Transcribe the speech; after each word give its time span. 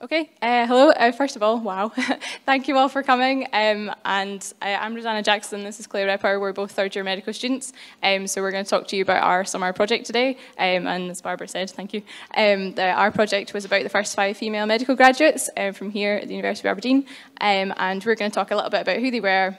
Okay, 0.00 0.30
uh, 0.40 0.64
hello. 0.64 0.90
Uh, 0.90 1.10
first 1.10 1.34
of 1.34 1.42
all, 1.42 1.58
wow, 1.58 1.88
thank 2.46 2.68
you 2.68 2.78
all 2.78 2.88
for 2.88 3.02
coming. 3.02 3.48
Um, 3.52 3.92
and 4.04 4.52
uh, 4.62 4.66
I'm 4.66 4.94
Rosanna 4.94 5.24
Jackson, 5.24 5.64
this 5.64 5.80
is 5.80 5.88
Claire 5.88 6.06
Ripper. 6.06 6.38
We're 6.38 6.52
both 6.52 6.70
third 6.70 6.94
year 6.94 7.02
medical 7.02 7.32
students. 7.32 7.72
Um, 8.00 8.28
so 8.28 8.40
we're 8.40 8.52
going 8.52 8.62
to 8.62 8.70
talk 8.70 8.86
to 8.88 8.96
you 8.96 9.02
about 9.02 9.24
our 9.24 9.44
summer 9.44 9.72
project 9.72 10.06
today. 10.06 10.36
Um, 10.56 10.86
and 10.86 11.10
as 11.10 11.20
Barbara 11.20 11.48
said, 11.48 11.70
thank 11.70 11.92
you. 11.92 12.02
Um, 12.36 12.74
the, 12.74 12.92
our 12.92 13.10
project 13.10 13.52
was 13.52 13.64
about 13.64 13.82
the 13.82 13.88
first 13.88 14.14
five 14.14 14.36
female 14.36 14.66
medical 14.66 14.94
graduates 14.94 15.50
uh, 15.56 15.72
from 15.72 15.90
here 15.90 16.14
at 16.14 16.28
the 16.28 16.34
University 16.36 16.68
of 16.68 16.70
Aberdeen. 16.70 16.98
Um, 17.40 17.74
and 17.76 18.04
we're 18.04 18.14
going 18.14 18.30
to 18.30 18.34
talk 18.36 18.52
a 18.52 18.54
little 18.54 18.70
bit 18.70 18.82
about 18.82 18.98
who 18.98 19.10
they 19.10 19.20
were 19.20 19.58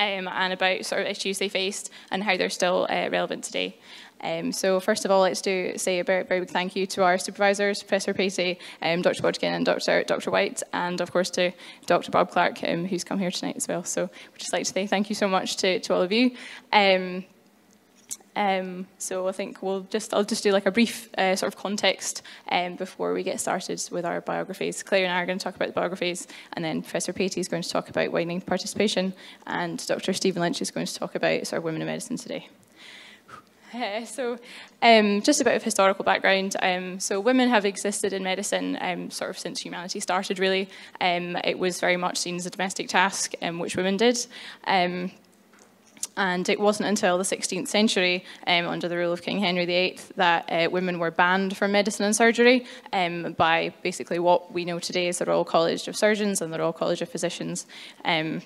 um, 0.00 0.26
and 0.26 0.54
about 0.54 0.86
sort 0.86 1.02
of 1.02 1.08
issues 1.08 1.38
they 1.38 1.50
faced 1.50 1.90
and 2.10 2.22
how 2.22 2.38
they're 2.38 2.48
still 2.48 2.86
uh, 2.88 3.10
relevant 3.10 3.44
today. 3.44 3.76
Um, 4.24 4.52
so 4.52 4.80
first 4.80 5.04
of 5.04 5.10
all, 5.10 5.20
let's 5.20 5.42
do 5.42 5.76
say 5.76 6.00
a 6.00 6.04
very, 6.04 6.24
very 6.24 6.40
big 6.40 6.50
thank 6.50 6.74
you 6.74 6.86
to 6.88 7.04
our 7.04 7.18
supervisors, 7.18 7.82
Professor 7.82 8.14
Patey, 8.14 8.56
um, 8.80 9.02
Dr. 9.02 9.22
Bodkin 9.22 9.52
and 9.52 9.66
Dr. 9.66 10.02
Dr. 10.02 10.30
White, 10.30 10.62
and 10.72 11.00
of 11.02 11.12
course 11.12 11.28
to 11.30 11.52
Dr. 11.86 12.10
Bob 12.10 12.30
Clark, 12.30 12.64
um, 12.64 12.86
who's 12.86 13.04
come 13.04 13.18
here 13.18 13.30
tonight 13.30 13.56
as 13.56 13.68
well. 13.68 13.84
So 13.84 14.04
we'd 14.32 14.38
just 14.38 14.52
like 14.54 14.64
to 14.64 14.72
say 14.72 14.86
thank 14.86 15.10
you 15.10 15.14
so 15.14 15.28
much 15.28 15.56
to, 15.58 15.78
to 15.80 15.94
all 15.94 16.00
of 16.00 16.10
you. 16.10 16.34
Um, 16.72 17.26
um, 18.36 18.86
so 18.98 19.28
I 19.28 19.32
think 19.32 19.62
we'll 19.62 19.82
just, 19.82 20.14
I'll 20.14 20.24
just 20.24 20.42
do 20.42 20.52
like 20.52 20.66
a 20.66 20.72
brief 20.72 21.08
uh, 21.16 21.36
sort 21.36 21.52
of 21.52 21.60
context 21.60 22.22
um, 22.50 22.76
before 22.76 23.12
we 23.12 23.22
get 23.22 23.40
started 23.40 23.80
with 23.92 24.06
our 24.06 24.22
biographies. 24.22 24.82
Claire 24.82 25.04
and 25.04 25.12
I 25.12 25.22
are 25.22 25.26
going 25.26 25.38
to 25.38 25.44
talk 25.44 25.54
about 25.54 25.68
the 25.68 25.74
biographies, 25.74 26.26
and 26.54 26.64
then 26.64 26.80
Professor 26.80 27.12
Patey 27.12 27.40
is 27.40 27.48
going 27.48 27.62
to 27.62 27.68
talk 27.68 27.90
about 27.90 28.10
widening 28.10 28.40
participation, 28.40 29.12
and 29.46 29.86
Dr. 29.86 30.14
Stephen 30.14 30.40
Lynch 30.40 30.62
is 30.62 30.70
going 30.70 30.86
to 30.86 30.94
talk 30.94 31.14
about 31.14 31.46
sort 31.46 31.58
of 31.58 31.64
women 31.64 31.82
in 31.82 31.86
medicine 31.86 32.16
today. 32.16 32.48
Uh, 33.74 34.04
so, 34.04 34.38
um, 34.82 35.22
just 35.22 35.40
a 35.40 35.44
bit 35.44 35.56
of 35.56 35.62
historical 35.62 36.04
background. 36.04 36.56
Um, 36.62 37.00
so, 37.00 37.20
women 37.20 37.48
have 37.48 37.64
existed 37.64 38.12
in 38.12 38.22
medicine 38.22 38.78
um, 38.80 39.10
sort 39.10 39.30
of 39.30 39.38
since 39.38 39.60
humanity 39.60 40.00
started, 40.00 40.38
really. 40.38 40.68
Um, 41.00 41.36
it 41.44 41.58
was 41.58 41.80
very 41.80 41.96
much 41.96 42.18
seen 42.18 42.36
as 42.36 42.46
a 42.46 42.50
domestic 42.50 42.88
task, 42.88 43.34
um, 43.42 43.58
which 43.58 43.76
women 43.76 43.96
did. 43.96 44.26
Um, 44.66 45.10
and 46.16 46.48
it 46.48 46.60
wasn't 46.60 46.88
until 46.88 47.18
the 47.18 47.24
16th 47.24 47.66
century, 47.66 48.24
under 48.46 48.88
the 48.88 48.96
rule 48.96 49.12
of 49.12 49.20
King 49.20 49.40
Henry 49.40 49.66
VIII, 49.66 49.98
that 50.14 50.48
uh, 50.48 50.70
women 50.70 51.00
were 51.00 51.10
banned 51.10 51.56
from 51.56 51.72
medicine 51.72 52.06
and 52.06 52.14
surgery 52.14 52.66
by 52.92 53.74
basically 53.82 54.20
what 54.20 54.52
we 54.52 54.64
know 54.64 54.78
today 54.78 55.08
as 55.08 55.18
the 55.18 55.24
Royal 55.24 55.44
College 55.44 55.88
of 55.88 55.96
Surgeons 55.96 56.40
and 56.40 56.52
the 56.52 56.58
Royal 56.60 56.72
College 56.72 57.02
of 57.02 57.08
Physicians. 57.08 57.66
and 58.04 58.44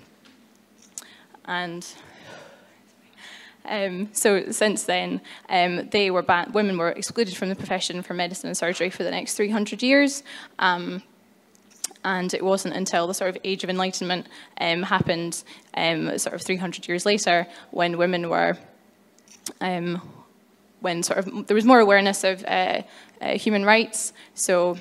um, 3.69 4.09
so 4.13 4.51
since 4.51 4.85
then, 4.85 5.21
um, 5.49 5.89
they 5.91 6.11
were 6.11 6.25
women 6.53 6.79
were 6.79 6.91
excluded 6.91 7.37
from 7.37 7.49
the 7.49 7.57
profession 7.57 8.03
for 8.03 8.15
medicine 8.15 8.49
and 8.49 8.57
surgery 8.57 8.91
for 8.91 9.05
the 9.05 9.11
next 9.11 9.35
300 9.35 9.83
years. 9.83 10.23
Um, 10.59 11.03
and 12.05 12.33
it 12.33 12.45
wasn't 12.45 12.75
until 12.75 13.07
the 13.07 13.15
sort 13.15 13.31
of 13.31 13.39
age 13.45 13.65
of 13.65 13.71
enlightenment 13.71 14.27
um, 14.61 14.83
happened, 14.83 15.43
um, 15.77 16.17
sort 16.19 16.35
of 16.35 16.43
300 16.43 16.89
years 16.89 17.05
later, 17.05 17.47
when 17.71 17.99
women 17.99 18.31
were, 18.31 18.57
um, 19.61 20.01
when 20.81 21.03
sort 21.03 21.19
of 21.19 21.47
there 21.47 21.55
was 21.55 21.65
more 21.65 21.81
awareness 21.81 22.25
of 22.25 22.45
uh, 22.45 22.83
uh, 23.21 23.37
human 23.37 23.65
rights. 23.65 24.13
So 24.35 24.79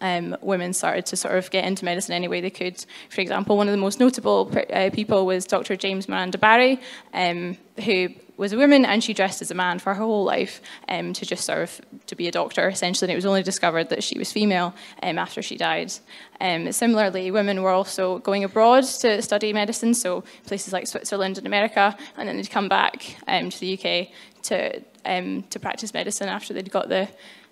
um, 0.00 0.36
women 0.40 0.72
started 0.72 1.06
to 1.06 1.16
sort 1.16 1.36
of 1.36 1.50
get 1.50 1.64
into 1.64 1.84
medicine 1.84 2.14
any 2.14 2.28
way 2.28 2.40
they 2.40 2.50
could. 2.50 2.84
For 3.10 3.20
example, 3.20 3.56
one 3.56 3.68
of 3.68 3.72
the 3.72 3.78
most 3.78 4.00
notable 4.00 4.52
uh, 4.72 4.90
people 4.92 5.26
was 5.26 5.46
Dr. 5.46 5.76
James 5.76 6.08
Miranda 6.08 6.38
Barry, 6.38 6.80
um, 7.14 7.56
who 7.84 8.08
was 8.36 8.52
a 8.52 8.56
woman 8.56 8.84
and 8.84 9.02
she 9.02 9.14
dressed 9.14 9.40
as 9.40 9.50
a 9.50 9.54
man 9.54 9.78
for 9.78 9.94
her 9.94 10.02
whole 10.02 10.24
life 10.24 10.60
um, 10.88 11.12
to 11.14 11.24
just 11.24 11.44
sort 11.44 11.58
of 11.60 11.80
to 12.06 12.14
be 12.14 12.28
a 12.28 12.30
doctor 12.30 12.68
essentially 12.68 13.06
and 13.06 13.12
it 13.12 13.16
was 13.16 13.26
only 13.26 13.42
discovered 13.42 13.88
that 13.88 14.02
she 14.04 14.18
was 14.18 14.30
female 14.32 14.74
um, 15.02 15.18
after 15.18 15.40
she 15.42 15.56
died. 15.56 15.92
Um, 16.40 16.70
similarly, 16.72 17.30
women 17.30 17.62
were 17.62 17.70
also 17.70 18.18
going 18.18 18.44
abroad 18.44 18.84
to 18.84 19.22
study 19.22 19.52
medicine, 19.52 19.94
so 19.94 20.22
places 20.46 20.72
like 20.72 20.86
Switzerland 20.86 21.38
and 21.38 21.46
America, 21.46 21.96
and 22.16 22.28
then 22.28 22.36
they'd 22.36 22.50
come 22.50 22.68
back 22.68 23.16
um, 23.26 23.48
to 23.48 23.60
the 23.60 23.74
UK 23.74 24.08
to, 24.42 24.82
um, 25.06 25.42
to 25.44 25.58
practice 25.58 25.94
medicine 25.94 26.28
after 26.28 26.52
they'd 26.52 26.70
got 26.70 26.88
the 26.88 27.08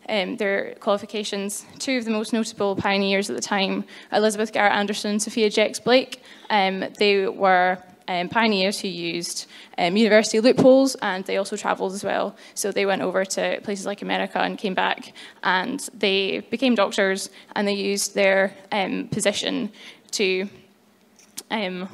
um, 0.09 0.37
their 0.37 0.75
qualifications. 0.77 1.65
Two 1.79 1.99
of 1.99 2.05
the 2.05 2.11
most 2.11 2.33
notable 2.33 2.77
pioneers 2.77 3.31
at 3.31 3.37
the 3.37 3.43
time, 3.43 3.85
Elizabeth 4.13 4.53
Garrett 4.53 4.73
Anderson 4.73 5.13
and 5.13 5.23
Sophia 5.23 5.51
Jex 5.51 5.79
Blake, 5.81 6.23
um, 6.51 6.85
they 6.99 7.27
were 7.27 7.79
um, 8.09 8.29
pioneers 8.29 8.81
who 8.81 8.89
used 8.89 9.47
um, 9.79 9.97
university 9.97 10.41
loopholes 10.41 10.95
and 10.97 11.25
they 11.25 11.37
also 11.37 11.57
travelled 11.57 11.93
as 11.93 12.05
well. 12.05 12.37
So 12.55 12.71
they 12.71 12.87
went 12.87 13.03
over 13.03 13.25
to 13.25 13.61
places 13.63 13.87
like 13.87 14.03
America 14.03 14.39
and 14.39 14.59
came 14.59 14.75
back 14.75 15.13
and 15.43 15.81
they 15.95 16.41
became 16.41 16.75
doctors 16.75 17.31
and 17.57 17.67
they 17.67 17.75
used 17.75 18.15
their 18.15 18.55
um, 18.73 19.09
position 19.09 19.73
to 20.13 20.49
um, 21.51 21.89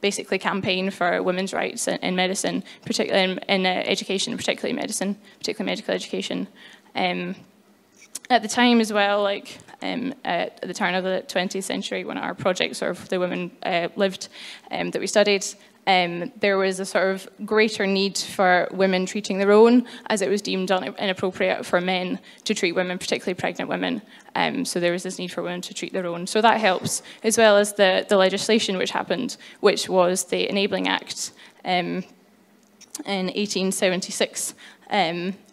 basically 0.00 0.38
campaign 0.38 0.90
for 0.90 1.22
women's 1.22 1.52
rights 1.52 1.88
in, 1.88 1.96
in 1.96 2.14
medicine, 2.14 2.62
particularly 2.84 3.32
in, 3.32 3.38
in 3.48 3.66
uh, 3.66 3.82
education, 3.86 4.36
particularly 4.36 4.74
medicine, 4.74 5.16
particularly 5.38 5.72
medical 5.72 5.94
education. 5.94 6.46
Um, 6.96 7.36
at 8.28 8.42
the 8.42 8.48
time 8.48 8.80
as 8.80 8.92
well, 8.92 9.22
like 9.22 9.58
um, 9.82 10.14
at 10.24 10.60
the 10.62 10.74
turn 10.74 10.94
of 10.94 11.04
the 11.04 11.24
20th 11.28 11.62
century, 11.62 12.04
when 12.04 12.18
our 12.18 12.34
project 12.34 12.76
sort 12.76 12.90
of 12.92 13.08
the 13.08 13.20
women 13.20 13.50
uh, 13.62 13.88
lived 13.94 14.28
um, 14.70 14.90
that 14.90 15.00
we 15.00 15.06
studied, 15.06 15.46
um, 15.86 16.32
there 16.40 16.58
was 16.58 16.80
a 16.80 16.84
sort 16.84 17.14
of 17.14 17.28
greater 17.44 17.86
need 17.86 18.18
for 18.18 18.66
women 18.72 19.06
treating 19.06 19.38
their 19.38 19.52
own, 19.52 19.86
as 20.06 20.20
it 20.20 20.28
was 20.28 20.42
deemed 20.42 20.70
inappropriate 20.70 21.64
for 21.64 21.80
men 21.80 22.18
to 22.44 22.54
treat 22.54 22.72
women, 22.72 22.98
particularly 22.98 23.34
pregnant 23.34 23.70
women. 23.70 24.02
Um, 24.34 24.64
so 24.64 24.80
there 24.80 24.90
was 24.90 25.04
this 25.04 25.18
need 25.18 25.30
for 25.30 25.42
women 25.42 25.60
to 25.60 25.72
treat 25.72 25.92
their 25.92 26.06
own. 26.06 26.26
So 26.26 26.40
that 26.42 26.60
helps, 26.60 27.02
as 27.22 27.38
well 27.38 27.56
as 27.56 27.74
the, 27.74 28.04
the 28.08 28.16
legislation 28.16 28.76
which 28.78 28.90
happened, 28.90 29.36
which 29.60 29.88
was 29.88 30.24
the 30.24 30.48
Enabling 30.48 30.88
Act 30.88 31.30
um, 31.64 32.02
in 33.04 33.26
1876. 33.26 34.54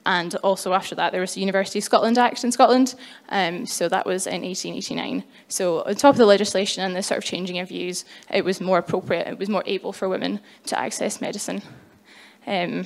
And 0.06 0.36
also 0.36 0.74
after 0.74 0.96
that, 0.96 1.12
there 1.12 1.22
was 1.22 1.34
the 1.34 1.40
University 1.40 1.80
of 1.80 1.86
Scotland 1.86 2.18
Act 2.18 2.44
in 2.44 2.52
Scotland. 2.52 2.96
Um, 3.30 3.66
so 3.66 3.88
that 3.90 4.06
was 4.06 4.28
in 4.28 4.42
1889. 4.42 5.24
So 5.48 5.84
on 5.84 5.96
top 5.96 6.16
of 6.16 6.18
the 6.18 6.26
legislation 6.26 6.84
and 6.84 6.96
the 6.96 7.04
sort 7.04 7.20
of 7.20 7.24
changing 7.24 7.60
of 7.60 7.70
views, 7.70 8.04
it 8.30 8.44
was 8.44 8.60
more 8.60 8.78
appropriate, 8.78 9.28
it 9.28 9.40
was 9.40 9.50
more 9.50 9.64
able 9.66 9.94
for 9.94 10.10
women 10.10 10.40
to 10.66 10.78
access 10.78 11.22
medicine. 11.22 11.62
Um, 12.46 12.86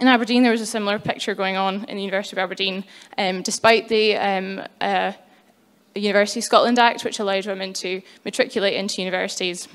in 0.00 0.08
Aberdeen, 0.08 0.42
there 0.42 0.52
was 0.52 0.62
a 0.62 0.66
similar 0.66 0.98
picture 0.98 1.34
going 1.34 1.56
on 1.56 1.84
in 1.84 1.96
the 1.96 2.02
University 2.02 2.34
of 2.34 2.38
Aberdeen. 2.38 2.84
Um, 3.18 3.42
despite 3.42 3.88
the 3.88 4.16
um, 4.16 4.62
uh, 4.80 5.12
University 5.94 6.40
of 6.40 6.44
Scotland 6.44 6.78
Act, 6.78 7.04
which 7.04 7.18
allowed 7.18 7.46
women 7.46 7.74
to 7.74 8.00
matriculate 8.24 8.74
into 8.74 9.02
universities, 9.02 9.68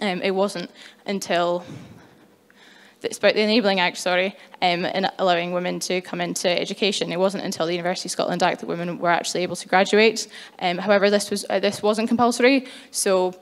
um, 0.00 0.22
it 0.22 0.30
wasn't 0.30 0.70
until 1.06 1.64
about 3.04 3.34
the 3.34 3.40
Enabling 3.40 3.80
Act, 3.80 3.96
sorry, 3.96 4.36
um, 4.62 4.84
and 4.84 5.10
allowing 5.18 5.52
women 5.52 5.80
to 5.80 6.00
come 6.00 6.20
into 6.20 6.48
education. 6.48 7.12
It 7.12 7.18
wasn't 7.18 7.44
until 7.44 7.66
the 7.66 7.72
University 7.72 8.08
of 8.08 8.12
Scotland 8.12 8.42
Act 8.42 8.60
that 8.60 8.66
women 8.66 8.98
were 8.98 9.10
actually 9.10 9.42
able 9.42 9.56
to 9.56 9.68
graduate. 9.68 10.28
Um, 10.58 10.78
however, 10.78 11.10
this, 11.10 11.30
was, 11.30 11.44
uh, 11.48 11.60
this 11.60 11.82
wasn't 11.82 12.08
compulsory, 12.08 12.66
so 12.90 13.34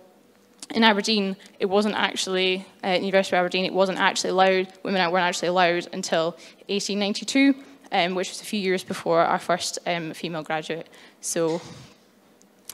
in 0.74 0.84
Aberdeen, 0.84 1.36
it 1.58 1.66
wasn't 1.66 1.94
actually, 1.94 2.66
uh, 2.84 2.98
University 3.00 3.36
of 3.36 3.40
Aberdeen, 3.40 3.64
it 3.64 3.72
wasn't 3.72 3.98
actually 3.98 4.30
allowed, 4.30 4.68
women 4.82 5.10
weren't 5.10 5.24
actually 5.24 5.48
allowed 5.48 5.88
until 5.92 6.32
1892, 6.66 7.54
um, 7.90 8.14
which 8.14 8.28
was 8.28 8.40
a 8.40 8.44
few 8.44 8.60
years 8.60 8.84
before 8.84 9.20
our 9.20 9.38
first 9.38 9.78
um, 9.86 10.12
female 10.12 10.42
graduate. 10.42 10.88
So, 11.20 11.60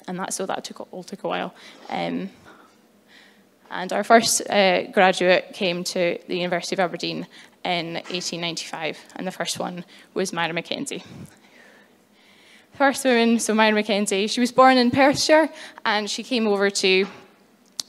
and 0.08 0.18
that, 0.18 0.34
so 0.34 0.44
that 0.46 0.64
took, 0.64 0.92
all 0.92 1.04
took 1.04 1.24
a 1.24 1.28
while. 1.28 1.54
Um, 1.88 2.30
and 3.70 3.92
our 3.92 4.04
first 4.04 4.48
uh, 4.48 4.90
graduate 4.90 5.52
came 5.52 5.84
to 5.84 6.18
the 6.28 6.36
University 6.36 6.76
of 6.76 6.80
Aberdeen 6.80 7.26
in 7.64 7.94
1895, 7.94 8.98
and 9.16 9.26
the 9.26 9.32
first 9.32 9.58
one 9.58 9.84
was 10.12 10.32
Myra 10.32 10.52
Mackenzie. 10.52 11.02
First 12.74 13.04
woman, 13.04 13.38
so 13.38 13.54
Myra 13.54 13.72
Mackenzie, 13.72 14.26
she 14.26 14.40
was 14.40 14.52
born 14.52 14.76
in 14.78 14.90
Perthshire, 14.90 15.48
and 15.84 16.10
she 16.10 16.22
came 16.22 16.46
over 16.46 16.70
to 16.70 17.06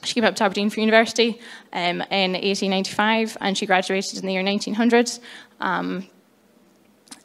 she 0.03 0.13
came 0.13 0.23
up 0.23 0.35
to 0.35 0.43
Aberdeen 0.43 0.69
for 0.69 0.79
university 0.79 1.39
um, 1.73 2.01
in 2.11 2.33
1895 2.33 3.37
and 3.41 3.57
she 3.57 3.65
graduated 3.65 4.19
in 4.19 4.25
the 4.27 4.33
year 4.33 4.43
1900. 4.43 5.11
Um, 5.59 6.07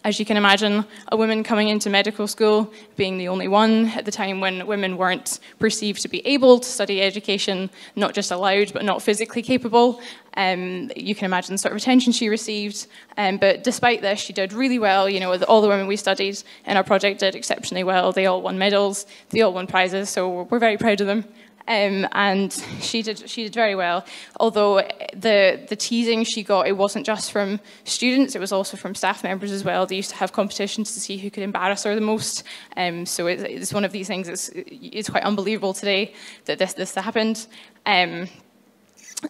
as 0.03 0.19
you 0.19 0.25
can 0.25 0.37
imagine, 0.37 0.85
a 1.09 1.17
woman 1.17 1.43
coming 1.43 1.69
into 1.69 1.91
medical 1.91 2.27
school, 2.27 2.73
being 2.97 3.19
the 3.19 3.29
only 3.29 3.49
one 3.49 3.87
at 3.89 4.07
the 4.07 4.11
time 4.11 4.41
when 4.41 4.67
women 4.67 4.97
weren't 4.97 5.41
perceived 5.59 6.01
to 6.03 6.09
be 6.09 6.27
able 6.27 6.59
to 6.59 6.67
study 6.67 7.03
education, 7.03 7.69
not 7.97 8.15
just 8.15 8.31
allowed, 8.31 8.73
but 8.73 8.85
not 8.85 9.03
physically 9.03 9.43
capable. 9.43 10.01
Um, 10.37 10.91
you 10.97 11.15
can 11.15 11.27
imagine 11.27 11.55
the 11.55 11.59
sort 11.59 11.73
of 11.73 11.77
attention 11.77 12.13
she 12.13 12.29
received. 12.29 12.87
Um, 13.19 13.37
but 13.37 13.63
despite 13.63 14.01
this, 14.01 14.21
she 14.21 14.33
did 14.33 14.55
really 14.55 14.79
well. 14.79 15.09
You 15.09 15.21
know, 15.21 15.35
all 15.45 15.61
the 15.61 15.69
women 15.69 15.87
we 15.87 15.97
studied 15.97 16.43
in 16.65 16.77
our 16.79 16.85
project 16.85 17.21
did 17.21 17.35
exceptionally 17.35 17.85
well. 17.85 18.13
They 18.13 18.27
all 18.27 18.41
won 18.41 18.59
medals, 18.59 19.07
they 19.31 19.43
all 19.43 19.53
won 19.53 19.67
prizes, 19.67 20.09
so 20.09 20.45
we're 20.45 20.59
very 20.59 20.79
proud 20.79 21.01
of 21.03 21.07
them. 21.09 21.25
Um, 21.69 22.09
and 22.13 22.53
she 22.81 23.03
did 23.03 23.29
she 23.29 23.45
did 23.45 23.55
very 23.55 23.75
well. 23.75 24.05
Although 24.39 24.83
the 25.15 25.61
the 25.69 25.77
teasing 25.77 26.25
she 26.25 26.43
got, 26.43 26.67
it 26.67 26.77
wasn't 26.77 27.07
just 27.07 27.31
from 27.33 27.61
students; 27.85 28.35
it 28.35 28.41
was 28.41 28.53
also 28.53 28.77
from 28.77 28.95
staff 28.95 29.23
members 29.23 29.53
as 29.53 29.65
well. 29.65 29.87
They 29.87 29.97
used 29.97 30.11
to 30.11 30.17
have 30.17 30.33
competitions 30.33 30.95
to 30.95 31.01
see 31.01 31.17
who 31.19 31.31
could 31.31 31.43
embarrass 31.43 31.85
her 31.85 31.95
the 31.95 32.01
most. 32.01 32.43
Um, 32.77 33.07
so 33.07 33.27
it, 33.27 33.41
it's 33.41 33.73
one 33.73 33.85
of 33.85 33.93
these 33.93 34.09
things. 34.09 34.29
It's, 34.29 34.51
it's 34.55 35.11
quite 35.11 35.25
unbelievable 35.25 35.75
today 35.75 36.15
that 36.47 36.59
this 36.59 36.75
this 36.75 36.95
happened. 36.95 37.47
Um, 37.87 38.29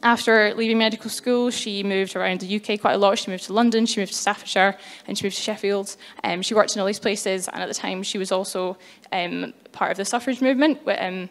after 0.03 0.55
leaving 0.55 0.79
medical 0.79 1.11
school, 1.11 1.51
she 1.51 1.83
moved 1.83 2.15
around 2.15 2.41
the 2.41 2.57
UK 2.57 2.81
quite 2.81 2.95
a 2.95 2.99
lot. 2.99 3.19
She 3.19 3.31
moved 3.31 3.45
to 3.45 3.53
London, 3.53 3.87
she 3.87 4.01
moved 4.01 4.13
to 4.13 4.19
Staffordshire, 4.19 4.77
and 5.07 5.19
she 5.19 5.27
moved 5.27 5.37
to 5.37 5.43
Sheffield. 5.43 5.97
Um, 6.23 6.43
she 6.43 6.55
worked 6.55 6.75
in 6.75 6.81
all 6.81 6.87
these 6.87 7.01
places, 7.01 7.49
and 7.49 7.61
at 7.63 7.67
the 7.67 7.75
time, 7.75 8.03
she 8.03 8.19
was 8.19 8.31
also 8.31 8.79
um, 9.11 9.53
part 9.73 9.91
of 9.91 9.97
the 9.97 10.05
suffrage 10.05 10.41
movement. 10.41 10.81
Um, 10.87 11.29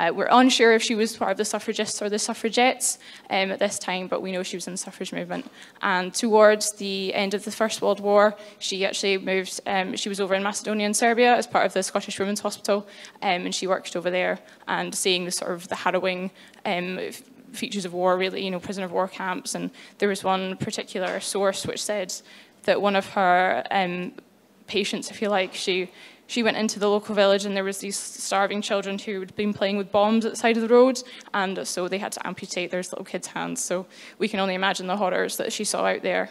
uh, 0.00 0.10
we're 0.10 0.28
unsure 0.30 0.72
if 0.72 0.82
she 0.82 0.94
was 0.94 1.14
part 1.14 1.30
of 1.30 1.36
the 1.36 1.44
suffragists 1.44 2.00
or 2.00 2.08
the 2.08 2.18
suffragettes 2.18 2.98
um, 3.28 3.50
at 3.50 3.58
this 3.58 3.78
time, 3.78 4.08
but 4.08 4.22
we 4.22 4.32
know 4.32 4.42
she 4.42 4.56
was 4.56 4.66
in 4.66 4.72
the 4.72 4.78
suffrage 4.78 5.12
movement. 5.12 5.44
And 5.82 6.14
towards 6.14 6.72
the 6.72 7.12
end 7.12 7.34
of 7.34 7.44
the 7.44 7.50
First 7.50 7.82
World 7.82 8.00
War, 8.00 8.34
she 8.58 8.86
actually 8.86 9.18
moved, 9.18 9.60
um, 9.66 9.94
she 9.96 10.08
was 10.08 10.18
over 10.18 10.34
in 10.34 10.42
Macedonia 10.42 10.86
and 10.86 10.96
Serbia 10.96 11.34
as 11.34 11.46
part 11.46 11.66
of 11.66 11.74
the 11.74 11.82
Scottish 11.82 12.18
Women's 12.18 12.40
Hospital, 12.40 12.88
um, 13.20 13.44
and 13.44 13.54
she 13.54 13.66
worked 13.66 13.94
over 13.94 14.10
there 14.10 14.38
and 14.68 14.94
seeing 14.94 15.26
the 15.26 15.30
sort 15.30 15.52
of 15.52 15.68
the 15.68 15.76
harrowing 15.76 16.30
um, 16.64 16.98
features 17.52 17.84
of 17.84 17.92
war, 17.92 18.16
really, 18.16 18.42
you 18.42 18.50
know, 18.50 18.60
prisoner 18.60 18.86
of 18.86 18.92
war 18.92 19.06
camps. 19.06 19.54
And 19.54 19.70
there 19.98 20.08
was 20.08 20.24
one 20.24 20.56
particular 20.56 21.20
source 21.20 21.66
which 21.66 21.82
said 21.82 22.14
that 22.62 22.80
one 22.80 22.96
of 22.96 23.06
her 23.10 23.64
um, 23.70 24.12
patients, 24.66 25.10
if 25.10 25.20
you 25.20 25.28
like, 25.28 25.52
she 25.52 25.90
she 26.30 26.44
went 26.44 26.56
into 26.56 26.78
the 26.78 26.88
local 26.88 27.12
village 27.12 27.44
and 27.44 27.56
there 27.56 27.64
was 27.64 27.78
these 27.78 27.98
starving 27.98 28.62
children 28.62 29.00
who 29.00 29.18
had 29.18 29.34
been 29.34 29.52
playing 29.52 29.76
with 29.76 29.90
bombs 29.90 30.24
at 30.24 30.30
the 30.30 30.36
side 30.36 30.56
of 30.56 30.62
the 30.62 30.72
road 30.72 31.02
and 31.34 31.66
so 31.66 31.88
they 31.88 31.98
had 31.98 32.12
to 32.12 32.24
amputate 32.24 32.70
their 32.70 32.82
little 32.82 33.04
kids' 33.04 33.26
hands. 33.26 33.60
So 33.60 33.84
we 34.16 34.28
can 34.28 34.38
only 34.38 34.54
imagine 34.54 34.86
the 34.86 34.96
horrors 34.96 35.38
that 35.38 35.52
she 35.52 35.64
saw 35.64 35.86
out 35.86 36.02
there. 36.02 36.30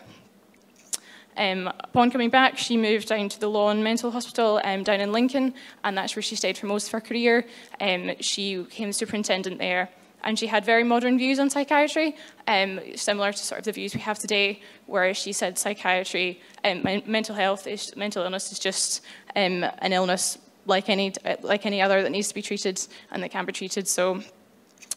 Um, 1.35 1.67
upon 1.67 2.11
coming 2.11 2.29
back, 2.29 2.57
she 2.57 2.77
moved 2.77 3.09
down 3.09 3.27
to 3.27 3.39
the 3.41 3.49
Lawn 3.49 3.83
Mental 3.83 4.09
Hospital 4.09 4.61
um, 4.63 4.83
down 4.83 5.01
in 5.01 5.11
Lincoln, 5.11 5.53
and 5.83 5.97
that's 5.97 6.15
where 6.15 6.23
she 6.23 6.37
stayed 6.37 6.57
for 6.57 6.67
most 6.67 6.87
of 6.87 6.93
her 6.93 7.01
career. 7.01 7.45
Um, 7.81 8.11
she 8.21 8.57
became 8.57 8.93
superintendent 8.93 9.59
there, 9.59 9.89
and 10.23 10.37
she 10.37 10.47
had 10.47 10.65
very 10.65 10.83
modern 10.83 11.17
views 11.17 11.39
on 11.39 11.49
psychiatry, 11.49 12.15
um, 12.47 12.79
similar 12.95 13.31
to 13.31 13.37
sort 13.37 13.59
of 13.59 13.65
the 13.65 13.71
views 13.71 13.93
we 13.93 14.01
have 14.01 14.19
today, 14.19 14.61
where 14.85 15.13
she 15.13 15.33
said 15.33 15.57
psychiatry, 15.57 16.41
um, 16.63 16.83
mental 17.05 17.35
health, 17.35 17.67
is, 17.67 17.95
mental 17.95 18.23
illness 18.23 18.51
is 18.51 18.59
just 18.59 19.01
um, 19.35 19.63
an 19.79 19.93
illness 19.93 20.37
like 20.65 20.89
any 20.89 21.11
like 21.41 21.65
any 21.65 21.81
other 21.81 22.03
that 22.03 22.11
needs 22.11 22.27
to 22.27 22.35
be 22.35 22.41
treated 22.41 22.79
and 23.11 23.23
that 23.23 23.29
can 23.29 23.45
be 23.45 23.51
treated. 23.51 23.87
So 23.87 24.21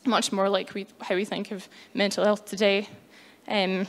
much 0.05 0.33
more 0.33 0.49
like 0.49 0.75
we, 0.75 0.87
how 1.01 1.15
we 1.15 1.25
think 1.25 1.51
of 1.51 1.69
mental 1.95 2.25
health 2.25 2.45
today. 2.45 2.89
Um, 3.49 3.87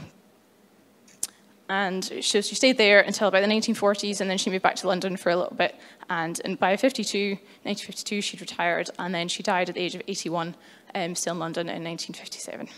and 1.69 2.03
so 2.03 2.41
she 2.41 2.55
stayed 2.55 2.77
there 2.77 2.99
until 2.99 3.27
about 3.29 3.41
the 3.41 3.47
1940s, 3.47 4.21
and 4.21 4.29
then 4.29 4.37
she 4.37 4.49
moved 4.49 4.63
back 4.63 4.75
to 4.77 4.87
London 4.87 5.15
for 5.17 5.31
a 5.31 5.35
little 5.35 5.55
bit. 5.55 5.75
And, 6.09 6.39
and 6.43 6.59
by 6.59 6.75
52, 6.75 7.29
1952, 7.63 8.21
she'd 8.21 8.41
retired, 8.41 8.89
and 8.99 9.15
then 9.15 9.27
she 9.27 9.41
died 9.41 9.69
at 9.69 9.75
the 9.75 9.81
age 9.81 9.95
of 9.95 10.01
81 10.07 10.55
um, 10.95 11.15
still 11.15 11.33
in 11.33 11.39
London 11.39 11.67
in 11.69 11.83
1957. 11.83 12.69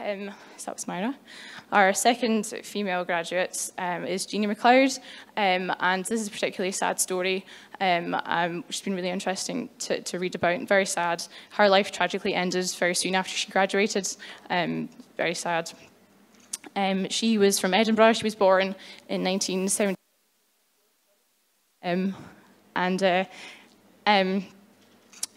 Um, 0.00 0.34
so 0.56 0.66
that 0.66 0.74
was 0.74 0.88
Myra. 0.88 1.14
Our 1.72 1.92
second 1.94 2.46
female 2.62 3.04
graduate 3.04 3.70
um, 3.78 4.04
is 4.04 4.26
Jeannie 4.26 4.46
McLeod, 4.46 4.98
um, 5.36 5.72
and 5.80 6.04
this 6.04 6.20
is 6.20 6.28
a 6.28 6.30
particularly 6.30 6.72
sad 6.72 7.00
story, 7.00 7.46
um, 7.80 8.14
um, 8.26 8.64
which 8.66 8.78
has 8.78 8.82
been 8.82 8.94
really 8.94 9.10
interesting 9.10 9.70
to, 9.80 10.02
to, 10.02 10.18
read 10.18 10.34
about, 10.34 10.68
very 10.68 10.86
sad. 10.86 11.24
Her 11.50 11.68
life 11.68 11.90
tragically 11.90 12.34
ended 12.34 12.70
very 12.72 12.94
soon 12.94 13.14
after 13.14 13.36
she 13.36 13.50
graduated, 13.50 14.08
um, 14.50 14.88
very 15.16 15.34
sad. 15.34 15.72
she 17.08 17.38
was 17.38 17.58
from 17.58 17.72
Edinburgh, 17.72 18.14
she 18.14 18.24
was 18.24 18.34
born 18.34 18.74
in 19.08 19.22
1970, 19.22 19.96
and 22.76 23.02
uh, 23.02 23.24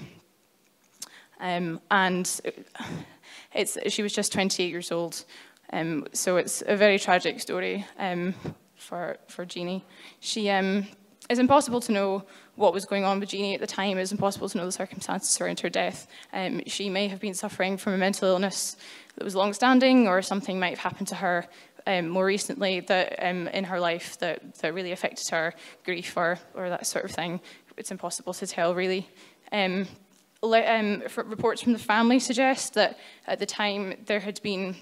Um, 1.41 1.81
and 1.91 2.41
it's, 3.55 3.79
she 3.93 4.03
was 4.03 4.13
just 4.13 4.33
28 4.33 4.71
years 4.71 4.91
old. 4.91 5.25
Um, 5.73 6.07
so 6.13 6.37
it's 6.37 6.63
a 6.67 6.77
very 6.77 6.99
tragic 6.99 7.41
story 7.41 7.87
for, 8.77 9.19
for 9.29 9.45
Jeannie. 9.45 9.85
She, 10.21 10.49
it's 10.49 11.39
impossible 11.39 11.81
to 11.83 11.93
know 11.93 12.25
what 12.59 12.73
was 12.73 12.85
going 12.85 13.05
on 13.05 13.21
with 13.21 13.29
Jeannie 13.29 13.55
at 13.55 13.61
the 13.61 13.67
time. 13.67 13.99
It's 13.99 14.11
impossible 14.11 14.49
to 14.49 14.59
know 14.59 14.67
the 14.67 14.73
circumstances 14.73 15.41
around 15.41 15.61
her 15.61 15.71
death. 15.71 16.09
Um, 16.33 16.63
she 16.67 16.91
may 16.91 17.07
have 17.07 17.21
been 17.21 17.35
suffering 17.35 17.77
from 17.77 17.93
a 17.93 17.99
mental 17.99 18.29
illness 18.29 18.77
that 19.15 19.25
was 19.25 19.37
long-standing 19.37 20.09
or 20.09 20.23
something 20.23 20.59
might 20.59 20.71
have 20.71 20.81
happened 20.81 21.09
to 21.09 21.15
her 21.15 21.47
um, 21.87 22.09
more 22.09 22.27
recently 22.27 22.81
that 22.81 23.15
um, 23.25 23.47
in 23.49 23.65
her 23.65 23.79
life 23.79 24.19
that, 24.19 24.57
that 24.57 24.75
really 24.75 24.93
affected 24.93 25.29
her, 25.29 25.55
grief 25.85 26.17
or, 26.17 26.39
or 26.55 26.69
that 26.69 26.87
sort 26.87 27.05
of 27.05 27.13
thing. 27.13 27.41
It's 27.77 27.93
impossible 27.93 28.35
to 28.35 28.47
tell, 28.47 28.75
really. 28.75 29.09
Um, 29.53 29.87
um, 30.43 31.03
reports 31.17 31.63
from 31.63 31.73
the 31.73 31.79
family 31.79 32.19
suggest 32.19 32.75
that 32.75 32.99
at 33.27 33.39
the 33.39 33.47
time 33.47 33.95
there 34.07 34.21
had 34.21 34.43
been 34.43 34.77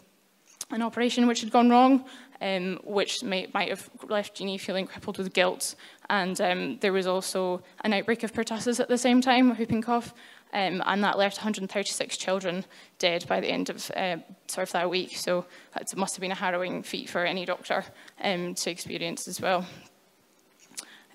an 0.71 0.83
operation 0.83 1.27
which 1.27 1.43
had 1.43 1.51
gone 1.51 1.71
wrong, 1.71 2.05
um, 2.41 2.79
which 2.85 3.23
may, 3.23 3.49
might 3.55 3.69
have 3.69 3.89
left 4.09 4.37
Jeannie 4.37 4.59
feeling 4.59 4.87
crippled 4.87 5.19
with 5.19 5.33
guilt. 5.33 5.75
And 6.11 6.41
um, 6.41 6.79
there 6.81 6.93
was 6.93 7.07
also 7.07 7.63
an 7.83 7.93
outbreak 7.93 8.23
of 8.23 8.33
pertussis 8.33 8.81
at 8.81 8.89
the 8.89 8.99
same 8.99 9.21
time, 9.21 9.57
whooping 9.57 9.83
cough, 9.83 10.15
um, 10.53 10.83
and 10.87 11.03
that 11.03 11.19
left 11.19 11.39
136 11.39 12.17
children 12.17 12.65
dead 12.99 13.27
by 13.29 13.41
the 13.41 13.49
end 13.49 13.69
of 13.69 13.91
uh, 13.97 14.17
sort 14.47 14.69
of 14.69 14.73
that 14.73 14.89
week. 14.89 15.17
So 15.17 15.47
it 15.79 15.97
must 15.97 16.15
have 16.17 16.21
been 16.21 16.33
a 16.33 16.37
harrowing 16.37 16.83
feat 16.83 17.09
for 17.09 17.25
any 17.25 17.45
doctor 17.45 17.85
um, 18.23 18.55
to 18.55 18.71
experience 18.71 19.29
as 19.29 19.41
well. 19.41 19.67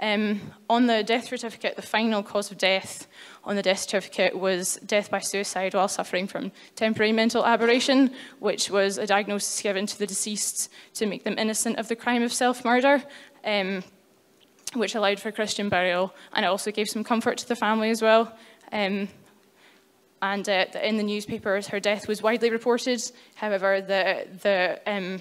Um, 0.01 0.41
on 0.67 0.87
the 0.87 1.03
death 1.03 1.27
certificate, 1.27 1.75
the 1.75 1.83
final 1.83 2.23
cause 2.23 2.49
of 2.49 2.57
death 2.57 3.07
on 3.43 3.55
the 3.55 3.61
death 3.61 3.79
certificate 3.79 4.37
was 4.37 4.79
death 4.85 5.11
by 5.11 5.19
suicide 5.19 5.75
while 5.75 5.87
suffering 5.87 6.27
from 6.27 6.51
temporary 6.75 7.11
mental 7.11 7.45
aberration, 7.45 8.11
which 8.39 8.71
was 8.71 8.97
a 8.97 9.05
diagnosis 9.05 9.61
given 9.61 9.85
to 9.85 9.99
the 9.99 10.07
deceased 10.07 10.71
to 10.95 11.05
make 11.05 11.23
them 11.23 11.37
innocent 11.37 11.77
of 11.77 11.87
the 11.87 11.95
crime 11.95 12.23
of 12.23 12.33
self-murder. 12.33 13.03
Um, 13.45 13.83
which 14.73 14.95
allowed 14.95 15.19
for 15.19 15.31
Christian 15.31 15.69
burial, 15.69 16.13
and 16.33 16.45
it 16.45 16.47
also 16.47 16.71
gave 16.71 16.89
some 16.89 17.03
comfort 17.03 17.37
to 17.39 17.47
the 17.47 17.55
family 17.55 17.89
as 17.89 18.01
well. 18.01 18.33
Um, 18.71 19.09
and 20.21 20.47
uh, 20.47 20.65
in 20.81 20.97
the 20.97 21.03
newspapers, 21.03 21.67
her 21.67 21.79
death 21.79 22.07
was 22.07 22.21
widely 22.21 22.49
reported. 22.49 23.01
However, 23.35 23.81
the, 23.81 24.27
the, 24.41 24.79
um, 24.85 25.19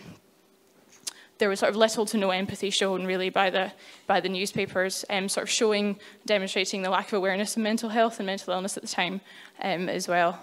there 1.40 1.48
was 1.48 1.58
sort 1.58 1.70
of 1.70 1.76
little 1.76 2.06
to 2.06 2.16
no 2.16 2.30
empathy 2.30 2.70
shown 2.70 3.04
really 3.04 3.30
by 3.30 3.50
the, 3.50 3.72
by 4.06 4.20
the 4.20 4.28
newspapers, 4.28 5.04
um, 5.10 5.28
sort 5.28 5.42
of 5.42 5.50
showing, 5.50 5.98
demonstrating 6.26 6.82
the 6.82 6.90
lack 6.90 7.08
of 7.08 7.14
awareness 7.14 7.56
of 7.56 7.62
mental 7.62 7.88
health 7.88 8.20
and 8.20 8.26
mental 8.26 8.54
illness 8.54 8.76
at 8.76 8.82
the 8.82 8.88
time 8.88 9.20
um, 9.62 9.88
as 9.88 10.06
well, 10.06 10.38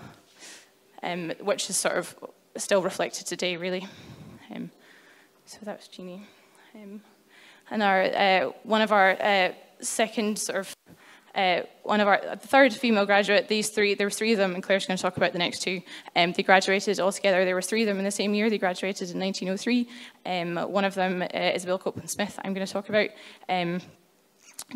um, 1.04 1.32
which 1.40 1.70
is 1.70 1.78
sort 1.78 1.96
of 1.96 2.16
still 2.58 2.82
reflected 2.82 3.26
today 3.26 3.56
really. 3.56 3.88
Um, 4.54 4.72
so 5.46 5.60
that 5.64 5.78
was 5.78 5.88
Jeannie. 5.88 6.28
Um, 6.76 7.02
and 7.72 7.84
our, 7.84 8.04
uh, 8.04 8.52
one 8.64 8.82
of 8.82 8.92
our 8.92 9.12
uh, 9.22 9.54
second 9.80 10.38
sort 10.40 10.60
of 10.60 10.76
uh, 11.38 11.62
one 11.84 12.02
of 12.02 12.08
our 12.08 12.36
third 12.38 12.74
female 12.74 13.06
graduate, 13.06 13.48
these 13.48 13.70
three, 13.70 13.94
there 13.94 14.08
were 14.08 14.12
three 14.12 14.32
of 14.34 14.40
them, 14.40 14.56
and 14.56 14.64
Claire's 14.64 14.88
going 14.88 14.98
to 14.98 15.02
talk 15.02 15.18
about 15.18 15.34
the 15.34 15.40
next 15.40 15.62
two. 15.62 15.82
Um, 16.16 16.34
they 16.34 16.42
graduated 16.42 17.00
all 17.00 17.12
together. 17.12 17.46
There 17.46 17.54
were 17.54 17.62
three 17.62 17.84
of 17.84 17.88
them 17.88 18.00
in 18.00 18.04
the 18.04 18.12
same 18.12 18.34
year. 18.34 18.50
They 18.50 18.58
graduated 18.58 19.12
in 19.12 19.20
1903. 19.20 19.88
Um, 20.26 20.72
one 20.72 20.84
of 20.84 20.96
them 20.96 21.22
uh, 21.22 21.28
is 21.32 21.64
Bill 21.64 21.78
Copeland 21.78 22.10
Smith, 22.10 22.40
I'm 22.44 22.56
going 22.56 22.66
to 22.66 22.74
talk 22.74 22.90
about. 22.90 23.12
Um, 23.48 23.82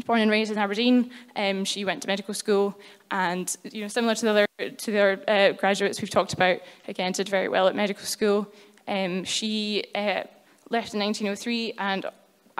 born 0.05 0.21
and 0.21 0.29
raised 0.29 0.51
in 0.51 0.59
Aberdeen, 0.59 1.09
um, 1.35 1.65
she 1.65 1.83
went 1.83 2.03
to 2.03 2.07
medical 2.07 2.35
school, 2.35 2.77
and 3.09 3.55
you 3.63 3.81
know, 3.81 3.87
similar 3.87 4.13
to 4.13 4.21
the 4.21 4.29
other, 4.29 4.47
to 4.69 4.91
the 4.91 4.99
other 4.99 5.23
uh, 5.27 5.51
graduates 5.53 5.99
we've 5.99 6.11
talked 6.11 6.33
about, 6.33 6.59
again, 6.87 7.11
did 7.11 7.27
very 7.27 7.49
well 7.49 7.67
at 7.67 7.75
medical 7.75 8.05
school. 8.05 8.47
Um, 8.87 9.23
she 9.23 9.85
uh, 9.95 10.23
left 10.69 10.93
in 10.93 10.99
1903 10.99 11.73
and 11.79 12.05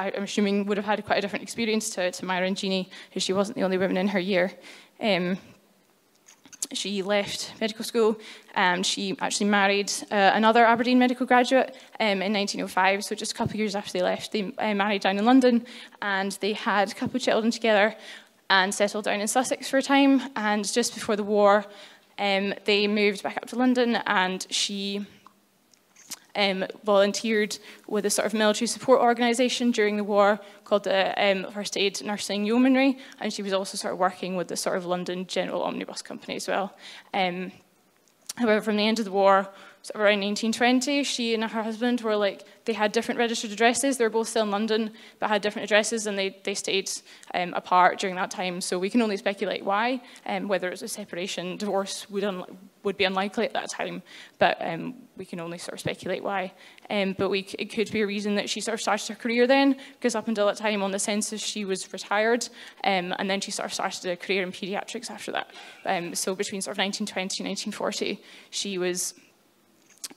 I'm 0.08 0.24
assuming 0.24 0.66
would 0.66 0.78
have 0.78 0.86
had 0.86 1.06
quite 1.06 1.18
a 1.18 1.22
different 1.22 1.44
experience 1.44 1.90
to, 1.92 2.12
to 2.12 2.26
Myra 2.26 2.48
and 2.48 2.58
Jeannie, 2.58 2.90
because 3.10 3.24
she 3.24 3.34
wasn't 3.34 3.58
the 3.58 3.64
only 3.64 3.78
woman 3.78 3.98
in 3.98 4.08
her 4.10 4.20
year. 4.20 4.52
Um, 5.00 5.38
she 6.74 7.02
left 7.02 7.54
medical 7.60 7.84
school 7.84 8.18
and 8.56 8.86
she 8.86 9.18
actually 9.20 9.50
married 9.50 9.92
uh, 10.12 10.32
another 10.34 10.66
Aberdeen 10.66 11.00
medical 11.00 11.26
graduate 11.26 11.76
um, 12.00 12.22
in 12.22 12.34
1905. 12.34 13.04
So 13.04 13.16
just 13.16 13.34
a 13.34 13.36
couple 13.36 13.52
of 13.52 13.60
years 13.60 13.76
after 13.76 13.94
they 13.94 14.02
left, 14.02 14.32
they 14.32 14.54
uh, 14.58 14.74
married 14.74 15.02
down 15.02 15.18
in 15.18 15.26
London 15.26 15.66
and 16.02 16.32
they 16.42 16.54
had 16.54 16.92
a 16.92 16.96
couple 16.96 17.18
of 17.18 17.22
children 17.22 17.52
together 17.52 17.96
and 18.50 18.74
settled 18.74 19.06
down 19.06 19.22
in 19.22 19.28
Sussex 19.28 19.70
for 19.70 19.78
a 19.78 19.82
time. 19.82 20.22
And 20.36 20.72
just 20.72 20.94
before 20.94 21.16
the 21.16 21.24
war, 21.24 21.66
um, 22.20 22.54
they 22.66 22.88
moved 22.88 23.24
back 23.24 23.38
up 23.38 23.48
to 23.48 23.56
London 23.56 23.96
and 24.06 24.46
she 24.50 25.06
um, 26.36 26.66
volunteered 26.84 27.58
with 27.88 28.06
a 28.06 28.10
sort 28.10 28.26
of 28.26 28.34
military 28.34 28.68
support 28.68 29.02
organisation 29.02 29.72
during 29.72 29.98
the 29.98 30.04
war 30.04 30.40
called 30.64 30.84
the 30.84 31.14
um, 31.24 31.52
First 31.52 31.78
Aid 31.78 32.04
Nursing 32.04 32.46
Yeomanry, 32.46 32.98
and 33.20 33.32
she 33.34 33.44
was 33.44 33.54
also 33.54 33.78
sort 33.78 33.94
of 33.94 34.00
working 34.00 34.36
with 34.36 34.48
the 34.48 34.58
sort 34.58 34.78
of 34.78 34.86
London 34.86 35.28
General 35.28 35.64
Omnibus 35.64 36.02
Company 36.02 36.36
as 36.36 36.48
well. 36.48 36.76
Um, 37.14 37.52
however, 38.36 38.62
from 38.62 38.78
the 38.78 38.88
end 38.88 39.00
of 39.00 39.06
the 39.06 39.12
war, 39.12 39.50
of 39.90 40.00
around 40.00 40.22
1920, 40.22 41.04
she 41.04 41.34
and 41.34 41.44
her 41.44 41.64
husband 41.64 42.02
were 42.02 42.16
like, 42.16 42.46
they 42.66 42.74
had 42.74 42.92
different 42.92 43.18
registered 43.18 43.52
addresses. 43.52 43.98
They 43.98 44.04
were 44.04 44.12
both 44.12 44.28
still 44.30 44.44
in 44.44 44.52
London, 44.52 44.92
but 45.20 45.30
had 45.30 45.42
different 45.42 45.64
addresses, 45.64 46.06
and 46.06 46.18
they, 46.18 46.38
they 46.44 46.54
stayed 46.54 46.92
um, 47.34 47.54
apart 47.56 48.00
during 48.00 48.16
that 48.16 48.30
time. 48.30 48.62
So 48.62 48.78
we 48.78 48.90
can 48.90 49.02
only 49.02 49.18
speculate 49.18 49.66
why, 49.66 50.02
um, 50.28 50.48
whether 50.48 50.70
it's 50.70 50.84
a 50.84 50.88
separation, 50.88 51.58
divorce 51.58 52.08
would, 52.12 52.24
would 52.84 52.98
be 52.98 53.06
unlikely 53.06 53.46
at 53.46 53.54
that 53.54 53.72
time, 53.72 54.04
but 54.38 54.58
um, 54.62 54.94
we 55.18 55.26
can 55.26 55.40
only 55.40 55.58
sort 55.58 55.74
of 55.74 55.80
speculate 55.80 56.24
why. 56.24 56.54
Um, 56.92 57.16
but 57.18 57.30
we, 57.30 57.48
it 57.58 57.72
could 57.72 57.92
be 57.92 58.02
a 58.02 58.08
reason 58.08 58.36
that 58.36 58.50
she 58.50 58.62
sort 58.62 58.76
of 58.76 58.82
started 58.82 59.08
her 59.08 59.16
career 59.16 59.48
then, 59.48 59.78
because 59.94 60.14
up 60.14 60.28
until 60.28 60.46
that 60.46 60.58
time 60.58 60.84
on 60.84 60.92
the 60.92 61.00
census, 61.00 61.42
she 61.42 61.66
was 61.66 61.92
retired, 61.92 62.48
um, 62.84 63.16
and 63.18 63.28
then 63.28 63.42
she 63.42 63.50
sort 63.50 63.66
of 63.66 63.74
started 63.74 64.06
a 64.12 64.16
career 64.16 64.44
in 64.44 64.52
paediatrics 64.52 65.10
after 65.10 65.32
that. 65.32 65.50
Um, 65.86 66.14
so 66.14 66.36
between 66.36 66.62
sort 66.62 66.78
of 66.78 66.84
1920 66.84 67.44
and 67.44 67.50
1940, 67.50 68.22
she 68.52 68.78
was 68.78 69.16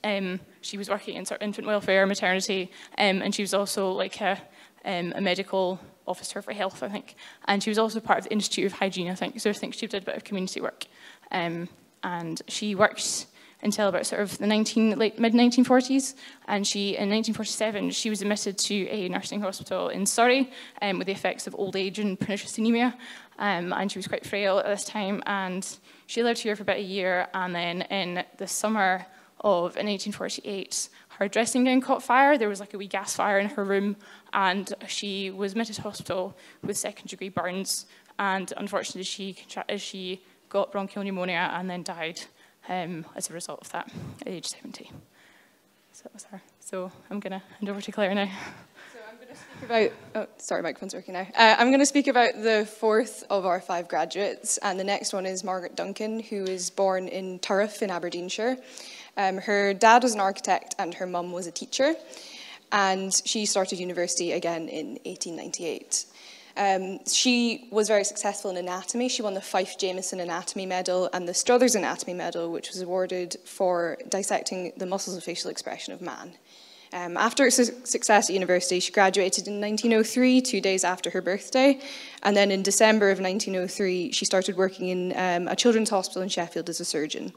um, 0.03 0.39
she 0.61 0.77
was 0.77 0.89
working 0.89 1.15
in 1.15 1.25
sort 1.25 1.41
of 1.41 1.45
infant 1.45 1.67
welfare, 1.67 2.05
maternity, 2.05 2.71
um, 2.97 3.21
and 3.21 3.33
she 3.33 3.41
was 3.41 3.53
also 3.53 3.91
like 3.91 4.19
a, 4.21 4.41
um, 4.83 5.13
a 5.15 5.21
medical 5.21 5.79
officer 6.07 6.41
for 6.41 6.53
health, 6.53 6.83
I 6.83 6.89
think. 6.89 7.15
And 7.45 7.61
she 7.63 7.69
was 7.69 7.77
also 7.77 7.99
part 7.99 8.19
of 8.19 8.25
the 8.25 8.31
Institute 8.31 8.65
of 8.65 8.73
Hygiene, 8.73 9.09
I 9.09 9.15
think. 9.15 9.39
So 9.39 9.49
I 9.49 9.53
think 9.53 9.73
she 9.73 9.87
did 9.87 10.03
a 10.03 10.05
bit 10.05 10.15
of 10.15 10.23
community 10.23 10.61
work. 10.61 10.85
Um, 11.31 11.69
and 12.03 12.41
she 12.47 12.75
worked 12.75 13.27
until 13.61 13.89
about 13.89 14.05
sort 14.05 14.21
of 14.21 14.37
the 14.37 14.45
19, 14.45 14.97
late 14.97 15.17
mid 15.19 15.33
1940s. 15.33 16.13
And 16.47 16.67
she, 16.67 16.89
in 16.89 17.09
1947, 17.09 17.91
she 17.91 18.09
was 18.09 18.21
admitted 18.21 18.57
to 18.59 18.87
a 18.89 19.09
nursing 19.09 19.41
hospital 19.41 19.89
in 19.89 20.05
Surrey 20.05 20.51
um, 20.81 20.99
with 20.99 21.07
the 21.07 21.13
effects 21.13 21.47
of 21.47 21.55
old 21.55 21.75
age 21.75 21.99
and 21.99 22.19
pernicious 22.19 22.57
anemia. 22.57 22.95
Um, 23.39 23.73
and 23.73 23.91
she 23.91 23.97
was 23.97 24.07
quite 24.07 24.25
frail 24.25 24.59
at 24.59 24.65
this 24.65 24.85
time. 24.85 25.23
And 25.25 25.67
she 26.05 26.23
lived 26.23 26.39
here 26.39 26.55
for 26.55 26.61
about 26.61 26.77
a 26.77 26.83
year. 26.83 27.27
And 27.33 27.55
then 27.55 27.81
in 27.83 28.23
the 28.37 28.47
summer 28.47 29.05
of 29.41 29.77
in 29.77 29.87
1848, 29.87 30.89
her 31.19 31.27
dressing 31.27 31.63
gown 31.63 31.81
caught 31.81 32.03
fire. 32.03 32.37
There 32.37 32.49
was 32.49 32.59
like 32.59 32.73
a 32.73 32.77
wee 32.77 32.87
gas 32.87 33.15
fire 33.15 33.39
in 33.39 33.47
her 33.49 33.63
room, 33.63 33.95
and 34.33 34.73
she 34.87 35.31
was 35.31 35.51
admitted 35.53 35.75
to 35.75 35.81
hospital 35.81 36.35
with 36.61 36.77
second 36.77 37.07
degree 37.07 37.29
burns. 37.29 37.85
And 38.17 38.51
unfortunately, 38.57 39.03
she, 39.03 39.37
she 39.77 40.21
got 40.49 40.71
bronchial 40.71 41.03
pneumonia 41.03 41.51
and 41.53 41.69
then 41.69 41.83
died 41.83 42.21
um, 42.69 43.05
as 43.15 43.29
a 43.29 43.33
result 43.33 43.61
of 43.61 43.71
that 43.71 43.91
at 44.21 44.27
age 44.27 44.47
70. 44.47 44.91
So 45.91 46.03
that 46.03 46.13
was 46.13 46.23
her. 46.25 46.41
So 46.59 46.91
I'm 47.09 47.19
going 47.19 47.31
to 47.31 47.43
hand 47.59 47.69
over 47.69 47.81
to 47.81 47.91
Claire 47.91 48.13
now. 48.15 48.29
So 48.93 48.99
I'm 49.09 49.15
going 49.15 49.29
to 49.29 49.35
speak 49.35 49.63
about, 49.63 49.91
oh, 50.15 50.27
sorry, 50.37 50.61
microphone's 50.61 50.93
working 50.93 51.13
now. 51.13 51.27
Uh, 51.37 51.55
I'm 51.57 51.69
going 51.69 51.79
to 51.79 51.85
speak 51.85 52.07
about 52.07 52.33
the 52.41 52.65
fourth 52.79 53.23
of 53.29 53.45
our 53.45 53.61
five 53.61 53.87
graduates, 53.87 54.57
and 54.57 54.79
the 54.79 54.83
next 54.83 55.13
one 55.13 55.25
is 55.25 55.43
Margaret 55.43 55.75
Duncan, 55.75 56.19
who 56.19 56.43
was 56.43 56.69
born 56.69 57.07
in 57.07 57.39
Turriff 57.39 57.81
in 57.81 57.89
Aberdeenshire. 57.89 58.57
Um, 59.17 59.37
her 59.37 59.73
dad 59.73 60.03
was 60.03 60.13
an 60.13 60.19
architect 60.19 60.75
and 60.77 60.93
her 60.95 61.07
mum 61.07 61.31
was 61.31 61.47
a 61.47 61.51
teacher. 61.51 61.95
And 62.71 63.13
she 63.25 63.45
started 63.45 63.79
university 63.79 64.31
again 64.31 64.67
in 64.67 64.99
1898. 65.05 66.05
Um, 66.57 67.05
she 67.05 67.67
was 67.69 67.87
very 67.87 68.03
successful 68.03 68.49
in 68.49 68.57
anatomy. 68.57 69.09
She 69.09 69.21
won 69.21 69.33
the 69.33 69.41
Fife 69.41 69.77
Jameson 69.77 70.19
Anatomy 70.19 70.65
Medal 70.65 71.09
and 71.13 71.27
the 71.27 71.33
Struthers 71.33 71.75
Anatomy 71.75 72.13
Medal, 72.13 72.51
which 72.51 72.69
was 72.69 72.81
awarded 72.81 73.35
for 73.45 73.97
dissecting 74.09 74.71
the 74.77 74.85
muscles 74.85 75.17
of 75.17 75.23
facial 75.23 75.51
expression 75.51 75.93
of 75.93 76.01
man. 76.01 76.33
Um, 76.93 77.17
after 77.17 77.43
her 77.43 77.51
su 77.51 77.65
success 77.83 78.29
at 78.29 78.33
university, 78.33 78.79
she 78.79 78.93
graduated 78.93 79.47
in 79.47 79.59
1903, 79.59 80.39
two 80.41 80.61
days 80.61 80.85
after 80.85 81.09
her 81.09 81.21
birthday. 81.21 81.79
And 82.23 82.37
then 82.37 82.51
in 82.51 82.63
December 82.63 83.09
of 83.09 83.19
1903, 83.19 84.13
she 84.13 84.23
started 84.23 84.55
working 84.55 84.87
in 84.87 85.13
um, 85.17 85.49
a 85.49 85.57
children's 85.57 85.89
hospital 85.89 86.21
in 86.21 86.29
Sheffield 86.29 86.69
as 86.69 86.79
a 86.79 86.85
surgeon. 86.85 87.33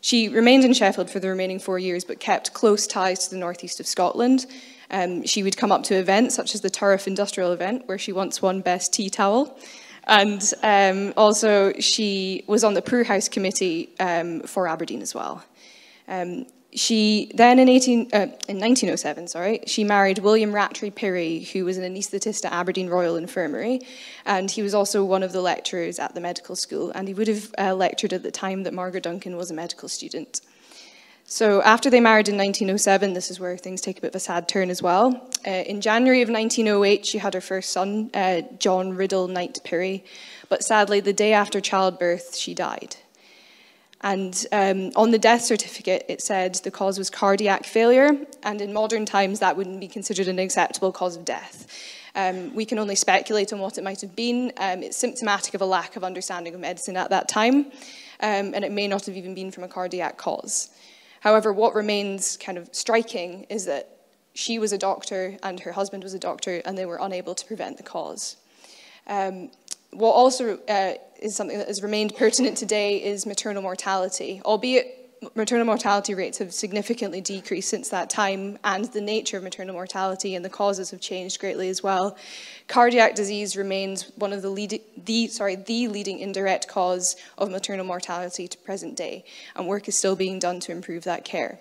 She 0.00 0.28
remained 0.28 0.64
in 0.64 0.72
Sheffield 0.72 1.10
for 1.10 1.20
the 1.20 1.28
remaining 1.28 1.58
four 1.58 1.78
years, 1.78 2.04
but 2.04 2.20
kept 2.20 2.52
close 2.54 2.86
ties 2.86 3.26
to 3.26 3.30
the 3.30 3.40
northeast 3.40 3.80
of 3.80 3.86
Scotland. 3.86 4.46
Um, 4.90 5.24
she 5.24 5.42
would 5.42 5.56
come 5.56 5.72
up 5.72 5.82
to 5.84 5.94
events 5.94 6.34
such 6.34 6.54
as 6.54 6.60
the 6.60 6.70
Turriff 6.70 7.06
Industrial 7.06 7.52
event, 7.52 7.86
where 7.86 7.98
she 7.98 8.12
once 8.12 8.40
won 8.40 8.60
Best 8.60 8.92
Tea 8.92 9.10
Towel. 9.10 9.58
And 10.04 10.42
um, 10.62 11.12
also, 11.16 11.72
she 11.78 12.44
was 12.46 12.64
on 12.64 12.74
the 12.74 12.80
Poor 12.80 13.04
House 13.04 13.28
Committee 13.28 13.90
um, 14.00 14.40
for 14.40 14.66
Aberdeen 14.66 15.02
as 15.02 15.14
well. 15.14 15.44
Um, 16.06 16.46
she 16.74 17.30
then 17.34 17.58
in, 17.58 17.68
18, 17.68 18.10
uh, 18.12 18.16
in 18.46 18.58
1907, 18.58 19.28
sorry, 19.28 19.60
she 19.66 19.84
married 19.84 20.18
William 20.18 20.52
Rattray 20.52 20.90
Pirrie, 20.90 21.50
who 21.50 21.64
was 21.64 21.78
an 21.78 21.84
anaesthetist 21.84 22.44
at 22.44 22.52
Aberdeen 22.52 22.88
Royal 22.88 23.16
Infirmary, 23.16 23.80
and 24.26 24.50
he 24.50 24.62
was 24.62 24.74
also 24.74 25.02
one 25.02 25.22
of 25.22 25.32
the 25.32 25.40
lecturers 25.40 25.98
at 25.98 26.14
the 26.14 26.20
medical 26.20 26.54
school, 26.54 26.90
and 26.90 27.08
he 27.08 27.14
would 27.14 27.28
have 27.28 27.54
uh, 27.58 27.74
lectured 27.74 28.12
at 28.12 28.22
the 28.22 28.30
time 28.30 28.64
that 28.64 28.74
Margaret 28.74 29.04
Duncan 29.04 29.36
was 29.36 29.50
a 29.50 29.54
medical 29.54 29.88
student. 29.88 30.42
So 31.24 31.62
after 31.62 31.90
they 31.90 32.00
married 32.00 32.28
in 32.28 32.36
1907, 32.36 33.12
this 33.12 33.30
is 33.30 33.38
where 33.38 33.56
things 33.56 33.80
take 33.80 33.98
a 33.98 34.00
bit 34.00 34.08
of 34.08 34.14
a 34.14 34.20
sad 34.20 34.48
turn 34.48 34.70
as 34.70 34.82
well. 34.82 35.28
Uh, 35.46 35.50
in 35.50 35.80
January 35.80 36.22
of 36.22 36.30
1908, 36.30 37.04
she 37.04 37.18
had 37.18 37.34
her 37.34 37.40
first 37.40 37.70
son, 37.70 38.10
uh, 38.14 38.42
John 38.58 38.94
Riddle 38.94 39.28
Knight 39.28 39.58
Pirrie, 39.64 40.04
but 40.48 40.62
sadly, 40.62 41.00
the 41.00 41.12
day 41.12 41.32
after 41.32 41.60
childbirth, 41.60 42.36
she 42.36 42.54
died. 42.54 42.96
And 44.00 44.46
um, 44.52 44.92
on 44.94 45.10
the 45.10 45.18
death 45.18 45.42
certificate, 45.42 46.04
it 46.08 46.22
said 46.22 46.54
the 46.56 46.70
cause 46.70 46.98
was 46.98 47.10
cardiac 47.10 47.64
failure, 47.64 48.16
and 48.44 48.60
in 48.60 48.72
modern 48.72 49.04
times, 49.04 49.40
that 49.40 49.56
wouldn't 49.56 49.80
be 49.80 49.88
considered 49.88 50.28
an 50.28 50.38
acceptable 50.38 50.92
cause 50.92 51.16
of 51.16 51.24
death. 51.24 51.66
Um, 52.14 52.54
we 52.54 52.64
can 52.64 52.78
only 52.78 52.94
speculate 52.94 53.52
on 53.52 53.58
what 53.58 53.76
it 53.76 53.84
might 53.84 54.00
have 54.00 54.14
been. 54.14 54.52
Um, 54.56 54.82
it's 54.82 54.96
symptomatic 54.96 55.54
of 55.54 55.60
a 55.60 55.66
lack 55.66 55.96
of 55.96 56.04
understanding 56.04 56.54
of 56.54 56.60
medicine 56.60 56.96
at 56.96 57.10
that 57.10 57.28
time, 57.28 57.66
um, 58.20 58.54
and 58.54 58.64
it 58.64 58.72
may 58.72 58.86
not 58.86 59.06
have 59.06 59.16
even 59.16 59.34
been 59.34 59.50
from 59.50 59.64
a 59.64 59.68
cardiac 59.68 60.16
cause. 60.16 60.70
However, 61.20 61.52
what 61.52 61.74
remains 61.74 62.36
kind 62.36 62.56
of 62.56 62.68
striking 62.72 63.46
is 63.50 63.64
that 63.66 63.96
she 64.32 64.60
was 64.60 64.72
a 64.72 64.78
doctor 64.78 65.36
and 65.42 65.58
her 65.60 65.72
husband 65.72 66.04
was 66.04 66.14
a 66.14 66.18
doctor, 66.20 66.62
and 66.64 66.78
they 66.78 66.86
were 66.86 66.98
unable 67.00 67.34
to 67.34 67.44
prevent 67.44 67.76
the 67.76 67.82
cause. 67.82 68.36
Um, 69.08 69.50
what 69.90 70.12
also 70.12 70.58
uh, 70.68 70.94
is 71.20 71.36
something 71.36 71.58
that 71.58 71.68
has 71.68 71.82
remained 71.82 72.16
pertinent 72.16 72.56
today 72.56 73.02
is 73.02 73.26
maternal 73.26 73.62
mortality, 73.62 74.40
albeit 74.44 74.94
maternal 75.34 75.66
mortality 75.66 76.14
rates 76.14 76.38
have 76.38 76.54
significantly 76.54 77.20
decreased 77.20 77.68
since 77.68 77.88
that 77.88 78.08
time, 78.08 78.58
and 78.64 78.84
the 78.86 79.00
nature 79.00 79.36
of 79.36 79.42
maternal 79.42 79.74
mortality 79.74 80.34
and 80.34 80.44
the 80.44 80.50
causes 80.50 80.90
have 80.90 81.00
changed 81.00 81.40
greatly 81.40 81.68
as 81.68 81.82
well. 81.82 82.16
Cardiac 82.68 83.14
disease 83.14 83.56
remains 83.56 84.12
one 84.16 84.32
of 84.32 84.42
the 84.42 84.50
leading, 84.50 84.80
the 84.96 85.26
sorry, 85.28 85.56
the 85.56 85.88
leading 85.88 86.20
indirect 86.20 86.68
cause 86.68 87.16
of 87.36 87.50
maternal 87.50 87.84
mortality 87.84 88.46
to 88.46 88.58
present 88.58 88.96
day, 88.96 89.24
and 89.56 89.66
work 89.66 89.88
is 89.88 89.96
still 89.96 90.16
being 90.16 90.38
done 90.38 90.60
to 90.60 90.72
improve 90.72 91.04
that 91.04 91.24
care. 91.24 91.60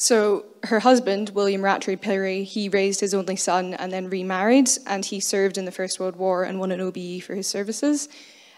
So 0.00 0.44
her 0.62 0.78
husband, 0.78 1.30
William 1.30 1.60
Rattray 1.60 1.96
Pirrie, 1.96 2.44
he 2.44 2.68
raised 2.68 3.00
his 3.00 3.14
only 3.14 3.34
son 3.34 3.74
and 3.74 3.92
then 3.92 4.08
remarried, 4.08 4.68
and 4.86 5.04
he 5.04 5.18
served 5.18 5.58
in 5.58 5.64
the 5.64 5.72
First 5.72 5.98
World 5.98 6.14
War 6.14 6.44
and 6.44 6.60
won 6.60 6.70
an 6.70 6.80
OBE 6.80 7.20
for 7.20 7.34
his 7.34 7.48
services. 7.48 8.08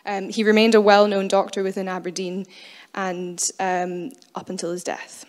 Um, 0.05 0.29
he 0.29 0.45
remained 0.45 0.75
a 0.75 0.83
well-known 0.83 1.29
doctor 1.29 1.63
within 1.63 1.89
Aberdeen 1.89 2.45
and 2.95 3.43
um, 3.59 4.11
up 4.35 4.51
until 4.51 4.71
his 4.71 4.85
death. 4.85 5.25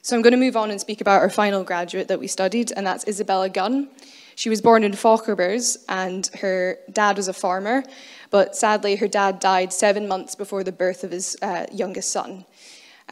So 0.00 0.16
I'm 0.16 0.22
going 0.22 0.32
to 0.32 0.38
move 0.38 0.56
on 0.56 0.70
and 0.70 0.80
speak 0.80 1.02
about 1.02 1.20
our 1.20 1.30
final 1.30 1.62
graduate 1.62 2.08
that 2.08 2.18
we 2.18 2.26
studied, 2.26 2.72
and 2.72 2.86
that's 2.86 3.06
Isabella 3.06 3.50
Gunn. 3.50 3.90
She 4.34 4.48
was 4.48 4.62
born 4.62 4.82
in 4.82 4.92
Fochabers, 4.92 5.84
and 5.90 6.26
her 6.40 6.78
dad 6.90 7.18
was 7.18 7.28
a 7.28 7.34
farmer, 7.34 7.84
but 8.30 8.56
sadly 8.56 8.96
her 8.96 9.08
dad 9.08 9.40
died 9.40 9.74
seven 9.74 10.08
months 10.08 10.34
before 10.34 10.64
the 10.64 10.72
birth 10.72 11.04
of 11.04 11.10
his 11.10 11.36
uh, 11.42 11.66
youngest 11.70 12.10
son. 12.10 12.46